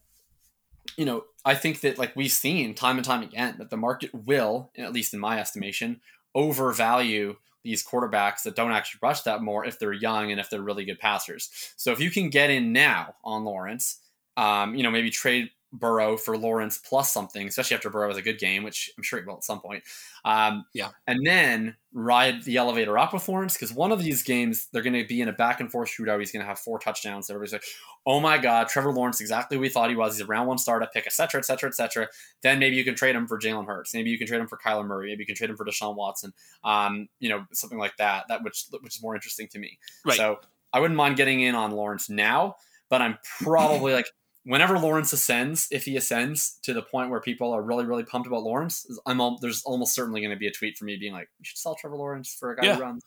[0.97, 4.11] you know, I think that like we've seen time and time again that the market
[4.15, 6.01] will, at least in my estimation,
[6.35, 10.63] overvalue these quarterbacks that don't actually rush that more if they're young and if they're
[10.63, 11.51] really good passers.
[11.77, 14.01] So if you can get in now on Lawrence,
[14.37, 18.23] um, you know, maybe trade Burrow for Lawrence plus something, especially after Burrow has a
[18.23, 19.83] good game, which I'm sure he will at some point.
[20.25, 20.91] Um, yeah.
[21.07, 24.95] And then ride the elevator up with Lawrence because one of these games, they're going
[24.95, 26.21] to be in a back and forth shootout.
[26.21, 27.29] He's going to have four touchdowns.
[27.29, 27.65] Everybody's like,
[28.07, 30.15] oh my God, Trevor Lawrence, exactly we thought he was.
[30.15, 32.09] He's a round one startup pick, et cetera, et cetera, et cetera.
[32.43, 33.93] Then maybe you can trade him for Jalen Hurts.
[33.95, 35.09] Maybe you can trade him for Kyler Murray.
[35.09, 36.33] Maybe you can trade him for Deshaun Watson.
[36.63, 39.79] Um, you know, something like that, that which, which is more interesting to me.
[40.05, 40.17] Right.
[40.17, 40.39] So
[40.73, 42.57] I wouldn't mind getting in on Lawrence now,
[42.89, 44.07] but I'm probably like,
[44.45, 48.27] whenever Lawrence ascends, if he ascends to the point where people are really, really pumped
[48.27, 51.13] about Lawrence, I'm all, there's almost certainly going to be a tweet for me being
[51.13, 52.75] like, "You should sell Trevor Lawrence for a guy Yeah.
[52.77, 53.03] who runs."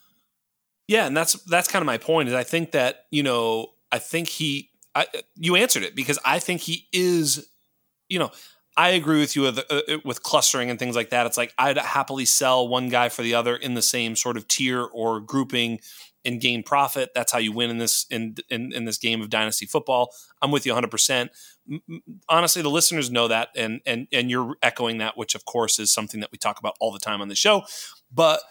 [0.87, 2.29] Yeah, and that's that's kind of my point.
[2.29, 6.39] Is I think that you know I think he I, you answered it because I
[6.39, 7.47] think he is
[8.09, 8.31] you know
[8.77, 11.25] I agree with you with uh, with clustering and things like that.
[11.25, 14.47] It's like I'd happily sell one guy for the other in the same sort of
[14.47, 15.81] tier or grouping
[16.27, 17.09] and gain profit.
[17.15, 20.13] That's how you win in this in in, in this game of dynasty football.
[20.41, 20.91] I'm with you 100.
[20.91, 21.31] percent
[22.29, 25.91] Honestly, the listeners know that, and and and you're echoing that, which of course is
[25.91, 27.63] something that we talk about all the time on the show.
[28.13, 28.41] But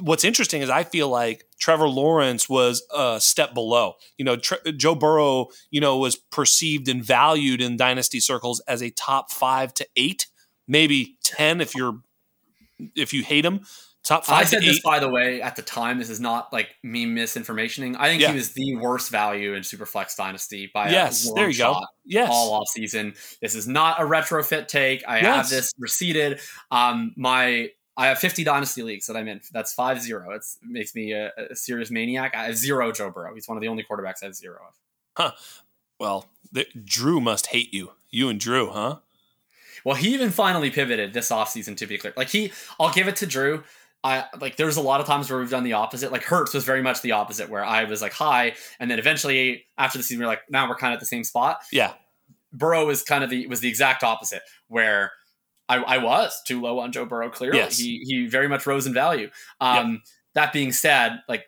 [0.00, 3.94] what's interesting is I feel like Trevor Lawrence was a step below.
[4.16, 8.82] You know, Tre- Joe Burrow, you know, was perceived and valued in dynasty circles as
[8.82, 10.26] a top five to eight,
[10.66, 12.00] maybe ten if you're
[12.96, 13.60] if you hate him.
[14.08, 15.98] Top five I said this by the way at the time.
[15.98, 17.94] This is not like me misinformationing.
[17.98, 18.30] I think Yeah.
[18.30, 21.86] he was the worst value in Superflex Dynasty by yes, there you shot go.
[22.06, 23.12] Yes, all off season.
[23.42, 25.04] This is not a retrofit take.
[25.06, 26.40] I have this receipted.
[26.70, 29.42] Um, my I have 50 dynasty leagues that I'm in.
[29.52, 30.30] That's five zero.
[30.30, 32.34] It makes me a, a serious maniac.
[32.34, 33.34] I have zero Joe Burrow.
[33.34, 34.74] He's one of the only quarterbacks I have zero of.
[35.18, 35.32] Huh.
[36.00, 37.90] Well, the, Drew must hate you.
[38.08, 39.00] You and Drew, huh?
[39.84, 42.12] Well, he even finally pivoted this offseason to be clear.
[42.16, 43.64] Like he I'll give it to Drew.
[44.04, 46.12] I like there's a lot of times where we've done the opposite.
[46.12, 49.66] Like Hurts was very much the opposite, where I was like high, and then eventually
[49.76, 51.58] after the season, we're like, now we're kind of at the same spot.
[51.72, 51.94] Yeah,
[52.52, 55.10] Burrow was kind of the was the exact opposite, where
[55.68, 57.28] I, I was too low on Joe Burrow.
[57.28, 57.76] Clearly, Yes.
[57.78, 59.30] he he very much rose in value.
[59.60, 60.02] Um,
[60.34, 61.46] That being said, like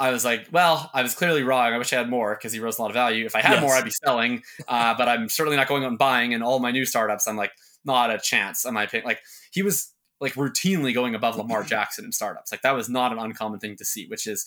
[0.00, 1.72] I was like, well, I was clearly wrong.
[1.72, 3.24] I wish I had more because he rose a lot of value.
[3.24, 3.62] If I had Yes.
[3.62, 4.42] more, I'd be selling.
[4.66, 6.34] Uh, but I'm certainly not going out and buying.
[6.34, 7.52] And all my new startups, I'm like,
[7.84, 8.64] not a chance.
[8.66, 9.20] In my opinion, like
[9.52, 12.50] he was like routinely going above Lamar Jackson in startups.
[12.52, 14.46] Like that was not an uncommon thing to see, which is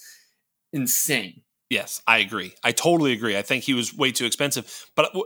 [0.73, 1.41] insane.
[1.69, 2.55] Yes, I agree.
[2.63, 3.37] I totally agree.
[3.37, 4.89] I think he was way too expensive.
[4.95, 5.21] But uh,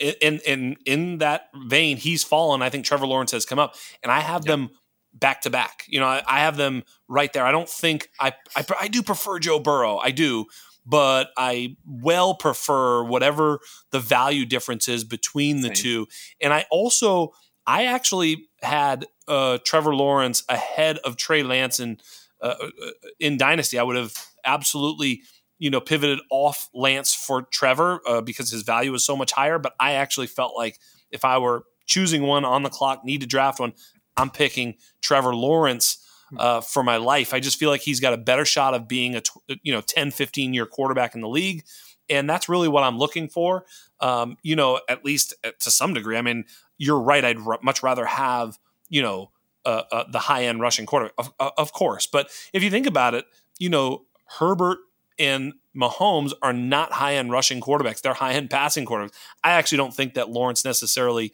[0.00, 2.62] in in in that vein, he's fallen.
[2.62, 4.48] I think Trevor Lawrence has come up, and I have Yep.
[4.48, 4.70] them
[5.12, 5.84] back to back.
[5.86, 7.46] You know, I, I have them right there.
[7.46, 9.98] I don't think I, I I do prefer Joe Burrow.
[9.98, 10.46] I do,
[10.84, 13.60] but I well prefer whatever
[13.92, 15.74] the value difference is between the Same.
[15.76, 16.06] two.
[16.40, 17.34] And I also
[17.66, 21.98] I actually had uh, Trevor Lawrence ahead of Trey Lance in
[22.40, 23.78] uh, uh, in Dynasty.
[23.78, 25.22] I would have absolutely
[25.58, 29.58] you know pivoted off Lance for Trevor uh, because his value was so much higher.
[29.58, 30.78] But I actually felt like
[31.10, 33.72] if I were choosing one on the clock, need to draft one,
[34.16, 35.98] I'm picking Trevor Lawrence.
[36.36, 39.14] Uh, for my life, I just feel like he's got a better shot of being
[39.14, 41.62] a tw- you know 10, 15 year quarterback in the league,
[42.08, 43.66] and that's really what I'm looking for.
[44.00, 46.16] Um, you know, at least uh, to some degree.
[46.16, 46.44] I mean,
[46.78, 47.24] you're right.
[47.24, 48.58] I'd r- much rather have
[48.88, 49.30] you know
[49.64, 52.06] uh, uh, the high end rushing quarterback, of, uh, of course.
[52.06, 53.26] But if you think about it,
[53.58, 54.04] you know
[54.38, 54.78] Herbert
[55.18, 59.14] and Mahomes are not high end rushing quarterbacks; they're high end passing quarterbacks.
[59.42, 61.32] I actually don't think that Lawrence necessarily.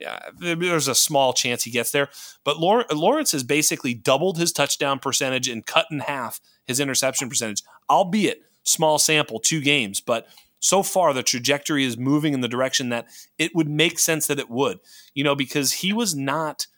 [0.00, 2.08] Yeah, there's a small chance he gets there,
[2.42, 7.28] but Lawrence, Lawrence has basically doubled his touchdown percentage and cut in half his interception
[7.28, 10.00] percentage, albeit small sample, two games.
[10.00, 10.26] But
[10.62, 14.38] so far, the trajectory is moving in the direction that it would make sense that
[14.38, 14.78] it would,
[15.12, 16.68] you know, because he was not,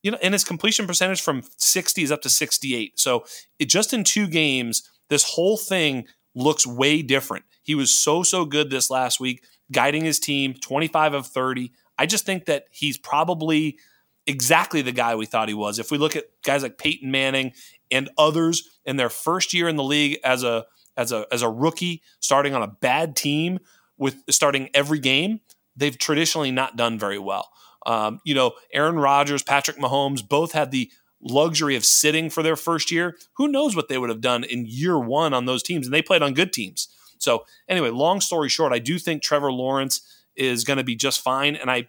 [0.00, 3.00] you know, and his completion percentage from 60 is up to 68.
[3.00, 3.24] So
[3.58, 7.44] it just in two games, this whole thing looks way different.
[7.64, 9.42] He was so, so good this last week,
[9.72, 11.72] guiding his team 25 of 30.
[11.98, 13.76] I just think that he's probably
[14.24, 15.80] exactly the guy we thought he was.
[15.80, 17.54] If we look at guys like Peyton Manning
[17.90, 20.64] and others in their first year in the league as a
[20.96, 23.58] as a as a rookie starting on a bad team
[23.98, 25.40] with starting every game,
[25.76, 27.50] they've traditionally not done very well.
[27.86, 30.90] Um, you know, Aaron Rodgers, Patrick Mahomes both had the
[31.20, 33.16] luxury of sitting for their first year.
[33.34, 35.86] Who knows what they would have done in year one on those teams?
[35.86, 36.88] And they played on good teams.
[37.18, 40.00] So, anyway, long story short, I do think Trevor Lawrence
[40.34, 41.54] is going to be just fine.
[41.54, 41.86] And I,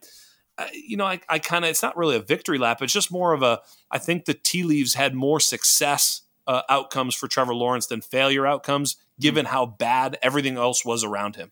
[0.57, 2.81] I you know, I, I kind of, it's not really a victory lap.
[2.81, 7.15] It's just more of a, I think the tea leaves had more success uh, outcomes
[7.15, 11.51] for Trevor Lawrence than failure outcomes, given how bad everything else was around him.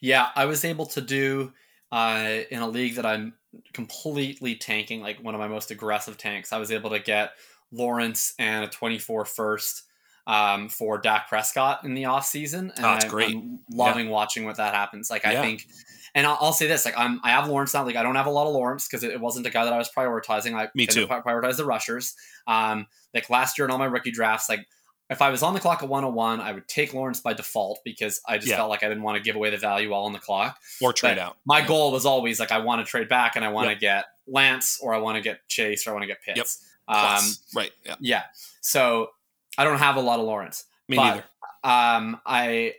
[0.00, 1.52] Yeah, I was able to do
[1.90, 3.34] uh, in a league that I'm
[3.72, 6.52] completely tanking, like one of my most aggressive tanks.
[6.52, 7.32] I was able to get
[7.72, 9.82] Lawrence and a 24 first
[10.26, 12.70] um, for Dak Prescott in the offseason.
[12.76, 13.34] And Oh, that's I- great.
[13.34, 15.10] I'm loving watching what that happens.
[15.10, 15.42] Like, I Yeah.
[15.42, 15.66] think
[16.14, 17.84] and I'll, I'll, say this: like I'm, I have Lawrence now.
[17.84, 19.72] Like I don't have a lot of Lawrence because it, it, wasn't a guy that
[19.72, 20.54] I was prioritizing.
[20.54, 21.06] I me too.
[21.06, 22.14] Prioritize the rushers.
[22.46, 24.66] Um, like last year in all my rookie drafts, like
[25.10, 28.20] if I was on the clock at 101, I would take Lawrence by default because
[28.26, 28.56] I just yeah.
[28.56, 30.92] felt like I didn't want to give away the value all on the clock or
[30.92, 31.36] trade but out.
[31.46, 33.76] My goal was always like I want to trade back and I want yep.
[33.76, 36.62] to get Lance or I want to get Chase or I want to get Pitts.
[36.88, 36.96] Yep.
[36.96, 37.24] Um,
[37.54, 37.70] right.
[37.86, 37.94] Yeah.
[38.00, 38.22] Yeah.
[38.60, 39.10] So
[39.56, 40.64] I don't have a lot of Lawrence.
[40.88, 41.24] Me but, neither.
[41.64, 42.74] Um, I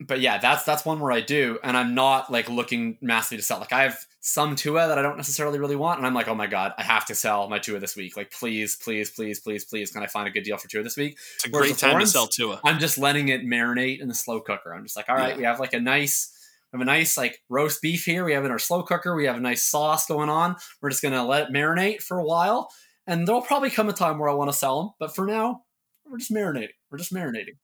[0.00, 3.42] but yeah, that's that's one where I do, and I'm not like looking massively to
[3.42, 3.58] sell.
[3.58, 6.34] Like I have some Tua that I don't necessarily really want, and I'm like, oh
[6.34, 8.16] my god, I have to sell my Tua this week.
[8.16, 10.96] Like please, please, please, please, please, can I find a good deal for Tua this
[10.96, 11.18] week?
[11.36, 12.60] It's a Whereas great time to sell Tua.
[12.62, 14.74] I'm just letting it marinate in the slow cooker.
[14.74, 15.36] I'm just like, all right, yeah.
[15.36, 16.34] we have like a nice.
[16.72, 18.26] We have a nice like roast beef here.
[18.26, 19.14] We have in our slow cooker.
[19.14, 20.56] We have a nice sauce going on.
[20.82, 22.70] We're just gonna let it marinate for a while,
[23.06, 24.90] and there'll probably come a time where I want to sell them.
[25.00, 25.62] But for now,
[26.06, 26.74] we're just marinating.
[26.90, 27.56] We're just marinating.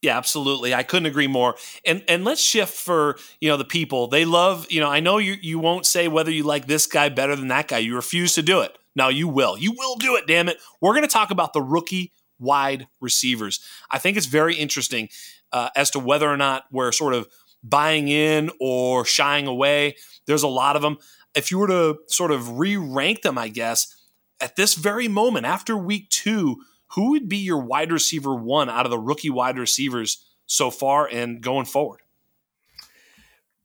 [0.00, 0.74] Yeah, absolutely.
[0.74, 1.56] I couldn't agree more.
[1.84, 4.06] And and let's shift for, you know, the people.
[4.06, 7.08] They love, you know, I know you you won't say whether you like this guy
[7.08, 7.78] better than that guy.
[7.78, 8.78] You refuse to do it.
[8.94, 9.58] Now you will.
[9.58, 10.58] You will do it, damn it.
[10.80, 13.60] We're going to talk about the rookie wide receivers.
[13.90, 15.08] I think it's very interesting
[15.52, 17.28] uh, as to whether or not we're sort of
[17.64, 19.96] buying in or shying away.
[20.26, 20.98] There's a lot of them.
[21.34, 23.94] If you were to sort of re-rank them, I guess,
[24.40, 26.56] at this very moment after week 2,
[26.92, 31.06] who would be your wide receiver one out of the rookie wide receivers so far
[31.06, 32.00] and going forward?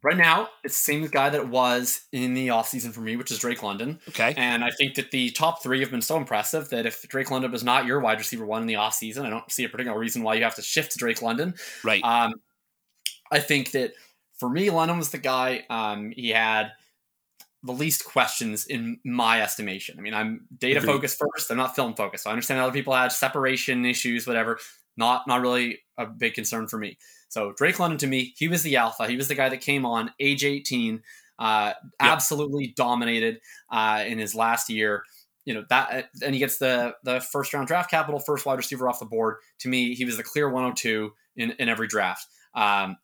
[0.04, 3.32] Right now, it's the same guy that it was in the offseason for me, which
[3.32, 4.00] is Drake London.
[4.10, 4.34] Okay.
[4.36, 7.54] And I think that the top three have been so impressive that if Drake London
[7.54, 10.22] is not your wide receiver one in the offseason, I don't see a particular reason
[10.22, 11.54] why you have to shift to Drake London.
[11.86, 12.04] Right.
[12.04, 12.34] Um,
[13.32, 13.94] I think that
[14.38, 15.64] for me, London was the guy.
[15.70, 16.74] Um, he had
[17.64, 19.96] the least questions in my estimation.
[19.98, 20.94] I mean, I'm data Agreed.
[20.94, 21.50] focused first.
[21.50, 22.26] I'm not film focused.
[22.26, 24.60] So I understand other people had separation issues, whatever.
[24.98, 26.98] Not not really a big concern for me.
[27.30, 29.08] So Drake London to me, he was the alpha.
[29.08, 31.02] He was the guy that came on age 18,
[31.40, 31.76] uh, yep.
[32.00, 33.40] absolutely dominated
[33.72, 35.04] uh, in his last year.
[35.46, 38.88] You know that, and he gets the the first round draft capital, first wide receiver
[38.90, 39.38] off the board.
[39.60, 42.28] To me, he was the clear 102 in in every draft.
[42.54, 42.98] Um,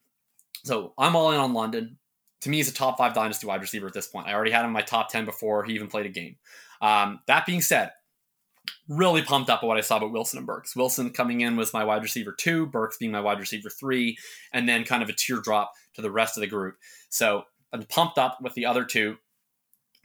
[0.64, 1.98] so I'm all in on London
[2.42, 4.28] to me, he's a top five dynasty wide receiver at this point.
[4.28, 6.38] I already had him in my top 10 before he even played a game.
[6.82, 7.92] Um, that being said,
[8.88, 10.76] really pumped up at what I saw about Wilson and Burks.
[10.76, 14.18] Wilson coming in was my wide receiver two, Burks being my wide receiver three,
[14.54, 16.78] and then kind of a teardrop to the rest of the group.
[17.10, 17.44] So
[17.74, 19.18] I'm pumped up with the other two.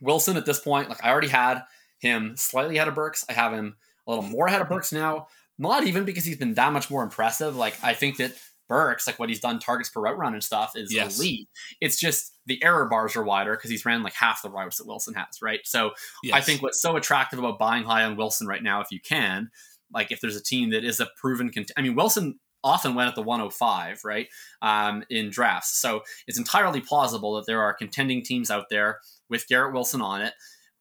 [0.00, 1.62] Wilson at this point, like I already had
[1.98, 3.24] him slightly ahead of Burks.
[3.28, 5.28] I have him a little more ahead of Burks now.
[5.56, 7.56] Not even because he's been that much more impressive.
[7.56, 8.32] Like I think that
[8.68, 11.18] Burks, like what he's done targets per route run and stuff, is yes.
[11.18, 11.48] elite.
[11.80, 14.86] It's just the error bars are wider because he's ran like half the routes that
[14.86, 15.60] Wilson has, right?
[15.64, 15.92] So
[16.22, 16.34] yes.
[16.34, 19.50] I think what's so attractive about buying high on Wilson right now, if you can,
[19.92, 23.08] like if there's a team that is a proven, cont- I mean, Wilson often went
[23.08, 24.26] at the 105, right,
[24.62, 25.78] um, in drafts.
[25.78, 30.22] So it's entirely plausible that there are contending teams out there with Garrett Wilson on
[30.22, 30.32] it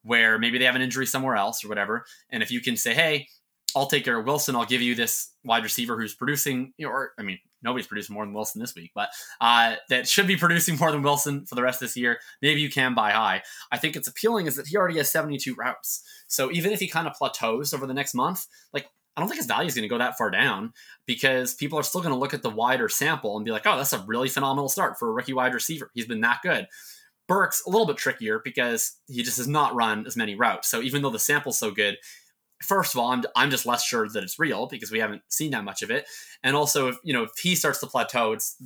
[0.02, 2.04] where maybe they have an injury somewhere else or whatever.
[2.30, 3.26] And if you can say, hey,
[3.76, 4.54] I'll take Garrett Wilson.
[4.54, 8.34] I'll give you this wide receiver who's producing, or I mean, nobody's producing more than
[8.34, 9.08] Wilson this week, but
[9.40, 12.18] uh, that should be producing more than Wilson for the rest of this year.
[12.42, 13.42] Maybe you can buy high.
[13.72, 16.02] I think it's appealing is that he already has 72 routes.
[16.28, 18.86] So even if he kind of plateaus over the next month, like
[19.16, 20.72] I don't think his value is going to go that far down
[21.06, 23.76] because people are still going to look at the wider sample and be like, oh,
[23.76, 25.90] that's a really phenomenal start for a rookie wide receiver.
[25.94, 26.66] He's been that good.
[27.28, 30.68] Burks a little bit trickier because he just has not run as many routes.
[30.68, 31.96] So even though the sample's so good,
[32.64, 35.50] first of all, I'm, I'm just less sure that it's real because we haven't seen
[35.52, 36.06] that much of it.
[36.42, 38.56] And also, if you know, if he starts to plateau, it's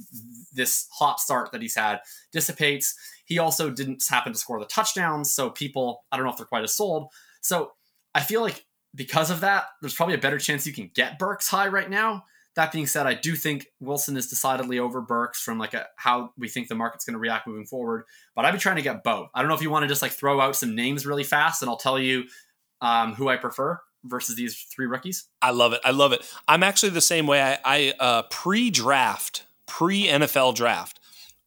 [0.53, 2.01] this hot start that he's had
[2.33, 2.95] dissipates.
[3.25, 6.47] He also didn't happen to score the touchdowns, so people, I don't know if they're
[6.47, 7.09] quite as sold.
[7.41, 7.73] So
[8.15, 8.65] I feel like
[8.95, 12.25] because of that, there's probably a better chance you can get Burks high right now.
[12.57, 16.33] That being said, I do think Wilson is decidedly over Burks from like a, how
[16.37, 18.05] we think the market's going to react moving forward.
[18.35, 19.29] But I'd be trying to get both.
[19.35, 21.62] I don't know if you want to just like throw out some names really fast,
[21.62, 22.25] and I'll tell you
[22.81, 25.27] um, who I prefer versus these three rookies.
[25.43, 25.81] I love it.
[25.85, 26.25] I love it.
[26.47, 27.43] I'm actually the same way.
[27.43, 31.01] I, I uh, pre-draft, pre-NFL draft,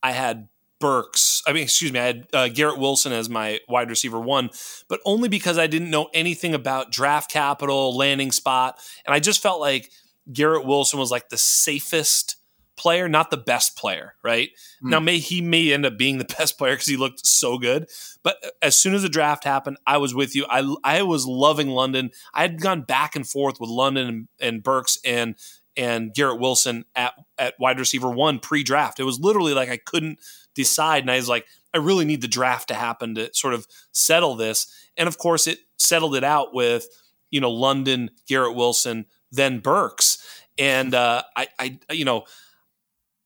[0.04, 0.48] I had
[0.80, 1.44] Burks.
[1.46, 4.50] I mean, excuse me, I had uh, Garrett Wilson as my wide receiver one,
[4.90, 9.42] but only because I didn't know anything about draft capital, landing spot, and I just
[9.42, 9.92] felt like
[10.34, 12.38] Garrett Wilson was like the safest
[12.82, 14.50] player, not the best player, right?
[14.84, 14.90] Mm.
[14.90, 17.88] Now, may he may end up being the best player because he looked so good.
[18.24, 20.46] But as soon as the draft happened, I was with you.
[20.50, 22.10] I I was loving London.
[22.34, 25.36] I had gone back and forth with London and, and Burks and
[25.78, 29.00] and Garrett Wilson at at wide receiver one pre-draft.
[29.00, 30.20] It was literally like I couldn't
[30.56, 33.68] decide, and I was like, I really need the draft to happen to sort of
[33.92, 34.68] settle this.
[34.98, 36.88] And of course, it settled it out with
[37.30, 40.18] you know London, Garrett Wilson, then Burks,
[40.58, 42.26] and uh, I, I you know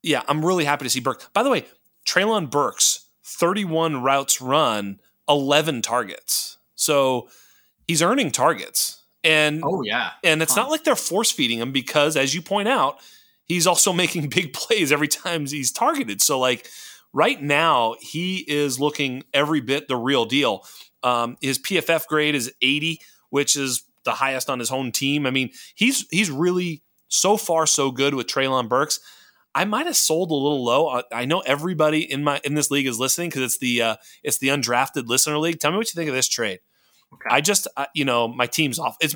[0.06, 1.34] yeah, I'm really happy to see Burke.
[1.34, 1.66] By the way,
[2.08, 6.58] Treylon Burks, 31 routes run, 11 targets.
[6.76, 7.28] So
[7.88, 9.04] he's earning targets.
[9.24, 10.12] And oh yeah.
[10.24, 13.00] And it's not like they're force feeding him because as you point out,
[13.46, 16.22] he's also making big plays every time he's targeted.
[16.22, 16.70] So like
[17.12, 20.64] right now, he is looking every bit the real deal.
[21.02, 23.02] Um, his PFF grade is 80,
[23.32, 25.26] which is the highest on his home team.
[25.26, 29.00] I mean, he's he's really so far so good with Treylon Burks.
[29.56, 31.02] I might have sold a little low.
[31.14, 34.38] I know everybody in my in this league is listening because it's the uh, it's
[34.38, 35.60] the undrafted listener league.
[35.60, 36.60] Tell me what you think of this trade.
[37.14, 37.30] Okay.
[37.30, 38.98] I just uh, you know my team's off.
[39.00, 39.16] It's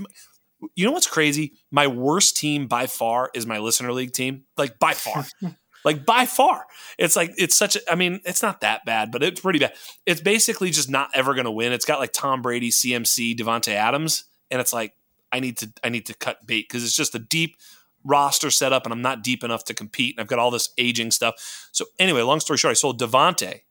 [0.75, 1.53] you know what's crazy?
[1.71, 4.45] My worst team by far is my listener league team.
[4.57, 5.25] Like by far.
[5.85, 6.65] like by far.
[6.97, 9.73] It's like it's such a I mean, it's not that bad, but it's pretty bad.
[10.05, 11.73] It's basically just not ever going to win.
[11.73, 14.93] It's got like Tom Brady, CMC, Devonte Adams, and it's like
[15.33, 17.57] I need to I need to cut bait because it's just a deep
[18.03, 21.11] roster setup and I'm not deep enough to compete and I've got all this aging
[21.11, 21.69] stuff.
[21.71, 23.61] So anyway, long story short, I sold Davante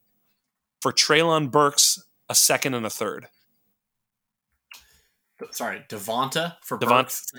[0.81, 3.29] for Treylon Burks a second and a third.
[5.53, 7.33] Sorry, Devonta for Devont- Burks.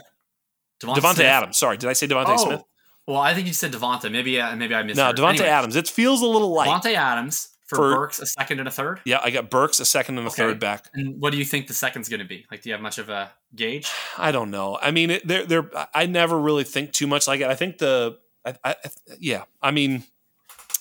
[0.81, 1.57] Davante Adams.
[1.57, 2.63] Sorry, did I say Devonta oh, Smith?
[3.05, 4.09] Well, I think you said Devonta.
[4.09, 4.97] Maybe uh, maybe I missed.
[4.97, 5.75] No, anyway, Adams.
[5.75, 6.69] It feels a little light.
[6.69, 8.99] Devonta Adams for, for, Burks a second and a third.
[9.05, 10.37] Yeah, I got Burks a second and a okay.
[10.37, 10.87] third back.
[10.95, 12.45] And what do you think the second's going to be?
[12.49, 13.91] Like, do you have much of a gauge?
[14.17, 14.79] I don't know.
[14.81, 15.69] I mean, they're they're.
[15.93, 17.47] I never really think too much like it.
[17.47, 18.17] I think the.
[18.43, 18.75] I, I,
[19.19, 20.03] yeah, I mean,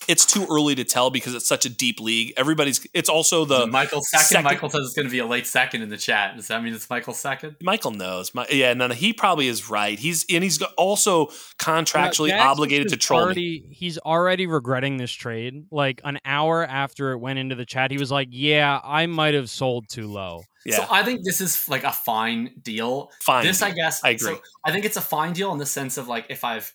[0.09, 2.33] it's too early to tell because it's such a deep league.
[2.37, 2.85] Everybody's.
[2.95, 4.27] It's also the Michael second.
[4.27, 4.45] second.
[4.45, 6.35] Michael says it's going to be a late second in the chat.
[6.35, 7.57] Does that mean it's Michael second?
[7.63, 8.35] Michael knows.
[8.35, 9.99] My, yeah, no, no, he probably is right.
[9.99, 11.27] He's and he's also
[11.59, 13.75] contractually obligated to troll already, me.
[13.75, 15.67] He's already regretting this trade.
[15.71, 19.35] Like an hour after it went into the chat, he was like, "Yeah, I might
[19.35, 20.77] have sold too low." Yeah.
[20.77, 23.11] So I think this is like a fine deal.
[23.21, 23.45] Fine.
[23.45, 23.61] This.
[23.61, 24.03] I guess.
[24.03, 24.35] I agree.
[24.35, 26.75] So I think it's a fine deal in the sense of like if I've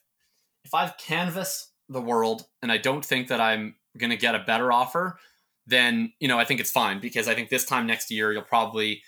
[0.66, 4.40] if I've canvassed the world and I don't think that I'm going to get a
[4.40, 5.18] better offer,
[5.68, 8.42] then you know I think it's fine because I think this time next year you'll
[8.42, 9.02] probably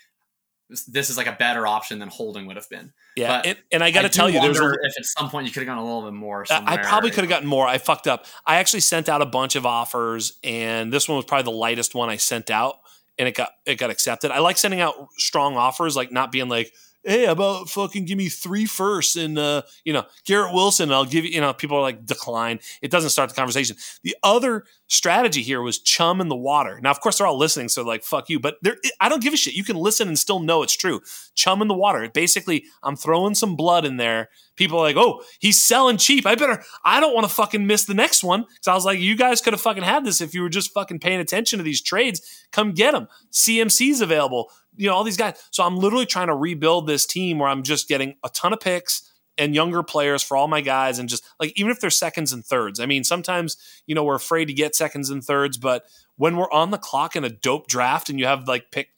[0.88, 2.92] this is like a better option than holding would have been.
[3.16, 5.52] Yeah, and, and, I got to tell you, there's a, if at some point you
[5.52, 6.44] could have gone a little bit more.
[6.50, 7.66] I probably could have gotten more.
[7.66, 8.26] I fucked up.
[8.44, 11.94] I actually sent out a bunch of offers, and this one was probably the lightest
[11.94, 12.76] one I sent out,
[13.16, 14.32] and it got it got accepted.
[14.32, 16.72] I like sending out strong offers, like not being like,
[17.06, 20.92] hey, about fucking give me three firsts and uh, you know Garrett Wilson.
[20.92, 21.30] I'll give you.
[21.30, 22.58] You know, people are like decline.
[22.82, 23.76] It doesn't start the conversation.
[24.02, 26.80] The other strategy here was chum in the water.
[26.82, 28.40] Now, of course, they're all listening, so like fuck you.
[28.40, 28.56] But
[29.00, 29.54] I don't give a shit.
[29.54, 31.00] You can listen and still know it's true.
[31.34, 32.08] Chum in the water.
[32.12, 34.28] Basically, I'm throwing some blood in there.
[34.56, 36.24] People are like, oh, he's selling cheap.
[36.24, 36.62] I better.
[36.82, 38.46] I don't want to fucking miss the next one.
[38.62, 40.72] So I was like, you guys could have fucking had this if you were just
[40.72, 42.46] fucking paying attention to these trades.
[42.52, 43.06] Come get them.
[43.32, 45.42] CMC's available you know, all these guys.
[45.50, 48.60] So I'm literally trying to rebuild this team where I'm just getting a ton of
[48.60, 52.32] picks and younger players for all my guys and just like even if they're seconds
[52.32, 52.80] and thirds.
[52.80, 55.84] I mean, sometimes, you know, we're afraid to get seconds and thirds, but
[56.16, 58.88] when we're on the clock in a dope draft and you have like pick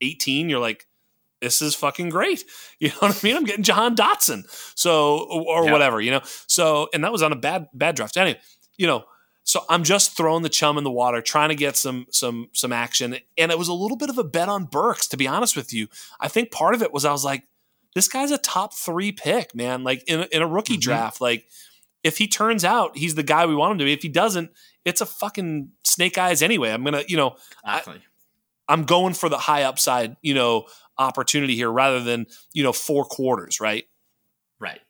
[0.00, 0.86] 18, you're like,
[1.40, 2.44] this is fucking great.
[2.78, 3.36] You know what I mean?
[3.36, 4.42] I'm getting Jahan Dotson.
[4.76, 5.70] So or yeah.
[5.70, 6.22] whatever, you know.
[6.48, 8.16] So and that was on a bad bad draft.
[8.16, 8.40] Anyway,
[8.76, 9.04] you know,
[9.52, 12.72] so I'm just throwing the chum in the water, trying to get some some some
[12.72, 13.18] action.
[13.36, 15.74] And it was a little bit of a bet on Burks, to be honest with
[15.74, 15.88] you.
[16.18, 17.44] I think part of it was I was like,
[17.94, 19.84] this guy's a top three pick, man.
[19.84, 20.80] Like in, in a rookie mm-hmm.
[20.80, 21.20] draft.
[21.20, 21.44] Like
[22.02, 24.52] if he turns out he's the guy we want him to be, if he doesn't,
[24.86, 26.70] it's a fucking snake eyes anyway.
[26.70, 28.00] I'm gonna, you know, exactly.
[28.68, 30.64] I, I'm going for the high upside, you know,
[30.96, 32.24] opportunity here rather than,
[32.54, 33.84] you know, four quarters, right?
[34.58, 34.80] Right.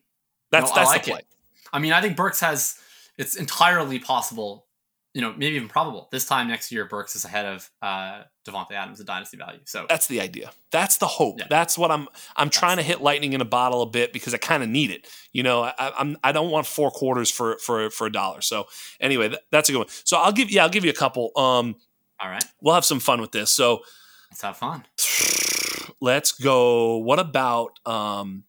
[0.53, 1.19] That's no, that's I like the play.
[1.19, 1.27] It.
[1.73, 2.79] I mean, I think Burks has
[3.19, 4.67] it's entirely possible,
[5.15, 6.09] you know, maybe even probable.
[6.11, 9.61] This time next year, Burks is ahead of uh, Davante Adams at dynasty value.
[9.65, 10.51] So that's the idea.
[10.71, 11.39] That's the hope.
[11.39, 11.47] Yeah.
[11.51, 12.09] That's what I'm.
[12.37, 14.69] I'm that's trying to hit lightning in a bottle a bit because I kind of
[14.69, 15.07] need it.
[15.33, 16.17] You know, I, I'm.
[16.25, 18.41] I don't want four quarters for for for a dollar.
[18.41, 18.67] So
[19.01, 19.89] anyway, that, that's a good one.
[20.05, 20.51] So I'll give.
[20.51, 21.31] Yeah, I'll give you a couple.
[21.37, 21.77] Um,
[22.21, 22.45] all right.
[22.61, 23.51] We'll have some fun with this.
[23.51, 23.83] So
[24.31, 24.85] let's have fun.
[26.01, 26.97] Let's go.
[26.99, 28.43] What about um,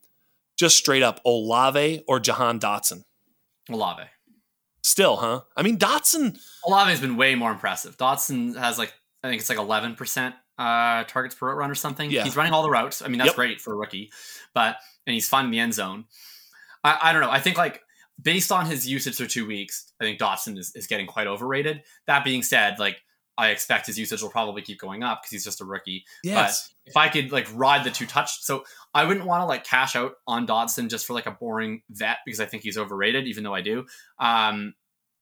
[0.58, 3.04] just straight up Olave or Jahan Dotson?
[3.70, 4.04] Olave.
[4.94, 5.42] Still, huh?
[5.58, 6.40] I mean, Dotson.
[6.64, 7.98] Olave's been way more impressive.
[7.98, 8.94] Dotson has like,
[9.24, 12.12] I think it's like 11% uh, targets per route run or something.
[12.12, 12.24] Yeah.
[12.24, 13.02] He's running all the routes.
[13.02, 13.36] I mean, that's yep.
[13.36, 14.12] great for a rookie,
[14.54, 14.76] but,
[15.08, 16.06] and he's finding the end zone.
[16.84, 17.32] I, I don't know.
[17.32, 17.82] I think like,
[18.22, 21.82] based on his usage for two weeks, I think Dotson is, is getting quite overrated.
[22.06, 23.02] That being said, like,
[23.36, 26.06] I expect his usage will probably keep going up because he's just a rookie.
[26.24, 26.72] Yes.
[26.86, 28.64] But if I could like ride the two touch, so
[28.94, 32.18] I wouldn't want to like cash out on Dotson just for like a boring vet
[32.28, 33.86] because I think he's overrated, even though I do.
[34.20, 34.76] Um,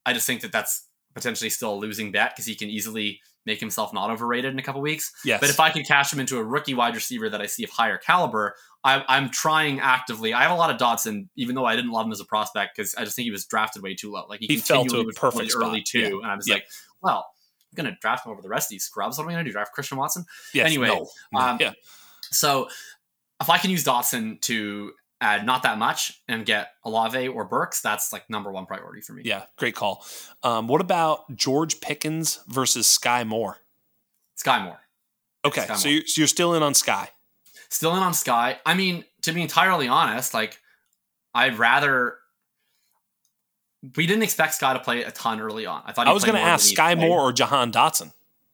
[0.06, 3.60] I just think that that's potentially still a losing bet because he can easily make
[3.60, 5.12] himself not overrated in a couple weeks.
[5.26, 5.40] Yes.
[5.40, 7.72] But if I can cash him into a rookie wide receiver that I see of
[7.72, 10.34] higher caliber, I, I'm trying actively.
[10.34, 12.76] I have a lot of Dotson, even though I didn't love him as a prospect
[12.76, 14.26] because I just think he was drafted way too low.
[14.30, 16.08] Like he, he fell to a perfect early too, yeah.
[16.08, 16.56] and I was yeah.
[16.56, 16.66] like,
[17.02, 17.28] well,
[17.72, 19.18] I'm going to draft him over the rest of these scrubs.
[19.18, 19.54] What am I going to do?
[19.54, 20.26] Draft Christian Watson?
[20.54, 21.74] Yes, Anyway, no, no, um, yeah,
[22.32, 22.68] So
[23.40, 27.80] if I can use Dotson to add not that much and get Olave or Burks,
[27.80, 29.22] that's like number one priority for me.
[29.24, 30.04] yeah, great call.
[30.44, 33.58] Um, what about George Pickens versus Sky Moore?
[34.36, 34.80] Sky Moore.
[35.46, 35.94] Okay, Sky so Moore.
[35.94, 37.10] you're, so you're still in on Sky.
[37.70, 38.60] Still in on Sky.
[38.66, 40.60] I mean, to be entirely honest, like
[41.34, 42.16] I'd rather.
[43.96, 45.82] We didn't expect Sky to play a ton early on.
[45.86, 46.94] I thought I was going to ask Sky.
[46.96, 48.12] Moore or Jahan Dotson.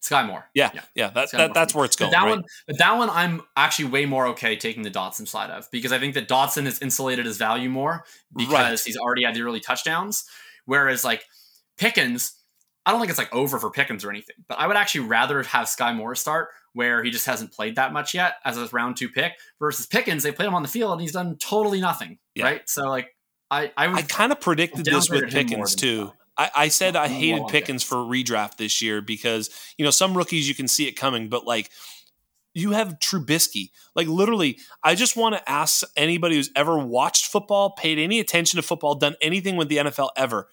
[0.07, 0.49] Sky Moore.
[0.55, 0.81] Yeah, Yeah.
[0.95, 2.11] yeah, that, that that's where it's But going.
[2.11, 2.29] that right?
[2.29, 5.91] one, but that one, I'm actually way more okay taking the Dotson side of because
[5.91, 8.03] I think that Dotson has insulated his value more
[8.35, 8.79] because Right.
[8.83, 10.23] he's already had the early touchdowns.
[10.65, 11.23] Whereas like
[11.77, 12.33] Pickens,
[12.85, 15.43] I don't think it's like over for Pickens or anything, but I would actually rather
[15.43, 18.97] have Sky Moore start where he just hasn't played that much yet as a round
[18.97, 20.23] two pick versus Pickens.
[20.23, 22.17] They played him on the field and he's done totally nothing.
[22.35, 22.45] Yeah.
[22.45, 22.61] Right.
[22.69, 23.07] So like
[23.51, 26.11] I, I would I kind of predicted this with downgraded him more Pickens too.
[26.37, 27.83] I, I said I hated Pickens Pickens.
[27.83, 31.45] for redraft this year because you know some rookies you can see it coming, but
[31.45, 31.71] like
[32.57, 33.69] you have Trubisky.
[33.95, 38.57] Like literally, I just want to ask anybody who's ever watched football, paid any attention
[38.57, 40.49] to football, done anything with the NFL ever.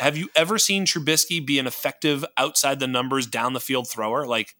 [0.00, 4.26] Have you ever seen Trubisky be an effective outside the numbers down the field thrower?
[4.26, 4.56] Like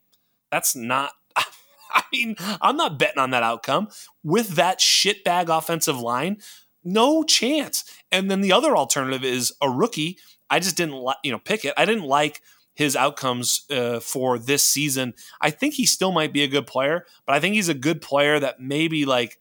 [0.51, 1.13] that's not.
[1.37, 3.89] I mean, I'm not betting on that outcome
[4.23, 6.39] with that shitbag offensive line.
[6.87, 7.85] No chance.
[8.13, 10.19] And then the other alternative is a rookie.
[10.49, 11.75] I just didn't like, you know, pick it.
[11.77, 12.41] I didn't like
[12.75, 15.15] his outcomes uh, for this season.
[15.41, 18.01] I think he still might be a good player, but I think he's a good
[18.01, 19.39] player that maybe like,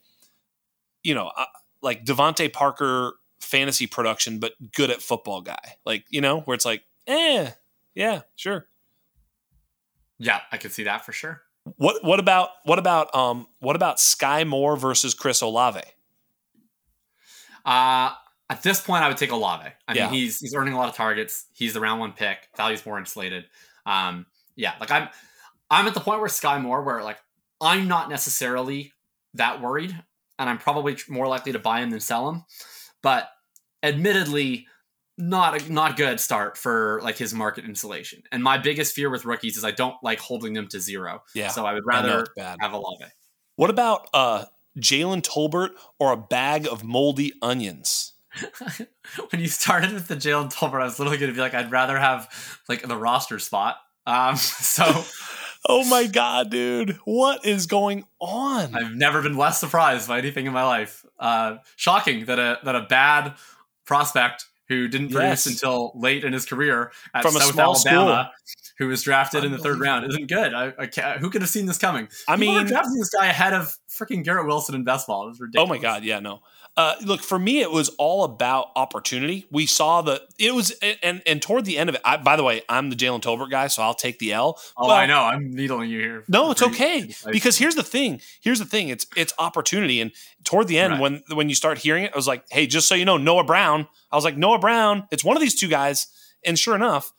[1.04, 1.46] you know, uh,
[1.82, 5.76] like DeVante Parker fantasy production, but good at football guy.
[5.86, 7.52] Like, you know, where it's like, eh,
[7.94, 8.68] yeah, sure.
[10.18, 11.42] yeah, I could see that for sure.
[11.78, 15.82] What what about what about um what about Sky Moore versus Chris Olave?
[17.66, 18.12] Uh
[18.48, 19.68] at this point, I would take Olave.
[19.88, 20.04] I Yeah.
[20.06, 21.46] mean, he's he's earning a lot of targets.
[21.54, 22.48] He's the round one pick.
[22.56, 23.46] Value's more insulated.
[23.88, 25.10] Um, yeah, like I'm
[25.72, 27.18] I'm at the point where Sky Moore, where like
[27.60, 28.94] I'm not necessarily
[29.34, 30.00] that worried,
[30.38, 32.44] and I'm probably more likely to buy him than sell him.
[33.02, 33.30] But
[33.82, 34.68] admittedly,
[35.18, 38.22] not a not good start for like his market insulation.
[38.32, 41.24] And my biggest fear with rookies is I don't like holding them to zero.
[41.34, 42.58] Yeah, So I would rather bad.
[42.62, 43.06] have Olave.
[43.56, 44.46] What about uh
[44.80, 48.14] Jalen Tolbert or a bag of moldy onions?
[49.30, 51.72] when you started with the Jalen Tolbert, I was literally going to be like, I'd
[51.72, 52.30] rather have
[52.68, 53.78] like the roster spot.
[54.06, 55.04] Um, so
[55.68, 57.00] Oh my god, dude.
[57.06, 58.76] What is going on?
[58.76, 61.04] I've never been less surprised by anything in my life.
[61.20, 63.34] Uh, shocking that a that a bad
[63.86, 65.48] prospect who didn't produce Yes.
[65.48, 68.32] until late in his career at From a South Alabama,
[68.78, 70.54] who was drafted in the third round, isn't good.
[70.54, 72.08] I, I can't, who could have seen this coming?
[72.28, 75.26] I People mean, drafting this guy ahead of freaking Garrett Wilson in best ball.
[75.26, 75.70] It was ridiculous.
[75.70, 76.42] Oh my god, yeah, no.
[76.78, 79.46] Uh, look, for me, it was all about opportunity.
[79.50, 80.72] We saw the it was,
[81.02, 82.02] and and toward the end of it.
[82.04, 84.60] I, by the way, I'm the Jalen Tolbert guy, so I'll take the L.
[84.76, 85.22] Oh, Well, I know.
[85.22, 86.26] I'm needling you here.
[86.28, 88.20] No, it's okay like- because here's the thing.
[88.42, 88.90] Here's the thing.
[88.90, 90.12] It's it's opportunity, and
[90.44, 91.00] toward the end, Right.
[91.02, 93.46] when when you start hearing it, I was like, hey, just so you know, Noah
[93.46, 93.88] Brown.
[94.12, 95.08] I was like, Noah Brown.
[95.12, 96.08] It's one of these two guys,
[96.44, 97.14] and sure enough,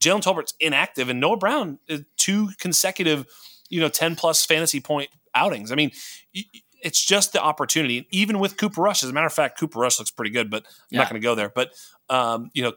[0.00, 1.78] Jalen Tolbert's inactive, and Noah Brown
[2.16, 3.26] two consecutive,
[3.68, 5.70] you know, ten plus fantasy point outings.
[5.72, 5.90] I mean.
[6.34, 7.98] y- y- It's just the opportunity.
[7.98, 10.48] And even with Cooper Rush, as a matter of fact, Cooper Rush looks pretty good,
[10.48, 10.98] but I'm Yeah.
[11.00, 11.50] not going to go there.
[11.54, 11.74] But
[12.08, 12.72] um, you know,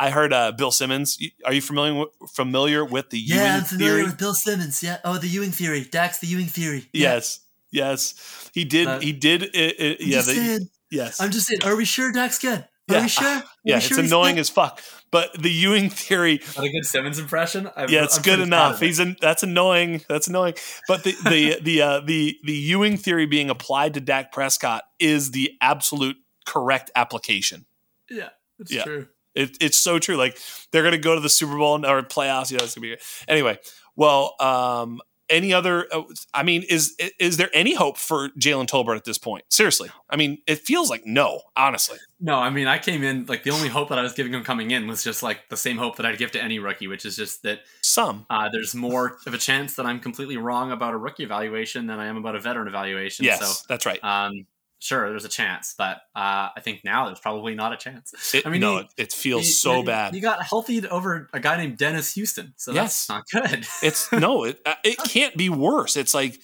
[0.00, 1.18] I heard uh, Bill Simmons.
[1.44, 4.04] Are you familiar with, familiar with the Yeah, Ewing I'm familiar theory?
[4.04, 4.82] with Bill Simmons.
[4.82, 4.96] Yeah.
[5.04, 5.84] Oh, the Ewing theory.
[5.84, 6.88] Dak's, the Ewing theory.
[6.94, 7.12] Yeah.
[7.16, 7.40] Yes,
[7.70, 8.86] yes, he did.
[8.88, 9.42] Uh, he did.
[9.42, 10.68] It, it, yeah, the, saying.
[10.90, 11.62] yes, I'm just saying.
[11.64, 12.60] Are we sure Dak's good?
[12.60, 13.02] Are Yeah.
[13.02, 13.28] we sure?
[13.28, 13.74] Are yeah.
[13.74, 14.40] we It's sure he's annoying good?
[14.40, 14.80] as fuck.
[15.12, 17.70] But the Ewing theory, Not a good Simmons impression.
[17.76, 18.80] I'm, yeah, it's I'm good enough.
[18.80, 20.02] He's an, that's annoying.
[20.08, 20.54] That's annoying.
[20.88, 25.30] But the the the uh, the the Ewing theory being applied to Dak Prescott is
[25.30, 26.16] the absolute
[26.46, 27.66] correct application.
[28.10, 28.82] Yeah, it's Yeah.
[28.84, 29.08] true.
[29.34, 30.16] It, it's so true.
[30.16, 30.38] Like
[30.72, 32.50] they're going to go to the Super Bowl or playoffs.
[32.50, 33.58] You know, it's going to be anyway.
[33.96, 35.00] Well, um,
[35.32, 35.86] any other?
[35.92, 36.02] uh,
[36.32, 39.44] I mean, is is there any hope for Jalen Tolbert at this point?
[39.50, 41.40] Seriously, I mean, it feels like no.
[41.56, 44.32] Honestly, No, I mean, I came in like the only hope that I was giving
[44.32, 46.86] him coming in was just like the same hope that I'd give to any rookie,
[46.86, 48.26] which is just that some.
[48.30, 51.98] uh, there's more of a chance that I'm completely wrong about a rookie evaluation than
[51.98, 53.24] I am about a veteran evaluation.
[53.24, 54.02] Yes, that's right.
[54.04, 54.46] Um,
[54.82, 58.12] sure, there's a chance, but uh, I think now there's probably not a chance.
[58.34, 60.12] It, I mean, no, he- it, feels He- so he- bad.
[60.14, 63.06] He got healthy over a guy named Dennis Houston, so Yes.
[63.06, 63.66] that's not good.
[63.82, 65.96] It's no, it uh, it can't be worse.
[65.96, 66.40] It's like,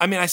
[0.00, 0.28] I mean, I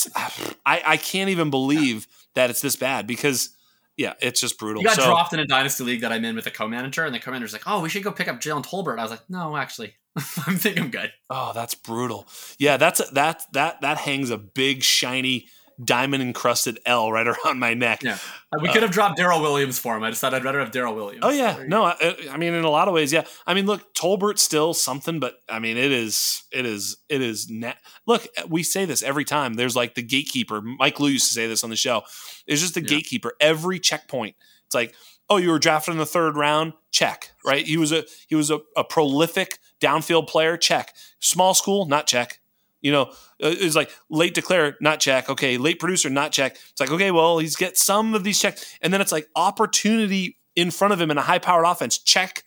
[0.65, 3.49] I, I can't even believe that it's this bad because,
[3.97, 4.81] yeah, it's just brutal.
[4.81, 7.13] He got so, dropped in a dynasty league that I'm in with a co-manager, and
[7.13, 9.57] the co-manager's like, "Oh, we should go pick up Jalen Tolbert." I was like, "No,
[9.57, 10.21] actually, I
[10.55, 12.27] think I'm good." oh, that's brutal.
[12.57, 15.47] Yeah, that's that that that hangs a big shiny
[15.83, 18.03] diamond encrusted L right around my neck.
[18.03, 18.17] Yeah.
[18.53, 20.03] Uh, we could uh, have dropped Darrel Williams for him.
[20.03, 21.23] I just thought I'd rather have Darrel Williams.
[21.23, 23.23] Oh yeah, no, I, uh, I, mean in a lot of ways, yeah.
[23.47, 27.49] I mean, look, Tolbert still something, but I mean, it is, it is, it is.
[27.49, 27.73] Na-
[28.05, 29.53] look, we say this every time.
[29.53, 30.61] There's like the gatekeeper.
[30.61, 32.03] Mike Lou used to say this on the show.
[32.47, 32.87] It's just the yeah.
[32.87, 33.33] gatekeeper.
[33.39, 34.35] Every checkpoint,
[34.65, 34.93] it's like,
[35.29, 36.73] oh, you were drafted in the third round.
[36.91, 37.31] Check.
[37.45, 37.65] Right.
[37.65, 40.57] He was a he was a, a prolific downfield player.
[40.57, 40.93] Check.
[41.19, 42.40] Small school, not check.
[42.81, 43.03] You know,
[43.43, 45.29] uh, it's like late declare, not check.
[45.29, 46.57] Okay, late producer, not check.
[46.71, 48.77] It's like, okay, well, he's get some of these checks.
[48.81, 52.43] And then it's like opportunity in front of him in a high powered offense, check.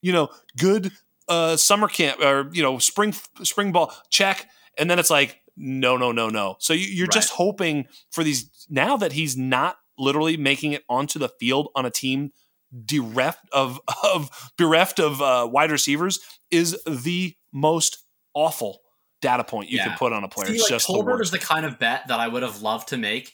[0.00, 0.28] You know,
[0.58, 0.92] good
[1.28, 4.48] uh, summer camp or, you know, spring spring ball, check.
[4.78, 6.56] And then it's like, no, no, no, no.
[6.58, 7.12] So you, are right.
[7.12, 11.84] just hoping for these now that he's not literally making it onto the field on
[11.84, 12.32] a team
[12.72, 18.04] bereft of of bereft of uh, wide receivers is the most
[18.34, 18.80] awful
[19.22, 19.88] data point you yeah.
[19.88, 20.48] could put on a player.
[20.48, 22.60] See, it's like, just Tolbert the is the kind of bet that I would have
[22.60, 23.32] loved to make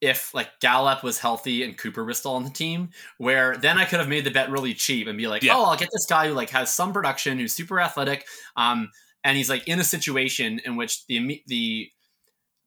[0.00, 3.84] if like Gallup was healthy and Cooper was still on the team, where then I
[3.84, 5.54] could have made the bet really cheap and be like, yeah.
[5.54, 8.26] oh, I'll get this guy who like has some production, who's super athletic,
[8.56, 8.90] um,
[9.24, 11.90] and he's like in a situation in which the the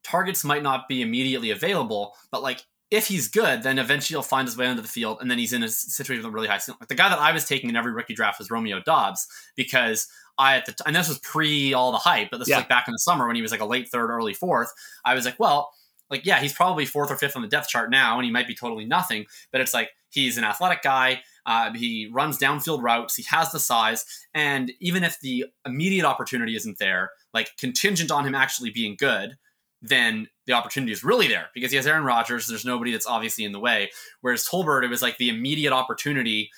[0.04, 2.62] targets might not be immediately available, but like
[2.92, 5.54] if he's good, then eventually he'll find his way onto the field, and then he's
[5.54, 6.76] in a situation with a really high ceiling.
[6.78, 10.08] Like the guy that I was taking in every rookie draft was Romeo Doubs because
[10.36, 12.56] I at the t- and this was pre all the hype, but this yeah.
[12.56, 14.70] was like back in the summer when he was like a late third, early fourth.
[15.06, 15.70] I was like, well,
[16.10, 18.46] like yeah, he's probably fourth or fifth on the depth chart now, and he might
[18.46, 19.24] be totally nothing.
[19.52, 21.22] But it's like he's an athletic guy.
[21.46, 23.16] Uh, he runs downfield routes.
[23.16, 24.04] He has the size,
[24.34, 29.38] and even if the immediate opportunity isn't there, like contingent on him actually being good,
[29.80, 32.46] then the opportunity is really there because he has Aaron Rodgers.
[32.46, 33.90] There's nobody that's obviously in the way.
[34.20, 36.50] Whereas Tolbert, it was like the immediate opportunity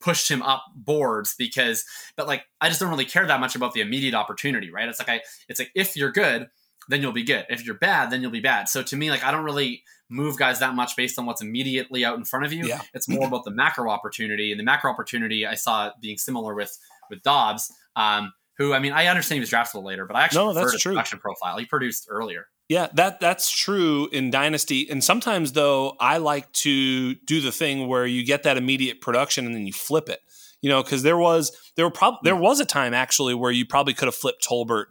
[0.00, 1.84] pushed him up boards because
[2.16, 4.88] but like I just don't really care that much about the immediate opportunity, right?
[4.88, 6.48] It's like I it's like if you're good,
[6.88, 7.46] then you'll be good.
[7.48, 8.68] If you're bad, then you'll be bad.
[8.68, 12.04] So to me, like I don't really move guys that much based on what's immediately
[12.04, 12.66] out in front of you.
[12.66, 12.80] Yeah.
[12.94, 14.52] It's more about the macro opportunity.
[14.52, 16.76] And the macro opportunity I saw being similar with
[17.10, 17.72] with Doubs.
[17.96, 20.72] um, who I mean I understand he was drafted later, but I actually no, that's
[20.72, 20.92] his true.
[20.92, 21.58] production profile.
[21.58, 22.46] He produced earlier.
[22.68, 24.90] Yeah, that that's true in Dynasty.
[24.90, 29.46] And sometimes though, I like to do the thing where you get that immediate production
[29.46, 30.20] and then you flip it.
[30.62, 32.42] You know, because there was there were probably there hmm.
[32.42, 34.86] was a time actually where you probably could have flipped Tolbert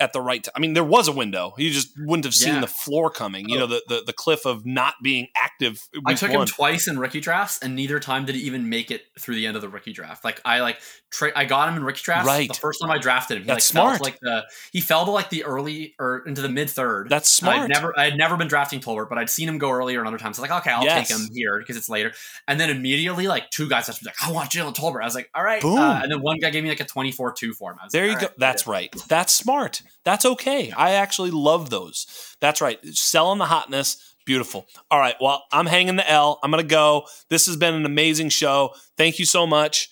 [0.00, 0.52] at the right time.
[0.56, 1.54] I mean, there was a window.
[1.58, 2.60] You just wouldn't have seen yeah.
[2.60, 3.48] the floor coming.
[3.48, 5.86] You know, the, the, the cliff of not being active.
[6.06, 6.40] I took one.
[6.40, 9.46] him twice in rookie drafts, and neither time did he even make it through the
[9.46, 10.24] end of the rookie draft.
[10.24, 12.26] Like I like tra- I got him in rookie drafts.
[12.26, 12.48] Right.
[12.48, 14.00] The first time I drafted him, he That's like smart.
[14.00, 17.08] Like the he fell to like the early or into the mid third.
[17.10, 17.58] That's smart.
[17.58, 20.08] I'd never I had never been drafting Tolbert, but I'd seen him go earlier and
[20.08, 20.36] other times.
[20.36, 21.08] So like okay, I'll yes.
[21.08, 22.12] take him here because it's later.
[22.48, 25.02] And then immediately like two guys just like I want Jalen Tolbert.
[25.02, 25.60] I was like all right.
[25.60, 25.78] Boom.
[25.78, 27.78] Uh, and then one guy gave me like a twenty four two for him.
[27.92, 28.26] there like, you go.
[28.26, 28.94] Right, That's right.
[29.08, 29.82] That's smart.
[30.04, 30.70] That's okay.
[30.70, 32.06] I actually love those.
[32.40, 32.78] That's right.
[32.86, 34.14] Selling the hotness.
[34.26, 34.66] Beautiful.
[34.90, 35.16] All right.
[35.20, 36.38] Well, I'm hanging the L.
[36.42, 37.06] I'm going to go.
[37.28, 38.74] This has been an amazing show.
[38.96, 39.88] Thank you so much.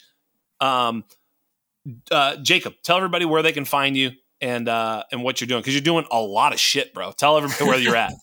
[0.61, 1.05] Um,
[2.11, 4.11] uh, Jakob, tell everybody where they can find you
[4.41, 7.13] and uh, and what you're doing because you're doing a lot of shit, bro.
[7.13, 8.13] Tell everybody where you're at.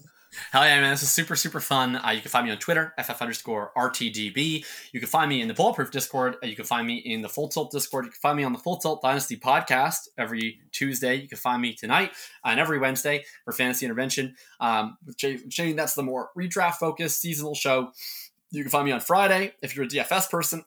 [0.52, 0.92] Hell yeah, man.
[0.92, 1.96] This is super, super fun.
[1.96, 4.66] Uh, you can find me on Twitter, FF underscore RTDB.
[4.92, 6.36] You can find me in the Bulletproof Discord.
[6.44, 8.06] Uh, you can find me in the Full Tilt Discord.
[8.06, 11.16] You can find me on the Full Tilt Dynasty podcast every Tuesday.
[11.16, 12.12] You can find me tonight
[12.44, 14.36] and every Wednesday for Fantasy Intervention.
[14.60, 15.18] Um, with
[15.50, 17.92] Shane, that's the more redraft focused seasonal show.
[18.52, 20.64] You can find me on Friday if you're a DFS person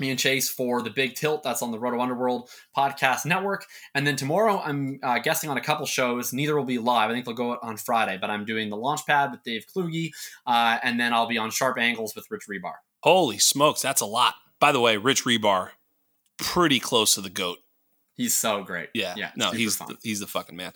[0.00, 1.42] me and Chase for the Big Tilt.
[1.42, 3.66] That's on the Roto Underworld podcast network.
[3.94, 6.32] And then tomorrow, I'm uh, guesting on a couple shows.
[6.32, 7.10] Neither will be live.
[7.10, 10.10] I think they'll go on Friday, but I'm doing the Launchpad with Dave Kluge,
[10.46, 12.74] uh, and then I'll be on Sharp Angles with Rich Hribar.
[13.02, 14.34] Holy smokes, that's a lot.
[14.60, 15.70] By the way, Rich Hribar,
[16.38, 17.58] pretty close to the goat.
[18.14, 18.90] He's so great.
[18.94, 19.32] Yeah, yeah.
[19.36, 20.72] No, he's the, he's the fucking man.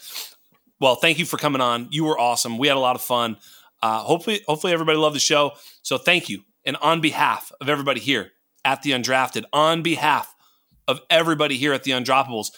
[0.81, 1.89] Well, thank you for coming on.
[1.91, 2.59] You were awesome.
[2.59, 3.37] We had a lot of fun.
[3.83, 5.53] Uh, hopefully, hopefully everybody loved the show.
[5.83, 6.43] So thank you.
[6.65, 8.33] And on behalf of everybody here
[8.65, 10.35] at the Undrafted, on behalf
[10.87, 12.51] of everybody here at the Undroppables,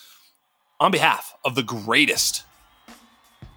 [0.79, 2.45] on behalf of the greatest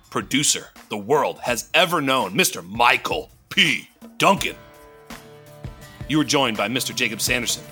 [0.10, 2.68] producer the world has ever known, Mr.
[2.68, 3.90] Michael P.
[4.18, 4.56] Duncan.
[6.08, 6.94] You are joined by Mr.
[6.94, 7.64] Jakob Sanderson.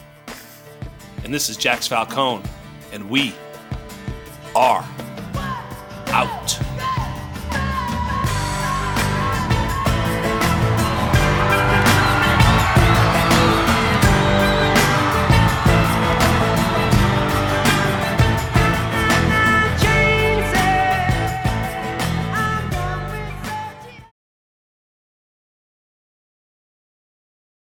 [1.23, 2.43] And this is Jax Falcone,
[2.91, 3.33] and we
[4.55, 4.87] are